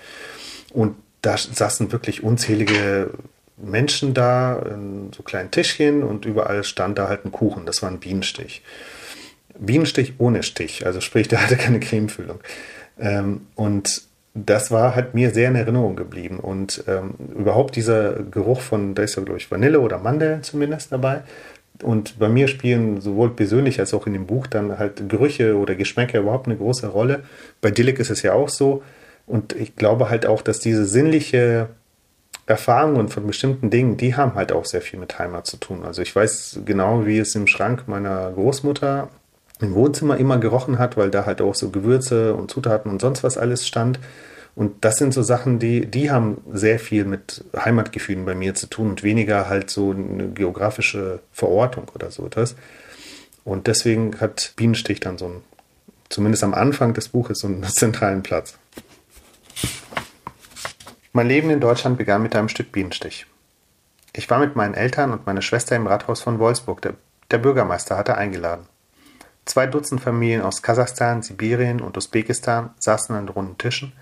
Und 0.73 0.96
da 1.23 1.37
saßen 1.37 1.92
wirklich 1.92 2.23
unzählige 2.23 3.11
Menschen 3.62 4.14
da, 4.14 4.59
in 4.59 5.11
so 5.14 5.23
kleinen 5.23 5.51
Tischchen 5.51 6.03
und 6.03 6.25
überall 6.25 6.64
stand 6.64 6.99
da 6.99 7.09
halt 7.09 7.25
ein 7.25 7.33
Kuchen. 7.33 7.66
Das 7.66 7.83
war 7.83 7.90
ein 7.90 8.01
Bienenstich. 8.01 8.62
Bienenstich 9.59 10.14
ohne 10.18 10.42
Stich, 10.42 10.87
also 10.87 11.01
sprich, 11.01 11.29
der 11.29 11.42
hatte 11.42 11.57
keine 11.57 11.81
Cremefüllung. 11.81 12.40
Ähm, 12.99 13.42
und 13.55 14.03
das 14.35 14.70
war 14.70 14.94
halt 14.94 15.14
mir 15.14 15.31
sehr 15.31 15.49
in 15.49 15.57
Erinnerung 15.57 15.96
geblieben. 15.96 16.38
Und 16.38 16.85
ähm, 16.87 17.14
überhaupt 17.37 17.77
dieser 17.77 18.14
Geruch 18.23 18.61
von, 18.61 18.94
da 18.94 19.03
ist 19.03 19.16
ja, 19.16 19.23
glaube 19.23 19.38
ich, 19.38 19.51
Vanille 19.51 19.81
oder 19.81 19.99
Mandeln 19.99 20.42
zumindest 20.42 20.92
dabei. 20.92 21.23
Und 21.83 22.18
bei 22.18 22.29
mir 22.29 22.46
spielen 22.46 23.01
sowohl 23.01 23.31
persönlich 23.31 23.81
als 23.81 23.94
auch 23.94 24.07
in 24.07 24.12
dem 24.12 24.27
Buch 24.27 24.46
dann 24.46 24.79
halt 24.79 25.09
Gerüche 25.09 25.57
oder 25.57 25.75
Geschmäcker 25.75 26.20
überhaupt 26.20 26.46
eine 26.46 26.57
große 26.57 26.87
Rolle. 26.88 27.25
Bei 27.61 27.70
Dillik 27.70 27.99
ist 27.99 28.11
es 28.11 28.23
ja 28.23 28.35
auch 28.35 28.49
so. 28.49 28.83
Und 29.27 29.55
ich 29.55 29.77
glaube 29.77 30.11
halt 30.11 30.27
auch, 30.27 30.42
dass 30.42 30.61
diese 30.61 30.85
sinnliche 30.85 31.68
Erfahrungen 32.51 33.09
von 33.09 33.27
bestimmten 33.29 33.71
Dingen, 33.71 33.97
die 33.97 34.17
haben 34.17 34.35
halt 34.35 34.51
auch 34.51 34.65
sehr 34.65 34.83
viel 34.83 34.99
mit 34.99 35.19
Heimat 35.21 35.47
zu 35.47 35.57
tun. 35.57 35.85
Also 35.85 36.03
ich 36.03 36.15
weiß 36.15 36.61
genau, 36.65 37.07
wie 37.07 37.19
es 37.19 37.35
im 37.37 37.47
Schrank 37.47 37.85
meiner 37.87 38.33
Großmutter 38.33 39.09
im 39.61 39.75
Wohnzimmer 39.75 40.17
immer 40.17 40.37
gerochen 40.39 40.79
hat, 40.79 40.97
weil 40.97 41.11
da 41.11 41.27
halt 41.27 41.41
auch 41.41 41.55
so 41.55 41.71
Gewürze 41.71 42.35
und 42.35 42.51
Zutaten 42.51 42.91
und 42.91 43.01
sonst 43.01 43.23
was 43.23 43.39
alles 43.39 43.69
stand. 43.69 44.01
Und 44.57 44.85
das 44.85 44.97
sind 44.97 45.15
so 45.15 45.23
Sachen, 45.23 45.61
die, 45.61 45.87
die 45.87 46.11
haben 46.11 46.39
sehr 46.53 46.81
viel 46.81 47.05
mit 47.05 47.45
Heimatgefühlen 47.57 48.25
bei 48.25 48.35
mir 48.35 48.55
zu 48.55 48.67
tun 48.67 48.91
und 48.91 49.05
weniger 49.05 49.49
halt 49.49 49.71
so 49.71 49.93
eine 49.93 50.29
geografische 50.31 51.21
Verortung 51.33 51.89
oder 51.95 52.11
so 52.11 52.27
etwas. 52.27 52.57
Und 53.45 53.69
deswegen 53.69 54.21
hat 54.21 54.55
Bienenstich 54.57 54.99
dann 54.99 55.19
so 55.19 55.27
einen, 55.27 55.43
zumindest 56.09 56.43
am 56.43 56.55
Anfang 56.55 56.95
des 56.95 57.11
Buches, 57.11 57.39
so 57.39 57.47
einen 57.47 57.63
zentralen 57.69 58.25
Platz. 58.25 58.59
Mein 61.12 61.27
Leben 61.27 61.51
in 61.51 61.59
Deutschland 61.59 61.99
begann 61.99 62.23
mit 62.23 62.37
einem 62.37 62.49
Stück 62.49 62.70
Bienenstich. 62.70 63.27
Ich 64.12 64.31
war 64.31 64.38
mit 64.38 64.55
meinen 64.55 64.75
Eltern 64.75 65.11
und 65.11 65.27
meiner 65.27 65.42
Schwester 65.42 65.75
im 65.75 65.88
Rathaus 65.88 66.20
von 66.20 66.38
Wolfsburg. 66.38 66.83
Der, 66.83 66.94
der 67.33 67.38
Bürgermeister 67.38 67.96
hatte 67.96 68.16
eingeladen. 68.16 68.66
Zwei 69.44 69.66
Dutzend 69.66 70.01
Familien 70.01 70.42
aus 70.42 70.62
Kasachstan, 70.62 71.23
Sibirien 71.23 71.81
und 71.81 71.96
Usbekistan 71.96 72.70
saßen 72.79 73.16
an 73.16 73.29
runden 73.29 73.59
Tischen, 73.59 73.92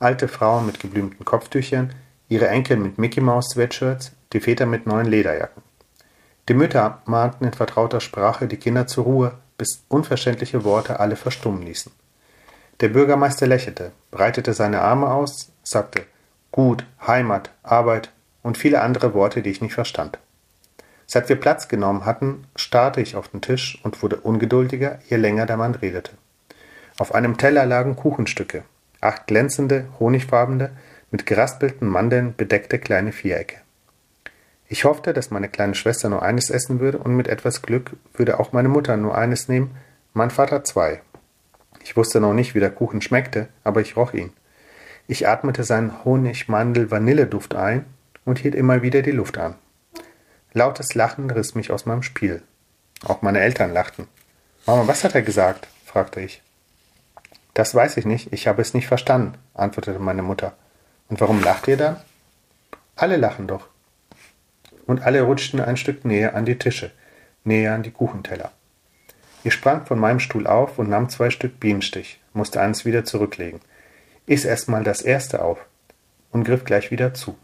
alte 0.00 0.26
Frauen 0.26 0.66
mit 0.66 0.80
geblümten 0.80 1.24
Kopftüchern, 1.24 1.94
ihre 2.28 2.48
Enkel 2.48 2.76
mit 2.76 2.98
Mickey 2.98 3.20
Mouse 3.20 3.50
Sweatshirts, 3.50 4.10
die 4.32 4.40
Väter 4.40 4.66
mit 4.66 4.84
neuen 4.84 5.06
Lederjacken. 5.06 5.62
Die 6.48 6.54
Mütter 6.54 7.02
mahnten 7.04 7.44
in 7.44 7.52
vertrauter 7.52 8.00
Sprache 8.00 8.48
die 8.48 8.56
Kinder 8.56 8.88
zur 8.88 9.04
Ruhe, 9.04 9.34
bis 9.58 9.84
unverständliche 9.86 10.64
Worte 10.64 10.98
alle 10.98 11.14
verstummen 11.14 11.62
ließen. 11.62 11.92
Der 12.80 12.88
Bürgermeister 12.88 13.46
lächelte, 13.46 13.92
breitete 14.10 14.54
seine 14.54 14.80
Arme 14.80 15.08
aus, 15.08 15.52
sagte 15.62 16.04
Gut, 16.58 16.84
Heimat, 17.06 17.52
Arbeit 17.62 18.10
und 18.42 18.58
viele 18.58 18.80
andere 18.80 19.14
Worte, 19.14 19.42
die 19.42 19.50
ich 19.50 19.60
nicht 19.60 19.74
verstand. 19.74 20.18
Seit 21.06 21.28
wir 21.28 21.36
Platz 21.36 21.68
genommen 21.68 22.04
hatten, 22.04 22.48
starrte 22.56 23.00
ich 23.00 23.14
auf 23.14 23.28
den 23.28 23.40
Tisch 23.40 23.78
und 23.84 24.02
wurde 24.02 24.16
ungeduldiger, 24.16 24.98
je 25.08 25.18
länger 25.18 25.46
der 25.46 25.56
Mann 25.56 25.76
redete. 25.76 26.10
Auf 26.98 27.14
einem 27.14 27.36
Teller 27.36 27.64
lagen 27.64 27.94
Kuchenstücke, 27.94 28.64
acht 29.00 29.28
glänzende, 29.28 29.86
honigfarbene, 30.00 30.72
mit 31.12 31.26
geraspelten 31.26 31.86
Mandeln 31.86 32.34
bedeckte 32.36 32.80
kleine 32.80 33.12
Vierecke. 33.12 33.58
Ich 34.66 34.84
hoffte, 34.84 35.12
dass 35.12 35.30
meine 35.30 35.48
kleine 35.48 35.76
Schwester 35.76 36.08
nur 36.08 36.22
eines 36.22 36.50
essen 36.50 36.80
würde 36.80 36.98
und 36.98 37.14
mit 37.14 37.28
etwas 37.28 37.62
Glück 37.62 37.92
würde 38.14 38.40
auch 38.40 38.52
meine 38.52 38.68
Mutter 38.68 38.96
nur 38.96 39.16
eines 39.16 39.46
nehmen, 39.46 39.76
mein 40.12 40.32
Vater 40.32 40.64
zwei. 40.64 41.02
Ich 41.84 41.96
wusste 41.96 42.18
noch 42.18 42.34
nicht, 42.34 42.56
wie 42.56 42.60
der 42.60 42.72
Kuchen 42.72 43.00
schmeckte, 43.00 43.46
aber 43.62 43.80
ich 43.80 43.96
roch 43.96 44.12
ihn. 44.12 44.32
Ich 45.10 45.26
atmete 45.26 45.64
seinen 45.64 46.04
Honig-Mandel-Vanilleduft 46.04 47.54
ein 47.54 47.86
und 48.26 48.40
hielt 48.40 48.54
immer 48.54 48.82
wieder 48.82 49.00
die 49.00 49.10
Luft 49.10 49.38
an. 49.38 49.54
Lautes 50.52 50.94
Lachen 50.94 51.30
riss 51.30 51.54
mich 51.54 51.70
aus 51.70 51.86
meinem 51.86 52.02
Spiel. 52.02 52.42
Auch 53.02 53.22
meine 53.22 53.40
Eltern 53.40 53.72
lachten. 53.72 54.06
Mama, 54.66 54.86
was 54.86 55.04
hat 55.04 55.14
er 55.14 55.22
gesagt? 55.22 55.66
fragte 55.86 56.20
ich. 56.20 56.42
Das 57.54 57.74
weiß 57.74 57.96
ich 57.96 58.04
nicht, 58.04 58.34
ich 58.34 58.46
habe 58.46 58.60
es 58.60 58.74
nicht 58.74 58.86
verstanden, 58.86 59.38
antwortete 59.54 59.98
meine 59.98 60.20
Mutter. 60.20 60.52
Und 61.08 61.22
warum 61.22 61.42
lacht 61.42 61.68
ihr 61.68 61.78
dann? 61.78 61.96
Alle 62.94 63.16
lachen 63.16 63.46
doch. 63.46 63.66
Und 64.84 65.00
alle 65.00 65.22
rutschten 65.22 65.60
ein 65.60 65.78
Stück 65.78 66.04
näher 66.04 66.34
an 66.34 66.44
die 66.44 66.58
Tische, 66.58 66.90
näher 67.44 67.74
an 67.74 67.82
die 67.82 67.92
Kuchenteller. 67.92 68.52
Ich 69.42 69.54
sprang 69.54 69.86
von 69.86 69.98
meinem 69.98 70.20
Stuhl 70.20 70.46
auf 70.46 70.78
und 70.78 70.90
nahm 70.90 71.08
zwei 71.08 71.30
Stück 71.30 71.58
Bienenstich, 71.58 72.20
musste 72.34 72.60
eins 72.60 72.84
wieder 72.84 73.06
zurücklegen 73.06 73.60
iss 74.28 74.44
erstmal 74.44 74.84
das 74.84 75.02
erste 75.02 75.42
auf 75.42 75.58
und 76.30 76.44
griff 76.44 76.64
gleich 76.64 76.90
wieder 76.90 77.14
zu. 77.14 77.36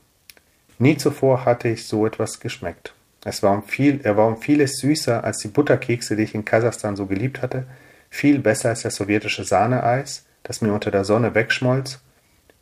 Nie 0.79 0.97
zuvor 0.97 1.45
hatte 1.45 1.69
ich 1.69 1.87
so 1.87 2.07
etwas 2.07 2.41
geschmeckt. 2.41 2.95
Es 3.25 3.43
war 3.43 3.53
um 3.53 3.63
viel, 3.63 4.01
er 4.03 4.17
war 4.17 4.27
um 4.27 4.37
vieles 4.37 4.79
süßer 4.79 5.25
als 5.25 5.39
die 5.39 5.49
Butterkekse, 5.49 6.15
die 6.15 6.25
ich 6.25 6.35
in 6.35 6.45
Kasachstan 6.45 6.97
so 6.97 7.07
geliebt 7.07 7.41
hatte, 7.41 7.65
viel 8.11 8.39
besser 8.39 8.69
als 8.69 8.83
das 8.83 8.97
sowjetische 8.97 9.45
Sahneeis, 9.45 10.27
das 10.43 10.61
mir 10.61 10.73
unter 10.73 10.91
der 10.91 11.05
Sonne 11.05 11.35
wegschmolz, 11.35 12.01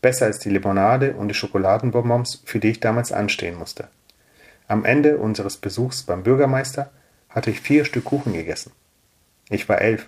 besser 0.01 0.27
als 0.27 0.39
die 0.39 0.51
Limonade 0.51 1.15
und 1.15 1.29
die 1.29 1.35
Schokoladenbonbons, 1.35 2.43
für 2.45 2.61
die 2.61 2.69
ich 2.69 2.81
damals 2.81 3.13
anstehen 3.13 3.59
musste. 3.59 3.89
Am 4.69 4.85
Ende 4.85 5.19
unseres 5.19 5.57
Besuchs 5.57 6.05
beim 6.05 6.23
Bürgermeister 6.23 6.91
hatte 7.29 7.51
ich 7.51 7.61
vier 7.61 7.85
Stück 7.85 8.05
Kuchen 8.05 8.33
gegessen. 8.33 8.73
Ich 9.51 9.69
war 9.69 9.81
elf 9.81 10.07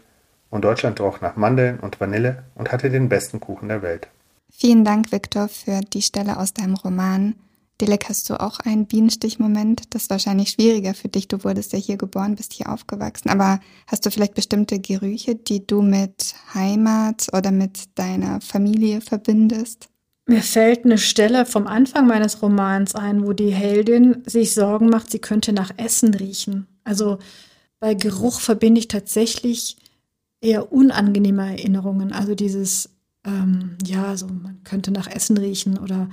und 0.54 0.62
Deutschland 0.62 1.00
roch 1.00 1.20
nach 1.20 1.34
Mandeln 1.34 1.80
und 1.80 2.00
Vanille 2.00 2.44
und 2.54 2.70
hatte 2.70 2.88
den 2.88 3.08
besten 3.08 3.40
Kuchen 3.40 3.68
der 3.68 3.82
Welt. 3.82 4.06
Vielen 4.52 4.84
Dank, 4.84 5.10
Viktor, 5.10 5.48
für 5.48 5.80
die 5.80 6.00
Stelle 6.00 6.38
aus 6.38 6.54
deinem 6.54 6.74
Roman. 6.74 7.34
Dilek, 7.80 8.08
hast 8.08 8.30
du 8.30 8.40
auch 8.40 8.60
einen 8.60 8.86
Bienenstichmoment? 8.86 9.82
Das 9.92 10.02
ist 10.02 10.10
wahrscheinlich 10.10 10.50
schwieriger 10.50 10.94
für 10.94 11.08
dich. 11.08 11.26
Du 11.26 11.42
wurdest 11.42 11.72
ja 11.72 11.78
hier 11.80 11.96
geboren, 11.96 12.36
bist 12.36 12.52
hier 12.52 12.72
aufgewachsen. 12.72 13.30
Aber 13.30 13.58
hast 13.88 14.06
du 14.06 14.12
vielleicht 14.12 14.34
bestimmte 14.34 14.78
Gerüche, 14.78 15.34
die 15.34 15.66
du 15.66 15.82
mit 15.82 16.36
Heimat 16.54 17.26
oder 17.32 17.50
mit 17.50 17.98
deiner 17.98 18.40
Familie 18.40 19.00
verbindest? 19.00 19.88
Mir 20.26 20.42
fällt 20.42 20.84
eine 20.84 20.98
Stelle 20.98 21.46
vom 21.46 21.66
Anfang 21.66 22.06
meines 22.06 22.40
Romans 22.40 22.94
ein, 22.94 23.26
wo 23.26 23.32
die 23.32 23.52
Heldin 23.52 24.22
sich 24.24 24.54
Sorgen 24.54 24.88
macht, 24.88 25.10
sie 25.10 25.18
könnte 25.18 25.52
nach 25.52 25.72
Essen 25.78 26.14
riechen. 26.14 26.68
Also 26.84 27.18
bei 27.80 27.94
Geruch 27.94 28.38
verbinde 28.38 28.78
ich 28.78 28.88
tatsächlich 28.88 29.76
eher 30.44 30.72
unangenehme 30.72 31.46
Erinnerungen. 31.48 32.12
Also 32.12 32.34
dieses, 32.34 32.90
ähm, 33.24 33.76
ja, 33.84 34.16
so 34.16 34.26
man 34.26 34.62
könnte 34.64 34.90
nach 34.90 35.08
Essen 35.08 35.38
riechen 35.38 35.78
oder 35.78 36.08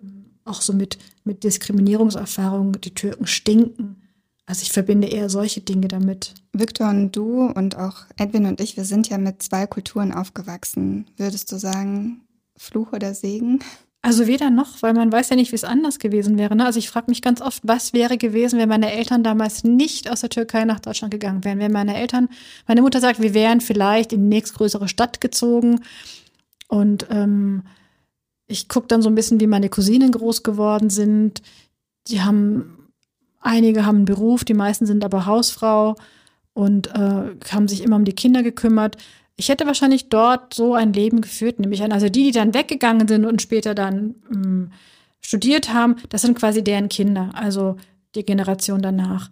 ähm, 0.00 0.26
auch 0.44 0.62
so 0.62 0.72
mit, 0.72 0.98
mit 1.24 1.44
Diskriminierungserfahrungen, 1.44 2.72
die 2.80 2.94
Türken 2.94 3.26
stinken. 3.26 4.02
Also 4.46 4.62
ich 4.62 4.72
verbinde 4.72 5.08
eher 5.08 5.28
solche 5.28 5.60
Dinge 5.60 5.88
damit. 5.88 6.34
Victor 6.52 6.88
und 6.88 7.14
du 7.14 7.46
und 7.46 7.76
auch 7.76 8.06
Edwin 8.16 8.46
und 8.46 8.60
ich, 8.60 8.78
wir 8.78 8.84
sind 8.84 9.08
ja 9.08 9.18
mit 9.18 9.42
zwei 9.42 9.66
Kulturen 9.66 10.12
aufgewachsen. 10.12 11.06
Würdest 11.18 11.52
du 11.52 11.58
sagen, 11.58 12.22
Fluch 12.56 12.92
oder 12.92 13.14
Segen? 13.14 13.60
Also 14.00 14.28
weder 14.28 14.50
noch, 14.50 14.80
weil 14.80 14.94
man 14.94 15.10
weiß 15.10 15.30
ja 15.30 15.36
nicht, 15.36 15.50
wie 15.50 15.56
es 15.56 15.64
anders 15.64 15.98
gewesen 15.98 16.38
wäre. 16.38 16.54
Ne? 16.54 16.64
Also 16.64 16.78
ich 16.78 16.88
frage 16.88 17.10
mich 17.10 17.20
ganz 17.20 17.40
oft, 17.40 17.62
was 17.66 17.92
wäre 17.92 18.16
gewesen, 18.16 18.58
wenn 18.58 18.68
meine 18.68 18.92
Eltern 18.92 19.24
damals 19.24 19.64
nicht 19.64 20.08
aus 20.08 20.20
der 20.20 20.30
Türkei 20.30 20.64
nach 20.64 20.78
Deutschland 20.78 21.10
gegangen 21.10 21.44
wären. 21.44 21.58
Wenn 21.58 21.72
meine 21.72 21.96
Eltern, 21.96 22.28
meine 22.68 22.82
Mutter 22.82 23.00
sagt, 23.00 23.20
wir 23.20 23.34
wären 23.34 23.60
vielleicht 23.60 24.12
in 24.12 24.22
die 24.22 24.36
nächstgrößere 24.36 24.88
Stadt 24.88 25.20
gezogen. 25.20 25.80
Und 26.68 27.06
ähm, 27.10 27.64
ich 28.46 28.68
gucke 28.68 28.86
dann 28.86 29.02
so 29.02 29.08
ein 29.08 29.16
bisschen, 29.16 29.40
wie 29.40 29.48
meine 29.48 29.68
Cousinen 29.68 30.12
groß 30.12 30.44
geworden 30.44 30.90
sind. 30.90 31.42
Die 32.06 32.22
haben, 32.22 32.88
einige 33.40 33.84
haben 33.84 33.96
einen 33.96 34.04
Beruf, 34.04 34.44
die 34.44 34.54
meisten 34.54 34.86
sind 34.86 35.04
aber 35.04 35.26
Hausfrau 35.26 35.96
und 36.54 36.86
äh, 36.94 37.34
haben 37.50 37.66
sich 37.66 37.82
immer 37.82 37.96
um 37.96 38.04
die 38.04 38.14
Kinder 38.14 38.44
gekümmert 38.44 38.96
ich 39.38 39.48
hätte 39.48 39.66
wahrscheinlich 39.66 40.08
dort 40.08 40.52
so 40.52 40.74
ein 40.74 40.92
Leben 40.92 41.20
geführt, 41.20 41.60
nämlich 41.60 41.82
an, 41.82 41.92
also 41.92 42.08
die, 42.08 42.24
die 42.24 42.30
dann 42.32 42.54
weggegangen 42.54 43.06
sind 43.06 43.24
und 43.24 43.40
später 43.40 43.72
dann 43.72 44.16
ähm, 44.30 44.72
studiert 45.20 45.72
haben, 45.72 45.96
das 46.08 46.22
sind 46.22 46.36
quasi 46.36 46.64
deren 46.64 46.88
Kinder, 46.88 47.30
also 47.34 47.76
die 48.16 48.24
Generation 48.24 48.82
danach. 48.82 49.30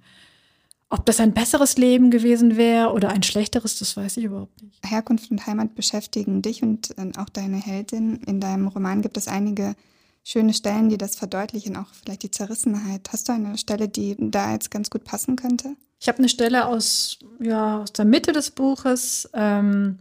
Ob 0.90 1.04
das 1.07 1.18
ein 1.18 1.34
besseres 1.34 1.76
Leben 1.76 2.12
gewesen 2.12 2.57
wäre 2.57 2.92
oder 2.92 3.09
ein 3.09 3.24
schlechteres, 3.24 3.80
das 3.80 3.96
weiß 3.96 4.18
ich 4.18 4.24
überhaupt 4.24 4.62
nicht. 4.62 4.78
Herkunft 4.86 5.32
und 5.32 5.44
Heimat 5.44 5.74
beschäftigen 5.74 6.40
dich 6.40 6.62
und 6.62 6.96
äh, 6.96 7.11
auch 7.18 7.28
deine 7.28 7.57
Heldin. 7.57 8.20
In 8.26 8.38
deinem 8.38 8.68
Roman 8.68 9.02
gibt 9.02 9.16
es 9.16 9.26
einige 9.26 9.74
schöne 10.22 10.54
Stellen, 10.54 10.88
die 10.88 10.98
das 10.98 11.16
verdeutlichen, 11.16 11.76
auch 11.76 11.92
vielleicht 11.92 12.22
die 12.22 12.30
Zerrissenheit. 12.30 13.09
Hast 13.12 13.28
du 13.28 13.32
eine 13.32 13.59
Stelle, 13.59 13.88
die 13.88 14.14
da 14.18 14.52
jetzt 14.52 14.70
ganz 14.70 14.88
gut 14.88 15.02
passen 15.02 15.34
könnte? 15.34 15.74
Ich 15.99 16.09
habe 16.09 16.18
eine 16.18 16.28
Stelle 16.28 16.66
aus, 16.66 17.18
ja, 17.40 17.80
aus 17.82 17.92
der 17.92 18.05
Mitte 18.05 18.32
des 18.32 18.51
Buches. 18.51 19.28
Ähm, 19.32 19.99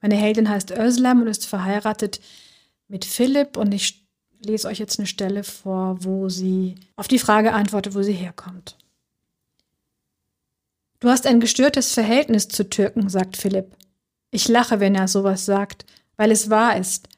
meine 0.00 0.16
Heldin 0.16 0.48
heißt 0.48 0.70
Özlem 0.70 1.22
und 1.22 1.28
ist 1.28 1.46
verheiratet 1.46 2.20
mit 2.88 3.04
Philipp 3.04 3.56
und 3.56 3.72
ich 3.72 4.06
lese 4.40 4.68
euch 4.68 4.78
jetzt 4.78 4.98
eine 4.98 5.06
Stelle 5.06 5.44
vor, 5.44 6.04
wo 6.04 6.28
sie 6.28 6.74
auf 6.96 7.08
die 7.08 7.18
Frage 7.18 7.52
antwortet, 7.52 7.94
wo 7.94 8.02
sie 8.02 8.12
herkommt. 8.12 8.76
Du 11.00 11.08
hast 11.08 11.26
ein 11.26 11.40
gestörtes 11.40 11.92
Verhältnis 11.92 12.48
zu 12.48 12.68
Türken, 12.68 13.08
sagt 13.08 13.36
Philipp. 13.36 13.76
Ich 14.30 14.48
lache, 14.48 14.80
wenn 14.80 14.94
er 14.94 15.08
sowas 15.08 15.44
sagt, 15.44 15.84
weil 16.16 16.30
es 16.30 16.50
wahr 16.50 16.78
ist. 16.78 17.08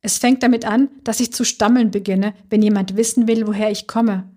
Es 0.00 0.18
fängt 0.18 0.42
damit 0.42 0.64
an, 0.64 0.88
dass 1.02 1.20
ich 1.20 1.32
zu 1.32 1.44
stammeln 1.44 1.90
beginne, 1.90 2.34
wenn 2.50 2.60
jemand 2.60 2.96
wissen 2.96 3.26
will, 3.26 3.46
woher 3.46 3.70
ich 3.70 3.86
komme. 3.86 4.33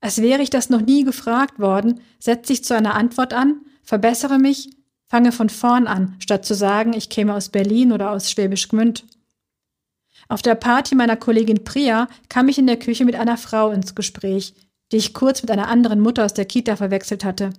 Als 0.00 0.20
wäre 0.20 0.42
ich 0.42 0.50
das 0.50 0.70
noch 0.70 0.82
nie 0.82 1.04
gefragt 1.04 1.58
worden, 1.58 2.00
setze 2.18 2.52
ich 2.52 2.64
zu 2.64 2.76
einer 2.76 2.94
Antwort 2.94 3.32
an, 3.32 3.60
verbessere 3.82 4.38
mich, 4.38 4.70
fange 5.06 5.32
von 5.32 5.48
vorn 5.48 5.86
an, 5.86 6.16
statt 6.18 6.44
zu 6.44 6.54
sagen, 6.54 6.92
ich 6.92 7.08
käme 7.08 7.34
aus 7.34 7.48
Berlin 7.48 7.92
oder 7.92 8.10
aus 8.10 8.30
Schwäbisch 8.30 8.68
Gmünd. 8.68 9.04
Auf 10.28 10.42
der 10.42 10.56
Party 10.56 10.94
meiner 10.94 11.16
Kollegin 11.16 11.64
Priya 11.64 12.08
kam 12.28 12.48
ich 12.48 12.58
in 12.58 12.66
der 12.66 12.78
Küche 12.78 13.04
mit 13.04 13.14
einer 13.14 13.36
Frau 13.36 13.70
ins 13.70 13.94
Gespräch, 13.94 14.54
die 14.92 14.96
ich 14.96 15.14
kurz 15.14 15.42
mit 15.42 15.50
einer 15.50 15.68
anderen 15.68 16.00
Mutter 16.00 16.24
aus 16.24 16.34
der 16.34 16.44
Kita 16.44 16.76
verwechselt 16.76 17.24
hatte. 17.24 17.50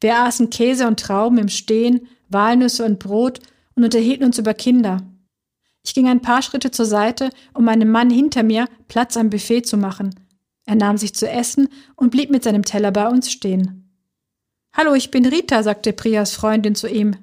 Wir 0.00 0.18
aßen 0.20 0.50
Käse 0.50 0.86
und 0.86 1.00
Trauben 1.00 1.38
im 1.38 1.48
Stehen, 1.48 2.08
Walnüsse 2.28 2.84
und 2.84 2.98
Brot 2.98 3.40
und 3.74 3.84
unterhielten 3.84 4.24
uns 4.24 4.38
über 4.38 4.54
Kinder. 4.54 5.02
Ich 5.84 5.94
ging 5.94 6.08
ein 6.08 6.22
paar 6.22 6.42
Schritte 6.42 6.70
zur 6.70 6.86
Seite, 6.86 7.30
um 7.54 7.64
meinem 7.64 7.90
Mann 7.90 8.08
hinter 8.08 8.42
mir 8.42 8.68
Platz 8.88 9.16
am 9.16 9.30
Buffet 9.30 9.62
zu 9.62 9.76
machen. 9.76 10.14
Er 10.64 10.76
nahm 10.76 10.96
sich 10.96 11.14
zu 11.14 11.28
essen 11.28 11.68
und 11.96 12.10
blieb 12.10 12.30
mit 12.30 12.44
seinem 12.44 12.64
Teller 12.64 12.90
bei 12.90 13.08
uns 13.08 13.30
stehen. 13.30 13.90
Hallo, 14.74 14.94
ich 14.94 15.10
bin 15.10 15.26
Rita, 15.26 15.62
sagte 15.62 15.92
Prias 15.92 16.32
Freundin 16.32 16.74
zu 16.74 16.88
ihm. 16.88 17.16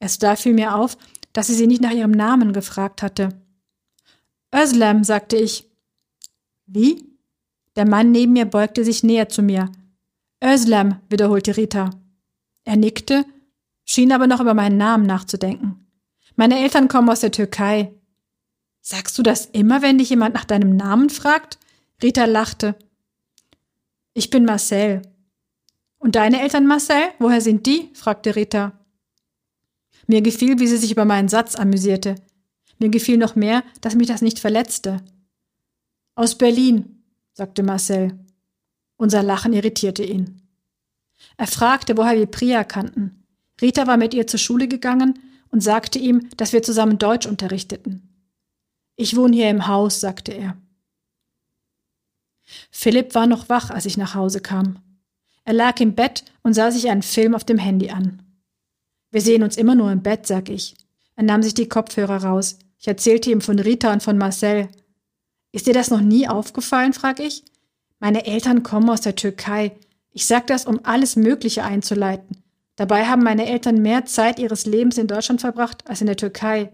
Erst 0.00 0.22
da 0.22 0.36
fiel 0.36 0.54
mir 0.54 0.74
auf, 0.74 0.98
dass 1.32 1.46
sie 1.46 1.54
sie 1.54 1.66
nicht 1.66 1.80
nach 1.80 1.92
ihrem 1.92 2.10
Namen 2.10 2.52
gefragt 2.52 3.02
hatte. 3.02 3.30
Özlem, 4.54 5.02
sagte 5.04 5.36
ich. 5.36 5.68
Wie? 6.66 7.04
Der 7.76 7.86
Mann 7.86 8.10
neben 8.10 8.32
mir 8.32 8.44
beugte 8.44 8.84
sich 8.84 9.02
näher 9.02 9.28
zu 9.28 9.42
mir. 9.42 9.70
Özlem, 10.42 10.96
wiederholte 11.08 11.56
Rita. 11.56 11.90
Er 12.64 12.76
nickte, 12.76 13.24
schien 13.84 14.12
aber 14.12 14.26
noch 14.26 14.40
über 14.40 14.54
meinen 14.54 14.76
Namen 14.76 15.06
nachzudenken. 15.06 15.86
Meine 16.36 16.58
Eltern 16.60 16.88
kommen 16.88 17.10
aus 17.10 17.20
der 17.20 17.32
Türkei. 17.32 17.92
Sagst 18.80 19.16
du 19.18 19.22
das 19.22 19.46
immer, 19.46 19.82
wenn 19.82 19.98
dich 19.98 20.10
jemand 20.10 20.34
nach 20.34 20.44
deinem 20.44 20.76
Namen 20.76 21.10
fragt? 21.10 21.58
Rita 22.02 22.24
lachte. 22.24 22.76
Ich 24.12 24.30
bin 24.30 24.44
Marcel. 24.44 25.02
Und 25.98 26.16
deine 26.16 26.42
Eltern, 26.42 26.66
Marcel? 26.66 27.02
Woher 27.18 27.40
sind 27.40 27.66
die? 27.66 27.90
fragte 27.94 28.36
Rita. 28.36 28.78
Mir 30.06 30.22
gefiel, 30.22 30.58
wie 30.58 30.66
sie 30.66 30.76
sich 30.76 30.92
über 30.92 31.04
meinen 31.04 31.28
Satz 31.28 31.54
amüsierte. 31.54 32.16
Mir 32.78 32.90
gefiel 32.90 33.16
noch 33.16 33.36
mehr, 33.36 33.64
dass 33.80 33.94
mich 33.94 34.08
das 34.08 34.22
nicht 34.22 34.38
verletzte. 34.38 35.02
Aus 36.14 36.36
Berlin, 36.36 37.02
sagte 37.32 37.62
Marcel. 37.62 38.18
Unser 38.96 39.22
Lachen 39.22 39.52
irritierte 39.52 40.04
ihn. 40.04 40.42
Er 41.36 41.46
fragte, 41.46 41.96
woher 41.96 42.16
wir 42.16 42.26
Priya 42.26 42.64
kannten. 42.64 43.24
Rita 43.60 43.86
war 43.86 43.96
mit 43.96 44.14
ihr 44.14 44.26
zur 44.26 44.38
Schule 44.38 44.68
gegangen 44.68 45.18
und 45.50 45.62
sagte 45.62 45.98
ihm, 45.98 46.28
dass 46.36 46.52
wir 46.52 46.62
zusammen 46.62 46.98
Deutsch 46.98 47.26
unterrichteten. 47.26 48.26
Ich 48.96 49.16
wohne 49.16 49.34
hier 49.36 49.50
im 49.50 49.66
Haus, 49.66 50.00
sagte 50.00 50.32
er. 50.32 50.56
Philipp 52.70 53.14
war 53.14 53.26
noch 53.26 53.48
wach, 53.48 53.70
als 53.70 53.86
ich 53.86 53.96
nach 53.96 54.14
Hause 54.14 54.40
kam. 54.40 54.78
Er 55.44 55.52
lag 55.52 55.78
im 55.80 55.94
Bett 55.94 56.24
und 56.42 56.54
sah 56.54 56.70
sich 56.70 56.88
einen 56.88 57.02
Film 57.02 57.34
auf 57.34 57.44
dem 57.44 57.58
Handy 57.58 57.90
an. 57.90 58.22
Wir 59.10 59.20
sehen 59.20 59.42
uns 59.42 59.56
immer 59.56 59.74
nur 59.74 59.92
im 59.92 60.02
Bett, 60.02 60.26
sag 60.26 60.48
ich. 60.48 60.74
Er 61.16 61.24
nahm 61.24 61.42
sich 61.42 61.54
die 61.54 61.68
Kopfhörer 61.68 62.24
raus. 62.24 62.58
Ich 62.78 62.88
erzählte 62.88 63.30
ihm 63.30 63.40
von 63.40 63.58
Rita 63.58 63.92
und 63.92 64.02
von 64.02 64.18
Marcel. 64.18 64.68
Ist 65.52 65.66
dir 65.66 65.74
das 65.74 65.90
noch 65.90 66.00
nie 66.00 66.26
aufgefallen? 66.26 66.92
frag 66.92 67.20
ich. 67.20 67.44
Meine 68.00 68.26
Eltern 68.26 68.62
kommen 68.62 68.90
aus 68.90 69.02
der 69.02 69.14
Türkei. 69.14 69.72
Ich 70.10 70.26
sag 70.26 70.46
das, 70.48 70.66
um 70.66 70.80
alles 70.84 71.16
Mögliche 71.16 71.64
einzuleiten. 71.64 72.42
Dabei 72.76 73.06
haben 73.06 73.22
meine 73.22 73.46
Eltern 73.46 73.82
mehr 73.82 74.04
Zeit 74.04 74.38
ihres 74.38 74.66
Lebens 74.66 74.98
in 74.98 75.06
Deutschland 75.06 75.40
verbracht 75.40 75.88
als 75.88 76.00
in 76.00 76.06
der 76.06 76.16
Türkei. 76.16 76.72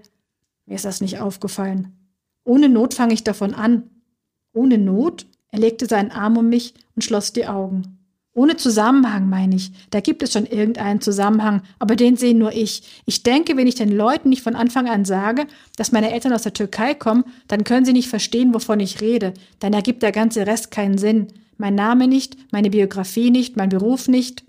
Mir 0.66 0.76
ist 0.76 0.84
das 0.84 1.00
nicht 1.00 1.18
aufgefallen. 1.18 1.96
Ohne 2.44 2.68
Not 2.68 2.94
fange 2.94 3.12
ich 3.12 3.22
davon 3.22 3.54
an. 3.54 3.90
Ohne 4.52 4.78
Not? 4.78 5.26
Er 5.50 5.58
legte 5.58 5.86
seinen 5.86 6.10
Arm 6.10 6.36
um 6.36 6.48
mich 6.48 6.74
und 6.94 7.02
schloss 7.02 7.32
die 7.32 7.46
Augen. 7.46 7.98
Ohne 8.32 8.56
Zusammenhang, 8.56 9.28
meine 9.28 9.56
ich. 9.56 9.72
Da 9.90 10.00
gibt 10.00 10.22
es 10.22 10.32
schon 10.32 10.46
irgendeinen 10.46 11.00
Zusammenhang, 11.00 11.62
aber 11.80 11.96
den 11.96 12.16
sehe 12.16 12.34
nur 12.34 12.52
ich. 12.52 13.02
Ich 13.04 13.24
denke, 13.24 13.56
wenn 13.56 13.66
ich 13.66 13.74
den 13.74 13.90
Leuten 13.90 14.28
nicht 14.28 14.42
von 14.42 14.54
Anfang 14.54 14.88
an 14.88 15.04
sage, 15.04 15.46
dass 15.76 15.90
meine 15.90 16.12
Eltern 16.12 16.32
aus 16.32 16.42
der 16.42 16.52
Türkei 16.52 16.94
kommen, 16.94 17.24
dann 17.48 17.64
können 17.64 17.84
sie 17.84 17.92
nicht 17.92 18.08
verstehen, 18.08 18.54
wovon 18.54 18.78
ich 18.78 19.00
rede. 19.00 19.34
Dann 19.58 19.72
ergibt 19.72 20.04
der 20.04 20.12
ganze 20.12 20.46
Rest 20.46 20.70
keinen 20.70 20.96
Sinn. 20.96 21.26
Mein 21.58 21.74
Name 21.74 22.06
nicht, 22.06 22.36
meine 22.52 22.70
Biografie 22.70 23.30
nicht, 23.30 23.56
mein 23.56 23.68
Beruf 23.68 24.06
nicht. 24.06 24.44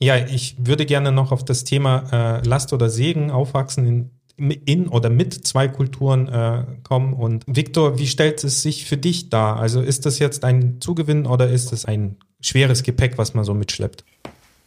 Ja, 0.00 0.16
ich 0.16 0.56
würde 0.58 0.86
gerne 0.86 1.12
noch 1.12 1.30
auf 1.30 1.44
das 1.44 1.64
Thema 1.64 2.40
äh, 2.40 2.48
Last 2.48 2.72
oder 2.72 2.88
Segen 2.88 3.30
aufwachsen 3.30 3.86
in 3.86 4.10
in 4.38 4.88
oder 4.88 5.10
mit 5.10 5.46
zwei 5.46 5.68
Kulturen 5.68 6.28
äh, 6.28 6.64
kommen. 6.84 7.12
Und 7.12 7.44
Viktor, 7.46 7.98
wie 7.98 8.06
stellt 8.06 8.42
es 8.44 8.62
sich 8.62 8.86
für 8.86 8.96
dich 8.96 9.30
dar? 9.30 9.58
Also 9.58 9.80
ist 9.80 10.06
das 10.06 10.18
jetzt 10.18 10.44
ein 10.44 10.80
Zugewinn 10.80 11.26
oder 11.26 11.48
ist 11.48 11.72
es 11.72 11.84
ein 11.84 12.16
schweres 12.40 12.82
Gepäck, 12.82 13.18
was 13.18 13.34
man 13.34 13.44
so 13.44 13.54
mitschleppt. 13.54 14.04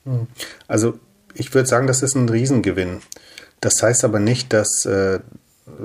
Hm. 0.06 0.28
Also 0.68 1.00
ich 1.34 1.54
würde 1.54 1.68
sagen, 1.68 1.88
das 1.88 2.04
ist 2.04 2.16
ein 2.16 2.30
Riesengewinn. 2.30 3.00
Das 3.62 3.82
heißt 3.82 4.04
aber 4.04 4.20
nicht, 4.20 4.54
dass 4.54 4.86
äh, 4.86 5.20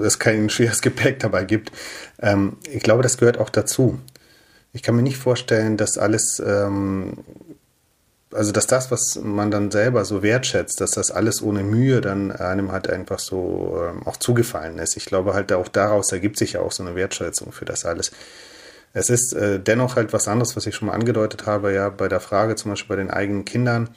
es 0.03 0.19
kein 0.19 0.51
schweres 0.51 0.83
Gepäck 0.83 1.21
dabei 1.21 1.45
gibt. 1.45 1.73
Ähm, 2.21 2.57
ich 2.71 2.83
glaube, 2.83 3.03
das 3.03 3.19
gehört 3.19 3.39
auch 3.39 3.51
dazu. 3.51 3.99
Ich 4.73 4.83
kann 4.83 4.97
mir 4.97 5.03
nicht 5.03 5.17
vorstellen, 5.17 5.77
dass 5.77 5.97
alles, 5.97 6.43
ähm, 6.45 7.19
also 8.37 8.53
dass 8.53 8.67
das, 8.67 8.91
was 8.91 9.19
man 9.23 9.51
dann 9.51 9.71
selber 9.71 10.05
so 10.05 10.23
wertschätzt, 10.23 10.81
dass 10.81 10.93
das 10.93 11.11
alles 11.11 11.43
ohne 11.43 11.63
Mühe 11.63 12.01
dann 12.01 12.31
einem 12.31 12.71
halt 12.73 12.89
einfach 12.89 13.19
so 13.19 13.83
ähm, 13.83 14.07
auch 14.07 14.17
zugefallen 14.17 14.79
ist. 14.79 14.97
Ich 14.97 15.07
glaube 15.07 15.35
halt 15.35 15.53
auch 15.53 15.69
daraus 15.69 16.13
ergibt 16.13 16.39
sich 16.39 16.53
ja 16.53 16.61
auch 16.61 16.73
so 16.73 16.85
eine 16.85 16.95
Wertschätzung 16.95 17.53
für 17.53 17.65
das 17.65 17.85
alles. 17.85 18.13
Es 18.93 19.11
ist 19.11 19.33
äh, 19.35 19.61
dennoch 19.61 19.97
halt 19.97 20.13
was 20.13 20.29
anderes, 20.29 20.57
was 20.57 20.67
ich 20.67 20.75
schon 20.75 20.89
mal 20.89 20.95
angedeutet 20.95 21.47
habe, 21.47 21.73
ja, 21.73 21.91
bei 21.91 22.09
der 22.09 22.21
Frage 22.21 22.57
zum 22.57 22.71
Beispiel 22.71 22.97
bei 22.97 23.03
den 23.03 23.11
eigenen 23.11 23.45
Kindern. 23.45 23.91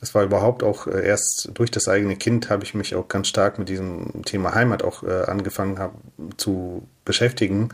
Es 0.00 0.14
war 0.14 0.22
überhaupt 0.22 0.62
auch 0.62 0.86
äh, 0.86 1.06
erst 1.06 1.50
durch 1.54 1.70
das 1.70 1.88
eigene 1.88 2.16
Kind 2.16 2.50
habe 2.50 2.64
ich 2.64 2.74
mich 2.74 2.94
auch 2.94 3.08
ganz 3.08 3.28
stark 3.28 3.58
mit 3.58 3.68
diesem 3.68 4.22
Thema 4.24 4.54
Heimat 4.54 4.82
auch 4.84 5.02
äh, 5.02 5.24
angefangen 5.26 5.78
hab, 5.78 5.94
zu 6.36 6.86
beschäftigen, 7.04 7.70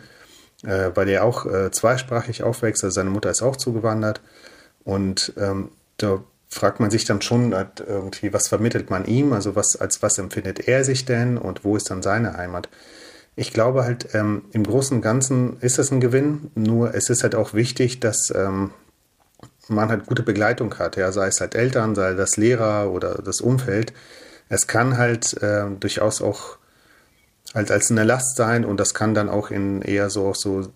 äh, 0.65 0.91
weil 0.95 1.09
er 1.09 1.25
auch 1.25 1.47
äh, 1.47 1.71
zweisprachig 1.71 2.43
aufwächst. 2.43 2.83
Also 2.83 2.95
seine 2.95 3.11
Mutter 3.11 3.31
ist 3.31 3.43
auch 3.43 3.57
zugewandert 3.57 4.21
und 4.85 5.33
ähm, 5.37 5.71
da 5.97 6.23
fragt 6.49 6.81
man 6.81 6.91
sich 6.91 7.05
dann 7.05 7.21
schon 7.21 7.55
halt 7.55 7.83
irgendwie, 7.87 8.33
was 8.33 8.49
vermittelt 8.49 8.91
man 8.91 9.05
ihm, 9.07 9.33
also 9.33 9.57
was 9.57 9.77
als 9.77 10.03
was 10.03 10.19
empfindet 10.19 10.69
er 10.69 10.85
sich 10.85 11.05
denn 11.05 11.37
und 11.37 11.65
wo 11.65 11.77
ist 11.77 11.91
dann 11.91 12.03
seine 12.03 12.37
Heimat? 12.37 12.69
Ich 13.37 13.53
glaube 13.53 13.85
halt, 13.85 14.15
ähm, 14.15 14.45
im 14.53 14.63
Großen 14.63 14.97
und 14.97 15.03
Ganzen 15.03 15.59
ist 15.61 15.79
es 15.79 15.91
ein 15.91 16.01
Gewinn, 16.01 16.53
nur 16.55 16.95
es 16.95 17.11
ist 17.11 17.25
halt 17.25 17.35
auch 17.35 17.53
wichtig, 17.53 17.99
dass 17.99 18.33
ähm, 18.35 18.71
man 19.69 19.89
halt 19.89 20.07
gute 20.07 20.23
Begleitung 20.23 20.79
hat, 20.79 20.97
ja, 20.97 21.11
sei 21.11 21.27
es 21.27 21.41
halt 21.41 21.55
Eltern, 21.55 21.95
sei 21.95 22.15
das 22.15 22.37
Lehrer 22.37 22.91
oder 22.93 23.17
das 23.17 23.41
Umfeld. 23.41 23.93
Es 24.49 24.67
kann 24.67 24.99
halt 24.99 25.43
äh, 25.43 25.65
durchaus 25.81 26.23
auch 26.23 26.59
halt 27.55 27.71
als 27.71 27.91
eine 27.91 28.05
Last 28.05 28.37
sein 28.37 28.65
und 28.65 28.79
das 28.79 28.95
kann 28.95 29.15
dann 29.15 29.29
auch 29.29 29.51
in 29.51 29.81
eher 29.81 30.11
so 30.11 30.35
so 30.35 30.73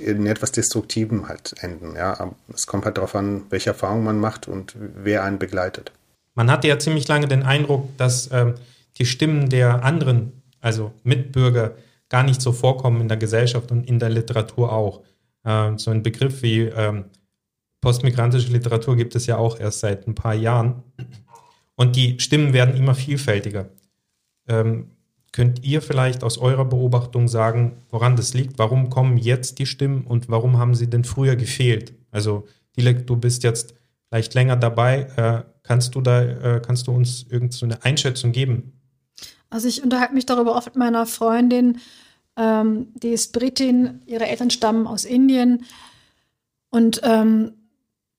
in 0.00 0.26
etwas 0.26 0.52
Destruktivem 0.52 1.28
halt 1.28 1.54
enden. 1.60 1.94
Ja, 1.94 2.32
es 2.52 2.66
kommt 2.66 2.84
halt 2.84 2.96
darauf 2.96 3.14
an, 3.14 3.42
welche 3.50 3.70
Erfahrung 3.70 4.02
man 4.02 4.18
macht 4.18 4.48
und 4.48 4.74
wer 4.78 5.22
einen 5.22 5.38
begleitet. 5.38 5.92
Man 6.34 6.50
hatte 6.50 6.68
ja 6.68 6.78
ziemlich 6.78 7.06
lange 7.08 7.28
den 7.28 7.42
Eindruck, 7.42 7.94
dass 7.98 8.30
ähm, 8.32 8.54
die 8.98 9.04
Stimmen 9.04 9.50
der 9.50 9.84
anderen 9.84 10.42
also 10.62 10.92
Mitbürger, 11.02 11.74
gar 12.08 12.22
nicht 12.22 12.40
so 12.40 12.52
vorkommen 12.52 13.02
in 13.02 13.08
der 13.08 13.18
Gesellschaft 13.18 13.70
und 13.70 13.86
in 13.86 13.98
der 13.98 14.08
Literatur 14.08 14.72
auch. 14.72 15.02
Ähm, 15.44 15.78
so 15.78 15.90
ein 15.90 16.02
Begriff 16.02 16.42
wie 16.42 16.62
ähm, 16.62 17.06
postmigrantische 17.80 18.52
Literatur 18.52 18.96
gibt 18.96 19.14
es 19.14 19.26
ja 19.26 19.36
auch 19.36 19.58
erst 19.58 19.80
seit 19.80 20.06
ein 20.06 20.14
paar 20.14 20.34
Jahren. 20.34 20.82
Und 21.74 21.96
die 21.96 22.20
Stimmen 22.20 22.52
werden 22.52 22.76
immer 22.76 22.94
vielfältiger. 22.94 23.68
Ähm, 24.46 24.92
könnt 25.32 25.64
ihr 25.64 25.82
vielleicht 25.82 26.22
aus 26.22 26.38
eurer 26.38 26.64
Beobachtung 26.64 27.26
sagen, 27.26 27.78
woran 27.90 28.16
das 28.16 28.34
liegt? 28.34 28.58
Warum 28.58 28.90
kommen 28.90 29.16
jetzt 29.16 29.58
die 29.58 29.66
Stimmen 29.66 30.04
und 30.04 30.28
warum 30.28 30.58
haben 30.58 30.74
sie 30.74 30.88
denn 30.88 31.04
früher 31.04 31.36
gefehlt? 31.36 31.94
Also, 32.10 32.46
Dilek, 32.76 33.06
du 33.06 33.16
bist 33.16 33.42
jetzt 33.42 33.74
vielleicht 34.08 34.34
länger 34.34 34.56
dabei. 34.56 35.08
Äh, 35.16 35.50
kannst 35.62 35.94
du 35.94 36.00
da, 36.02 36.22
äh, 36.22 36.60
kannst 36.64 36.86
du 36.86 36.92
uns 36.92 37.24
irgendeine 37.28 37.82
Einschätzung 37.82 38.32
geben? 38.32 38.72
Also 39.48 39.68
ich 39.68 39.82
unterhalte 39.82 40.14
mich 40.14 40.26
darüber 40.26 40.54
oft 40.56 40.66
mit 40.68 40.76
meiner 40.76 41.06
Freundin, 41.06 41.78
ähm, 42.36 42.88
die 42.94 43.10
ist 43.10 43.32
Britin, 43.32 44.00
ihre 44.06 44.26
Eltern 44.26 44.50
stammen 44.50 44.86
aus 44.86 45.04
Indien. 45.04 45.64
Und 46.70 47.00
ähm, 47.04 47.52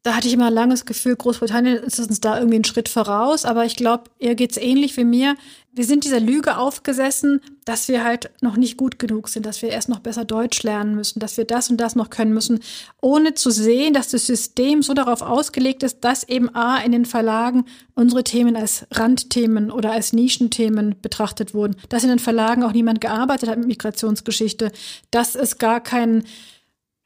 da 0.04 0.16
hatte 0.16 0.28
ich 0.28 0.34
immer 0.34 0.48
ein 0.48 0.54
langes 0.54 0.86
Gefühl, 0.86 1.16
Großbritannien 1.16 1.78
ist 1.78 2.00
uns 2.00 2.22
da 2.22 2.38
irgendwie 2.38 2.56
einen 2.56 2.66
Schritt 2.66 2.90
voraus. 2.90 3.46
Aber 3.46 3.66
ich 3.66 3.76
glaube, 3.76 4.06
ihr 4.20 4.36
geht 4.36 4.52
es 4.52 4.58
ähnlich 4.58 4.96
wie 4.98 5.06
mir. 5.06 5.36
Wir 5.76 5.86
sind 5.86 6.04
dieser 6.04 6.20
Lüge 6.20 6.58
aufgesessen, 6.58 7.42
dass 7.66 7.88
wir 7.88 8.04
halt 8.04 8.30
noch 8.42 8.58
nicht 8.58 8.78
gut 8.78 9.00
genug 9.00 9.28
sind, 9.28 9.48
dass 9.48 9.64
wir 9.64 9.70
erst 9.70 9.90
noch 9.90 10.02
besser 10.02 10.24
Deutsch 10.24 10.62
lernen 10.62 10.94
müssen, 10.94 11.20
dass 11.20 11.36
wir 11.36 11.46
das 11.46 11.72
und 11.72 11.78
das 11.78 11.96
noch 11.96 12.12
können 12.12 12.32
müssen, 12.32 12.60
ohne 13.02 13.34
zu 13.34 13.50
sehen, 13.50 13.96
dass 13.96 14.10
das 14.10 14.28
System 14.28 14.84
so 14.84 14.94
darauf 14.94 15.24
ausgelegt 15.24 15.82
ist, 15.82 16.02
dass 16.02 16.30
eben 16.30 16.54
A 16.54 16.78
in 16.78 16.92
den 16.92 17.06
Verlagen 17.06 17.66
unsere 17.96 18.24
Themen 18.24 18.56
als 18.56 18.86
Randthemen 18.92 19.72
oder 19.72 19.92
als 19.92 20.14
Nischenthemen 20.14 20.96
betrachtet 21.02 21.56
wurden, 21.56 21.76
dass 21.90 22.04
in 22.04 22.10
den 22.10 22.20
Verlagen 22.20 22.62
auch 22.62 22.74
niemand 22.74 23.02
gearbeitet 23.02 23.50
hat 23.50 23.58
mit 23.58 23.68
Migrationsgeschichte, 23.68 24.72
dass 25.10 25.34
es 25.34 25.58
gar 25.58 25.82
keinen 25.82 26.24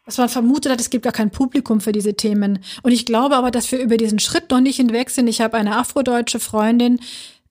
dass 0.05 0.17
man 0.17 0.29
vermutet 0.29 0.71
hat, 0.71 0.79
es 0.79 0.89
gibt 0.89 1.03
gar 1.03 1.11
kein 1.11 1.31
Publikum 1.31 1.81
für 1.81 1.91
diese 1.91 2.13
Themen. 2.13 2.59
Und 2.81 2.93
ich 2.93 3.05
glaube 3.05 3.35
aber, 3.35 3.51
dass 3.51 3.69
wir 3.73 3.79
über 3.79 3.97
diesen 3.97 4.19
Schritt 4.19 4.49
noch 4.49 4.61
nicht 4.61 4.77
hinweg 4.77 5.09
sind. 5.09 5.27
Ich 5.27 5.41
habe 5.41 5.57
eine 5.57 5.75
afrodeutsche 5.75 6.39
Freundin, 6.39 7.01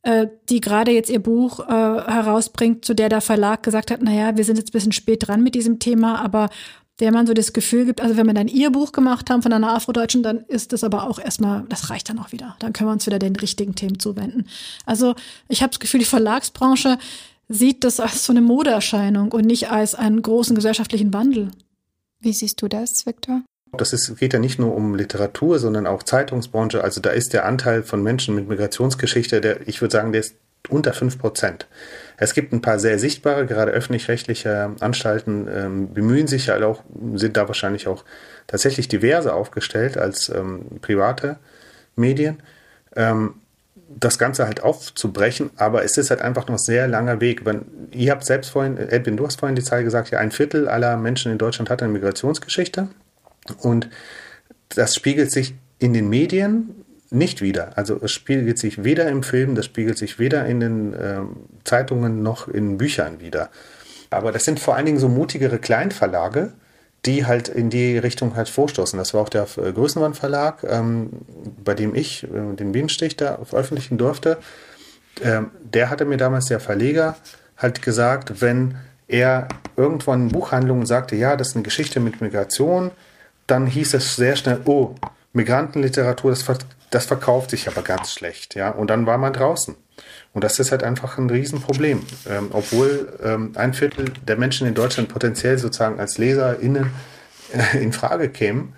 äh, 0.07 0.29
die 0.49 0.61
gerade 0.61 0.93
jetzt 0.93 1.11
ihr 1.11 1.19
Buch 1.19 1.59
äh, 1.59 1.73
herausbringt, 1.73 2.85
zu 2.85 2.95
der 2.95 3.09
der 3.09 3.21
Verlag 3.21 3.65
gesagt 3.65 3.91
hat, 3.91 4.03
naja, 4.03 4.37
wir 4.37 4.45
sind 4.45 4.57
jetzt 4.57 4.69
ein 4.69 4.73
bisschen 4.73 4.93
spät 4.93 5.27
dran 5.27 5.43
mit 5.43 5.57
diesem 5.57 5.81
Thema, 5.81 6.21
aber 6.21 6.49
der 7.01 7.11
man 7.11 7.27
so 7.27 7.35
das 7.35 7.53
Gefühl 7.53 7.87
gibt, 7.87 8.01
also 8.01 8.17
wenn 8.17 8.27
wir 8.27 8.33
dann 8.33 8.47
ihr 8.47 8.71
Buch 8.71 8.93
gemacht 8.93 9.29
haben 9.29 9.43
von 9.43 9.53
einer 9.53 9.75
Afrodeutschen, 9.75 10.23
dann 10.23 10.45
ist 10.47 10.73
das 10.73 10.85
aber 10.85 11.11
auch 11.11 11.19
erstmal, 11.19 11.65
das 11.69 11.91
reicht 11.91 12.09
dann 12.09 12.21
auch 12.21 12.31
wieder. 12.31 12.55
Dann 12.61 12.73
können 12.73 12.89
wir 12.89 12.93
uns 12.93 13.07
wieder 13.07 13.19
den 13.19 13.35
richtigen 13.35 13.75
Themen 13.75 13.99
zuwenden. 13.99 14.47
Also 14.87 15.17
ich 15.49 15.63
habe 15.63 15.71
das 15.71 15.81
Gefühl, 15.81 15.99
die 15.99 16.07
Verlagsbranche 16.07 16.99
sieht 17.49 17.83
das 17.83 17.99
als 17.99 18.25
so 18.25 18.33
eine 18.33 18.43
Modeerscheinung 18.43 19.33
und 19.33 19.45
nicht 19.45 19.73
als 19.73 19.97
einen 19.97 20.23
großen 20.23 20.55
gesellschaftlichen 20.55 21.13
Wandel. 21.13 21.51
Wie 22.21 22.33
siehst 22.33 22.63
du 22.63 22.69
das, 22.69 23.07
Viktor? 23.07 23.43
Das 23.81 23.93
ist, 23.93 24.17
geht 24.19 24.33
ja 24.33 24.39
nicht 24.39 24.59
nur 24.59 24.75
um 24.75 24.95
Literatur, 24.95 25.59
sondern 25.59 25.87
auch 25.87 26.03
Zeitungsbranche. 26.03 26.83
Also 26.83 27.01
da 27.01 27.11
ist 27.11 27.33
der 27.33 27.45
Anteil 27.45 27.83
von 27.83 28.03
Menschen 28.03 28.35
mit 28.35 28.49
Migrationsgeschichte, 28.49 29.41
der, 29.41 29.67
ich 29.69 29.81
würde 29.81 29.93
sagen, 29.93 30.13
der 30.13 30.21
ist 30.21 30.35
unter 30.69 30.93
fünf 30.93 31.19
Prozent. 31.19 31.67
Es 32.17 32.35
gibt 32.35 32.53
ein 32.53 32.61
paar 32.61 32.79
sehr 32.79 32.99
sichtbare, 32.99 33.47
gerade 33.47 33.73
öffentlich-rechtliche 33.73 34.73
Anstalten 34.81 35.49
ähm, 35.49 35.95
bemühen 35.95 36.27
sich 36.27 36.47
ja 36.47 36.61
auch, 36.65 36.83
sind 37.15 37.37
da 37.37 37.47
wahrscheinlich 37.47 37.87
auch 37.87 38.05
tatsächlich 38.47 38.89
diverse 38.89 39.33
aufgestellt 39.35 39.97
als 39.97 40.29
ähm, 40.29 40.67
private 40.81 41.37
Medien. 41.95 42.39
Ähm, 42.95 43.35
das 43.89 44.19
Ganze 44.19 44.47
halt 44.47 44.63
aufzubrechen, 44.63 45.51
aber 45.57 45.85
es 45.85 45.97
ist 45.97 46.11
halt 46.11 46.21
einfach 46.21 46.49
noch 46.49 46.59
sehr 46.59 46.89
langer 46.89 47.21
Weg. 47.21 47.45
Wenn, 47.45 47.63
ihr 47.93 48.11
habt 48.11 48.25
selbst 48.25 48.51
vorhin, 48.51 48.77
Edwin, 48.79 49.17
du 49.17 49.25
hast 49.25 49.39
vorhin 49.39 49.55
die 49.55 49.63
Zahl 49.63 49.85
gesagt, 49.85 50.11
ja, 50.11 50.19
ein 50.19 50.33
Viertel 50.33 50.69
aller 50.69 50.97
Menschen 50.97 51.31
in 51.31 51.39
Deutschland 51.39 51.71
hat 51.71 51.83
eine 51.83 51.93
Migrationsgeschichte 51.93 52.89
und 53.61 53.89
das 54.71 54.95
spiegelt 54.95 55.31
sich 55.31 55.55
in 55.79 55.93
den 55.93 56.09
Medien 56.09 56.85
nicht 57.11 57.41
wieder. 57.41 57.77
Also 57.77 58.01
es 58.03 58.13
spiegelt 58.13 58.59
sich 58.59 58.85
weder 58.85 59.09
im 59.09 59.23
Film, 59.23 59.55
das 59.55 59.67
spiegelt 59.67 59.99
sich 59.99 60.19
weder 60.19 60.47
in 60.47 60.61
den 60.61 60.95
äh, 60.95 61.21
Zeitungen 61.65 62.23
noch 62.23 62.49
in 62.49 62.79
Büchern 62.79 63.21
wieder. 63.21 63.51
Aber 64.11 64.33
das 64.33 64.45
sind 64.45 64.61
vor 64.61 64.77
allen 64.77 64.87
Dingen 64.87 64.99
so 64.99 65.09
mutigere 65.09 65.59
Kleinverlage, 65.59 66.53
die 67.05 67.27
halt 67.27 67.49
in 67.49 67.71
die 67.71 67.99
Richtung 67.99 68.35
halt 68.35 68.49
vorstoßen. 68.49 68.99
Das 68.99 69.15
war 69.15 69.23
auch 69.23 69.29
der 69.29 69.47
äh, 69.59 69.73
ähm, 70.69 71.11
bei 71.65 71.75
dem 71.75 71.95
ich 71.95 72.25
äh, 72.25 72.55
den 72.57 72.73
Bienenstich 72.73 73.17
da 73.17 73.39
veröffentlichen 73.45 73.99
durfte. 73.99 74.39
Ähm, 75.23 75.51
der 75.63 75.91
hatte 75.91 76.05
mir 76.05 76.17
damals 76.17 76.47
der 76.47 76.61
Verleger 76.61 77.17
halt 77.57 77.83
gesagt, 77.83 78.41
wenn 78.41 78.77
er 79.09 79.49
irgendwann 79.77 80.23
in 80.23 80.29
Buchhandlungen 80.33 80.87
sagte, 80.87 81.15
ja, 81.15 81.37
das 81.37 81.49
ist 81.49 81.57
eine 81.57 81.63
Geschichte 81.63 82.01
mit 82.01 82.21
Migration, 82.21 82.91
dann 83.47 83.67
hieß 83.67 83.95
es 83.95 84.17
sehr 84.17 84.37
schnell, 84.37 84.61
oh, 84.65 84.95
Migrantenliteratur, 85.33 86.31
das, 86.31 86.45
das 86.91 87.07
verkauft 87.07 87.51
sich 87.51 87.69
aber 87.69 87.83
ganz 87.83 88.13
schlecht, 88.13 88.55
ja. 88.55 88.71
Und 88.71 88.89
dann 88.89 89.07
war 89.07 89.19
man 89.19 89.33
draußen. 89.33 89.77
Und 90.33 90.45
das 90.45 90.59
ist 90.59 90.71
halt 90.71 90.83
einfach 90.83 91.19
ein 91.19 91.31
Riesenproblem. 91.31 92.03
Ähm, 92.29 92.49
obwohl 92.53 93.19
ähm, 93.23 93.53
ein 93.55 93.73
Viertel 93.75 94.13
der 94.27 94.37
Menschen 94.37 94.67
in 94.67 94.75
Deutschland 94.75 95.09
potenziell 95.09 95.59
sozusagen 95.59 95.99
als 95.99 96.19
LeserInnen 96.19 96.91
äh, 97.53 97.83
in 97.83 97.93
Frage 97.93 98.29
kämen, 98.29 98.75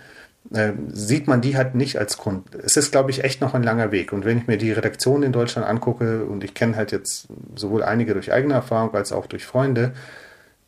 äh, 0.52 0.72
sieht 0.92 1.26
man 1.26 1.40
die 1.40 1.56
halt 1.56 1.74
nicht 1.74 1.98
als 1.98 2.16
Kunden. 2.16 2.58
Es 2.64 2.76
ist, 2.76 2.92
glaube 2.92 3.10
ich, 3.10 3.24
echt 3.24 3.40
noch 3.40 3.54
ein 3.54 3.62
langer 3.62 3.90
Weg. 3.92 4.12
Und 4.12 4.24
wenn 4.24 4.38
ich 4.38 4.46
mir 4.46 4.56
die 4.56 4.72
Redaktion 4.72 5.22
in 5.22 5.32
Deutschland 5.32 5.66
angucke, 5.66 6.24
und 6.24 6.44
ich 6.44 6.54
kenne 6.54 6.76
halt 6.76 6.92
jetzt 6.92 7.28
sowohl 7.54 7.82
einige 7.82 8.14
durch 8.14 8.32
eigene 8.32 8.54
Erfahrung 8.54 8.94
als 8.94 9.12
auch 9.12 9.26
durch 9.26 9.44
Freunde, 9.44 9.92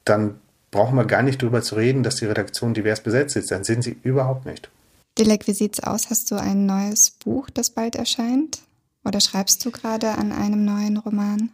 dann 0.05 0.41
brauchen 0.71 0.97
wir 0.97 1.05
gar 1.05 1.23
nicht 1.23 1.43
darüber 1.43 1.63
zu 1.63 1.75
reden, 1.75 2.03
dass 2.03 2.17
die 2.17 2.27
Redaktion 2.27 2.75
divers 2.75 3.03
besetzt 3.03 3.37
ist. 3.37 3.51
Dann 3.51 3.65
sind 3.65 3.83
sie 3.83 3.97
überhaupt 4.03 4.47
nicht. 4.47 4.71
Dilek, 5.19 5.47
wie 5.47 5.53
sieht's 5.53 5.81
aus? 5.81 6.11
Hast 6.11 6.31
du 6.31 6.37
ein 6.37 6.67
neues 6.67 7.11
Buch, 7.11 7.51
das 7.51 7.71
bald 7.71 7.97
erscheint? 7.97 8.61
Oder 9.05 9.21
schreibst 9.21 9.65
du 9.65 9.71
gerade 9.71 10.13
an 10.13 10.33
einem 10.33 10.65
neuen 10.65 10.97
Roman? 10.97 11.51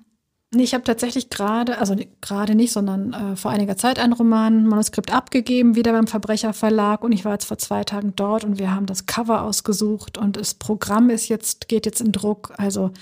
Nee, 0.52 0.62
ich 0.62 0.74
habe 0.74 0.84
tatsächlich 0.84 1.28
gerade, 1.28 1.78
also 1.78 1.96
gerade 2.20 2.54
nicht, 2.54 2.72
sondern 2.72 3.12
äh, 3.12 3.36
vor 3.36 3.50
einiger 3.50 3.76
Zeit 3.76 3.98
ein 3.98 4.12
Roman, 4.12 4.66
Manuskript 4.66 5.12
abgegeben, 5.12 5.74
wieder 5.74 5.92
beim 5.92 6.06
Verbrecherverlag 6.06 7.02
und 7.02 7.12
ich 7.12 7.24
war 7.24 7.32
jetzt 7.32 7.46
vor 7.46 7.58
zwei 7.58 7.82
Tagen 7.82 8.14
dort 8.14 8.44
und 8.44 8.58
wir 8.58 8.72
haben 8.72 8.86
das 8.86 9.06
Cover 9.06 9.42
ausgesucht 9.42 10.16
und 10.16 10.36
das 10.36 10.54
Programm 10.54 11.10
ist 11.10 11.28
jetzt, 11.28 11.68
geht 11.68 11.84
jetzt 11.84 12.00
in 12.00 12.12
Druck, 12.12 12.54
also 12.58 12.92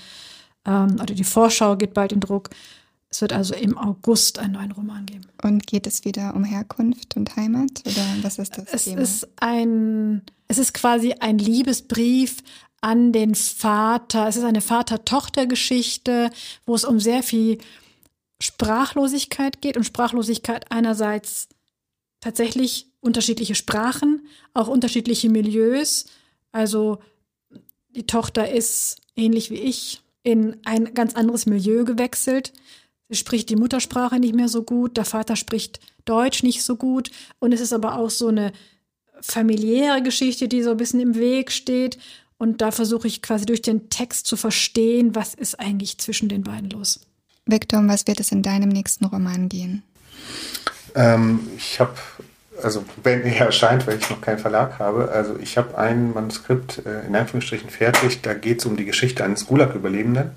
ähm, 0.65 0.95
oder 0.95 1.13
die 1.13 1.23
Vorschau 1.23 1.77
geht 1.77 1.93
bald 1.93 2.11
in 2.11 2.19
Druck. 2.19 2.49
Es 3.15 3.21
wird 3.21 3.31
also 3.31 3.55
im 3.55 3.77
August 3.77 4.39
einen 4.39 4.55
neuen 4.55 4.73
Roman 4.73 5.05
geben. 5.05 5.25
Und 5.41 5.65
geht 5.67 5.87
es 5.87 6.03
wieder 6.03 6.35
um 6.35 6.43
Herkunft 6.43 7.15
und 7.15 7.33
Heimat 7.37 7.81
oder 7.85 8.05
was 8.23 8.39
ist 8.39 8.57
das 8.57 8.65
es 8.73 8.83
Thema? 8.83 9.01
Ist 9.01 9.29
ein, 9.37 10.21
es 10.49 10.57
ist 10.57 10.73
quasi 10.73 11.13
ein 11.21 11.37
Liebesbrief 11.37 12.43
an 12.81 13.13
den 13.13 13.33
Vater. 13.33 14.27
Es 14.27 14.35
ist 14.35 14.43
eine 14.43 14.59
Vater-Tochter-Geschichte, 14.59 16.29
wo 16.65 16.75
es 16.75 16.83
um 16.83 16.99
sehr 16.99 17.23
viel 17.23 17.59
Sprachlosigkeit 18.41 19.61
geht 19.61 19.77
und 19.77 19.85
Sprachlosigkeit 19.85 20.69
einerseits 20.69 21.47
tatsächlich 22.19 22.87
unterschiedliche 22.99 23.55
Sprachen, 23.55 24.27
auch 24.53 24.67
unterschiedliche 24.67 25.29
Milieus. 25.29 26.07
Also 26.51 26.99
die 27.91 28.07
Tochter 28.07 28.51
ist 28.51 28.97
ähnlich 29.15 29.51
wie 29.51 29.61
ich 29.61 30.01
in 30.23 30.57
ein 30.65 30.93
ganz 30.93 31.15
anderes 31.15 31.45
Milieu 31.45 31.85
gewechselt. 31.85 32.51
Sie 33.09 33.15
spricht 33.15 33.49
die 33.49 33.55
Muttersprache 33.55 34.19
nicht 34.19 34.35
mehr 34.35 34.47
so 34.47 34.63
gut, 34.63 34.97
der 34.97 35.05
Vater 35.05 35.35
spricht 35.35 35.79
Deutsch 36.05 36.43
nicht 36.43 36.63
so 36.63 36.75
gut 36.75 37.11
und 37.39 37.53
es 37.53 37.61
ist 37.61 37.73
aber 37.73 37.97
auch 37.97 38.09
so 38.09 38.27
eine 38.27 38.51
familiäre 39.21 40.01
Geschichte, 40.01 40.47
die 40.47 40.63
so 40.63 40.71
ein 40.71 40.77
bisschen 40.77 40.99
im 40.99 41.15
Weg 41.15 41.51
steht 41.51 41.97
und 42.37 42.61
da 42.61 42.71
versuche 42.71 43.07
ich 43.07 43.21
quasi 43.21 43.45
durch 43.45 43.61
den 43.61 43.89
Text 43.89 44.25
zu 44.27 44.37
verstehen, 44.37 45.15
was 45.15 45.33
ist 45.33 45.59
eigentlich 45.59 45.97
zwischen 45.99 46.29
den 46.29 46.43
beiden 46.43 46.69
los. 46.69 46.99
Victor, 47.45 47.79
um 47.79 47.87
was 47.87 48.07
wird 48.07 48.19
es 48.19 48.31
in 48.31 48.41
deinem 48.41 48.69
nächsten 48.69 49.05
Roman 49.05 49.49
gehen? 49.49 49.83
Ähm, 50.95 51.47
ich 51.55 51.79
habe, 51.79 51.93
also 52.61 52.83
wenn 53.03 53.21
er 53.21 53.45
erscheint, 53.45 53.85
weil 53.85 53.99
ich 53.99 54.09
noch 54.09 54.21
keinen 54.21 54.39
Verlag 54.39 54.79
habe, 54.79 55.11
also 55.11 55.37
ich 55.37 55.57
habe 55.57 55.77
ein 55.77 56.13
Manuskript 56.13 56.85
äh, 56.85 57.05
in 57.05 57.15
Anführungsstrichen 57.15 57.69
fertig, 57.69 58.21
da 58.21 58.33
geht 58.33 58.59
es 58.59 58.65
um 58.65 58.75
die 58.75 58.85
Geschichte 58.85 59.23
eines 59.23 59.45
Gulag-Überlebenden. 59.45 60.31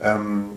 Ähm, 0.00 0.50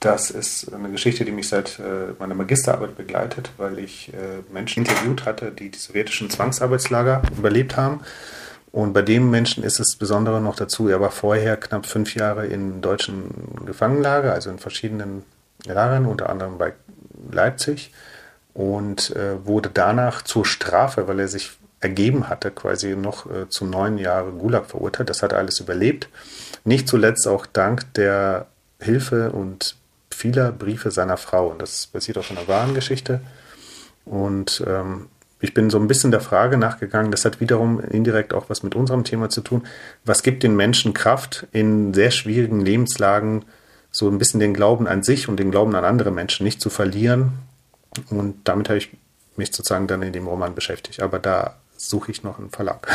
das 0.00 0.30
ist 0.30 0.72
eine 0.72 0.90
Geschichte, 0.90 1.24
die 1.24 1.32
mich 1.32 1.48
seit 1.48 1.78
äh, 1.78 2.12
meiner 2.18 2.34
Magisterarbeit 2.34 2.96
begleitet, 2.96 3.50
weil 3.56 3.78
ich 3.78 4.12
äh, 4.12 4.42
Menschen 4.52 4.84
interviewt 4.84 5.24
hatte, 5.24 5.50
die 5.50 5.70
die 5.70 5.78
sowjetischen 5.78 6.30
Zwangsarbeitslager 6.30 7.22
überlebt 7.36 7.76
haben 7.76 8.00
und 8.70 8.92
bei 8.92 9.02
dem 9.02 9.30
Menschen 9.30 9.64
ist 9.64 9.80
es 9.80 9.96
besonders 9.96 10.40
noch 10.42 10.54
dazu, 10.54 10.88
er 10.88 11.00
war 11.00 11.10
vorher 11.10 11.56
knapp 11.56 11.86
fünf 11.86 12.14
Jahre 12.14 12.46
in 12.46 12.80
deutschen 12.80 13.30
Gefangenenlager, 13.66 14.32
also 14.32 14.50
in 14.50 14.58
verschiedenen 14.58 15.24
Lagern, 15.64 16.06
unter 16.06 16.28
anderem 16.28 16.58
bei 16.58 16.74
Leipzig, 17.32 17.92
und 18.54 19.16
äh, 19.16 19.44
wurde 19.44 19.70
danach 19.72 20.22
zur 20.22 20.44
Strafe, 20.44 21.08
weil 21.08 21.20
er 21.20 21.28
sich 21.28 21.52
ergeben 21.80 22.28
hatte, 22.28 22.50
quasi 22.50 22.96
noch 22.96 23.26
zu 23.48 23.64
neun 23.64 23.98
Jahren 23.98 24.38
Gulag 24.40 24.66
verurteilt. 24.66 25.10
Das 25.10 25.22
hat 25.22 25.30
er 25.30 25.38
alles 25.38 25.60
überlebt. 25.60 26.08
Nicht 26.64 26.88
zuletzt 26.88 27.28
auch 27.28 27.46
dank 27.46 27.94
der 27.94 28.48
Hilfe 28.80 29.30
und 29.30 29.77
vieler 30.18 30.52
Briefe 30.52 30.90
seiner 30.90 31.16
Frau. 31.16 31.48
Und 31.48 31.62
das 31.62 31.86
basiert 31.86 32.18
auf 32.18 32.30
einer 32.30 32.46
wahren 32.48 32.74
Geschichte. 32.74 33.20
Und 34.04 34.62
ähm, 34.66 35.06
ich 35.40 35.54
bin 35.54 35.70
so 35.70 35.78
ein 35.78 35.86
bisschen 35.86 36.10
der 36.10 36.20
Frage 36.20 36.56
nachgegangen, 36.56 37.12
das 37.12 37.24
hat 37.24 37.40
wiederum 37.40 37.80
indirekt 37.80 38.34
auch 38.34 38.50
was 38.50 38.62
mit 38.62 38.74
unserem 38.74 39.04
Thema 39.04 39.30
zu 39.30 39.40
tun. 39.40 39.66
Was 40.04 40.22
gibt 40.22 40.42
den 40.42 40.56
Menschen 40.56 40.94
Kraft, 40.94 41.46
in 41.52 41.94
sehr 41.94 42.10
schwierigen 42.10 42.60
Lebenslagen 42.60 43.44
so 43.90 44.08
ein 44.08 44.18
bisschen 44.18 44.40
den 44.40 44.54
Glauben 44.54 44.88
an 44.88 45.02
sich 45.02 45.28
und 45.28 45.38
den 45.38 45.50
Glauben 45.50 45.74
an 45.76 45.84
andere 45.84 46.10
Menschen 46.10 46.44
nicht 46.44 46.60
zu 46.60 46.70
verlieren? 46.70 47.32
Und 48.10 48.36
damit 48.48 48.68
habe 48.68 48.78
ich 48.78 48.90
mich 49.36 49.52
sozusagen 49.52 49.86
dann 49.86 50.02
in 50.02 50.12
dem 50.12 50.26
Roman 50.26 50.54
beschäftigt. 50.54 51.00
Aber 51.00 51.20
da 51.20 51.54
suche 51.76 52.10
ich 52.10 52.24
noch 52.24 52.38
einen 52.38 52.50
Verlag. 52.50 52.88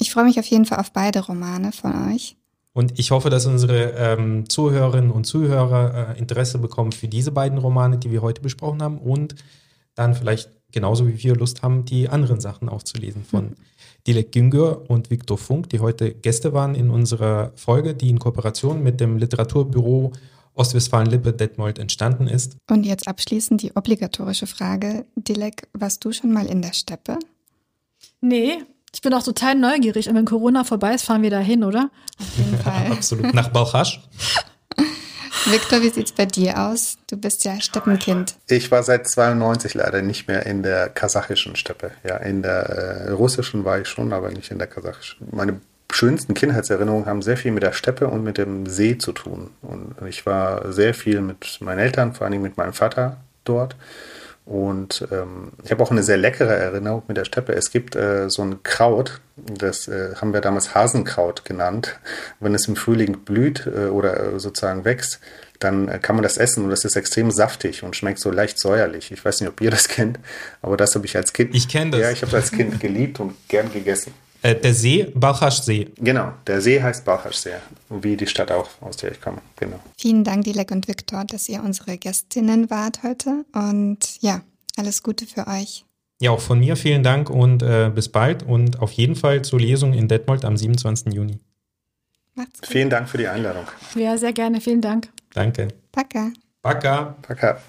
Ich 0.00 0.12
freue 0.12 0.24
mich 0.24 0.38
auf 0.38 0.46
jeden 0.46 0.64
Fall 0.64 0.78
auf 0.78 0.92
beide 0.92 1.20
Romane 1.20 1.72
von 1.72 2.10
euch. 2.10 2.36
Und 2.72 2.98
ich 2.98 3.10
hoffe, 3.10 3.30
dass 3.30 3.46
unsere 3.46 3.92
ähm, 3.96 4.48
Zuhörerinnen 4.48 5.10
und 5.10 5.24
Zuhörer 5.24 6.14
äh, 6.14 6.18
Interesse 6.18 6.58
bekommen 6.58 6.92
für 6.92 7.08
diese 7.08 7.32
beiden 7.32 7.58
Romane, 7.58 7.98
die 7.98 8.10
wir 8.10 8.22
heute 8.22 8.42
besprochen 8.42 8.82
haben 8.82 8.98
und 8.98 9.34
dann 9.94 10.14
vielleicht 10.14 10.50
genauso 10.72 11.08
wie 11.08 11.22
wir 11.22 11.34
Lust 11.34 11.62
haben, 11.62 11.84
die 11.84 12.08
anderen 12.08 12.40
Sachen 12.40 12.68
auch 12.68 12.82
zu 12.82 12.96
lesen 12.98 13.24
von 13.24 13.46
mhm. 13.46 13.54
Dilek 14.06 14.32
Güngör 14.32 14.88
und 14.88 15.10
Viktor 15.10 15.36
Funk, 15.36 15.68
die 15.70 15.80
heute 15.80 16.14
Gäste 16.14 16.52
waren 16.52 16.74
in 16.74 16.90
unserer 16.90 17.52
Folge, 17.56 17.94
die 17.94 18.08
in 18.08 18.18
Kooperation 18.18 18.82
mit 18.82 19.00
dem 19.00 19.18
Literaturbüro 19.18 20.12
Ostwestfalen-Lippe 20.54 21.32
Detmold 21.32 21.78
entstanden 21.78 22.26
ist. 22.26 22.56
Und 22.68 22.84
jetzt 22.84 23.08
abschließend 23.08 23.62
die 23.62 23.72
obligatorische 23.76 24.46
Frage. 24.46 25.06
Dilek, 25.16 25.68
warst 25.72 26.04
du 26.04 26.12
schon 26.12 26.32
mal 26.32 26.46
in 26.46 26.60
der 26.62 26.72
Steppe? 26.72 27.18
Nee, 28.20 28.58
ich 28.92 29.02
bin 29.02 29.14
auch 29.14 29.22
total 29.22 29.54
neugierig. 29.54 30.08
Und 30.08 30.16
wenn 30.16 30.24
Corona 30.24 30.64
vorbei 30.64 30.94
ist, 30.94 31.04
fahren 31.04 31.22
wir 31.22 31.30
da 31.30 31.38
hin, 31.38 31.64
oder? 31.64 31.90
Auf 32.18 32.36
jeden 32.36 32.58
Fall. 32.58 32.92
Absolut. 32.92 33.34
Nach 33.34 33.48
Balchasch? 33.48 34.00
Viktor, 35.46 35.80
wie 35.80 35.88
sieht's 35.88 36.12
bei 36.12 36.26
dir 36.26 36.58
aus? 36.58 36.98
Du 37.08 37.16
bist 37.16 37.44
ja 37.44 37.60
Steppenkind. 37.60 38.34
Ich 38.48 38.70
war 38.70 38.82
seit 38.82 39.08
92 39.08 39.74
leider 39.74 40.02
nicht 40.02 40.28
mehr 40.28 40.44
in 40.44 40.62
der 40.62 40.88
kasachischen 40.88 41.56
Steppe. 41.56 41.92
Ja, 42.04 42.16
in 42.16 42.42
der 42.42 42.68
äh, 42.68 43.10
russischen 43.10 43.64
war 43.64 43.80
ich 43.80 43.88
schon, 43.88 44.12
aber 44.12 44.30
nicht 44.30 44.50
in 44.50 44.58
der 44.58 44.66
kasachischen. 44.66 45.28
Meine 45.30 45.60
schönsten 45.92 46.34
Kindheitserinnerungen 46.34 47.06
haben 47.06 47.22
sehr 47.22 47.36
viel 47.36 47.52
mit 47.52 47.62
der 47.62 47.72
Steppe 47.72 48.08
und 48.08 48.22
mit 48.22 48.38
dem 48.38 48.66
See 48.66 48.98
zu 48.98 49.12
tun. 49.12 49.50
Und 49.62 49.94
ich 50.06 50.26
war 50.26 50.72
sehr 50.72 50.94
viel 50.94 51.20
mit 51.20 51.58
meinen 51.60 51.78
Eltern, 51.78 52.12
vor 52.12 52.26
allem 52.26 52.42
mit 52.42 52.56
meinem 52.56 52.72
Vater 52.72 53.16
dort. 53.44 53.76
Und 54.44 55.06
ähm, 55.12 55.52
ich 55.62 55.70
habe 55.70 55.82
auch 55.82 55.90
eine 55.90 56.02
sehr 56.02 56.16
leckere 56.16 56.56
Erinnerung 56.56 57.04
mit 57.06 57.16
der 57.16 57.24
Steppe. 57.24 57.52
Es 57.52 57.70
gibt 57.70 57.94
äh, 57.94 58.28
so 58.28 58.42
ein 58.42 58.62
Kraut, 58.62 59.20
das 59.36 59.86
äh, 59.86 60.14
haben 60.16 60.32
wir 60.32 60.40
damals 60.40 60.74
Hasenkraut 60.74 61.44
genannt. 61.44 62.00
Wenn 62.40 62.54
es 62.54 62.66
im 62.66 62.74
Frühling 62.74 63.18
blüht 63.18 63.66
äh, 63.66 63.86
oder 63.86 64.34
äh, 64.34 64.40
sozusagen 64.40 64.84
wächst, 64.84 65.20
dann 65.60 65.88
äh, 65.88 65.98
kann 66.00 66.16
man 66.16 66.22
das 66.22 66.36
essen 66.36 66.64
und 66.64 66.70
das 66.70 66.84
ist 66.84 66.96
extrem 66.96 67.30
saftig 67.30 67.84
und 67.84 67.94
schmeckt 67.94 68.18
so 68.18 68.30
leicht 68.30 68.58
säuerlich. 68.58 69.12
Ich 69.12 69.24
weiß 69.24 69.40
nicht, 69.40 69.50
ob 69.50 69.60
ihr 69.60 69.70
das 69.70 69.88
kennt, 69.88 70.18
aber 70.62 70.76
das 70.76 70.94
habe 70.94 71.06
ich 71.06 71.16
als 71.16 71.32
Kind. 71.32 71.54
Ich 71.54 71.68
kenne 71.68 71.92
das. 71.92 72.00
Ja, 72.00 72.10
ich 72.10 72.22
habe 72.22 72.32
das 72.32 72.44
als 72.44 72.52
Kind 72.52 72.80
geliebt 72.80 73.20
und 73.20 73.36
gern 73.48 73.72
gegessen. 73.72 74.12
Äh, 74.42 74.54
der 74.54 74.74
See, 74.74 75.12
Balchasch-See. 75.14 75.90
Genau, 75.96 76.32
der 76.46 76.60
See 76.60 76.82
heißt 76.82 77.04
Balchasch-See, 77.04 77.56
wie 77.90 78.16
die 78.16 78.26
Stadt 78.26 78.50
auch, 78.50 78.68
aus 78.80 78.96
der 78.96 79.12
ich 79.12 79.20
komme. 79.20 79.38
Genau. 79.56 79.78
Vielen 79.98 80.24
Dank, 80.24 80.44
Dilek 80.44 80.70
und 80.70 80.88
Viktor, 80.88 81.24
dass 81.24 81.48
ihr 81.48 81.62
unsere 81.62 81.98
Gästinnen 81.98 82.70
wart 82.70 83.02
heute. 83.02 83.44
Und 83.52 84.20
ja, 84.20 84.40
alles 84.76 85.02
Gute 85.02 85.26
für 85.26 85.46
euch. 85.46 85.84
Ja, 86.20 86.30
auch 86.30 86.40
von 86.40 86.58
mir 86.58 86.76
vielen 86.76 87.02
Dank 87.02 87.30
und 87.30 87.62
äh, 87.62 87.90
bis 87.94 88.08
bald 88.08 88.42
und 88.42 88.80
auf 88.80 88.92
jeden 88.92 89.16
Fall 89.16 89.42
zur 89.42 89.60
Lesung 89.60 89.94
in 89.94 90.08
Detmold 90.08 90.44
am 90.44 90.56
27. 90.56 91.12
Juni. 91.12 91.38
Macht's 92.34 92.60
gut. 92.60 92.70
Vielen 92.70 92.90
Dank 92.90 93.08
für 93.08 93.18
die 93.18 93.28
Einladung. 93.28 93.66
Ja, 93.94 94.16
sehr 94.16 94.32
gerne. 94.32 94.60
Vielen 94.60 94.80
Dank. 94.80 95.08
Danke. 95.32 95.68
Paka. 95.92 96.30
Paka. 96.62 97.16
Paka. 97.22 97.60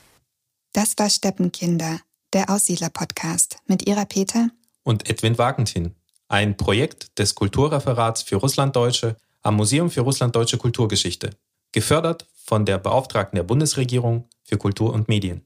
Das 0.73 0.93
war 0.97 1.09
Steppenkinder, 1.09 1.99
der 2.33 2.49
Aussiedler-Podcast 2.49 3.57
mit 3.67 3.87
Ira 3.87 4.05
Peter 4.05 4.49
und 4.83 5.09
Edwin 5.09 5.37
Wagentin 5.37 5.95
ein 6.31 6.55
Projekt 6.55 7.19
des 7.19 7.35
Kulturreferats 7.35 8.21
für 8.23 8.37
Russlanddeutsche 8.37 9.17
am 9.41 9.57
Museum 9.57 9.89
für 9.91 10.01
Russlanddeutsche 10.01 10.57
Kulturgeschichte, 10.57 11.31
gefördert 11.73 12.25
von 12.35 12.65
der 12.65 12.77
Beauftragten 12.77 13.35
der 13.35 13.43
Bundesregierung 13.43 14.29
für 14.43 14.57
Kultur 14.57 14.93
und 14.93 15.09
Medien. 15.09 15.45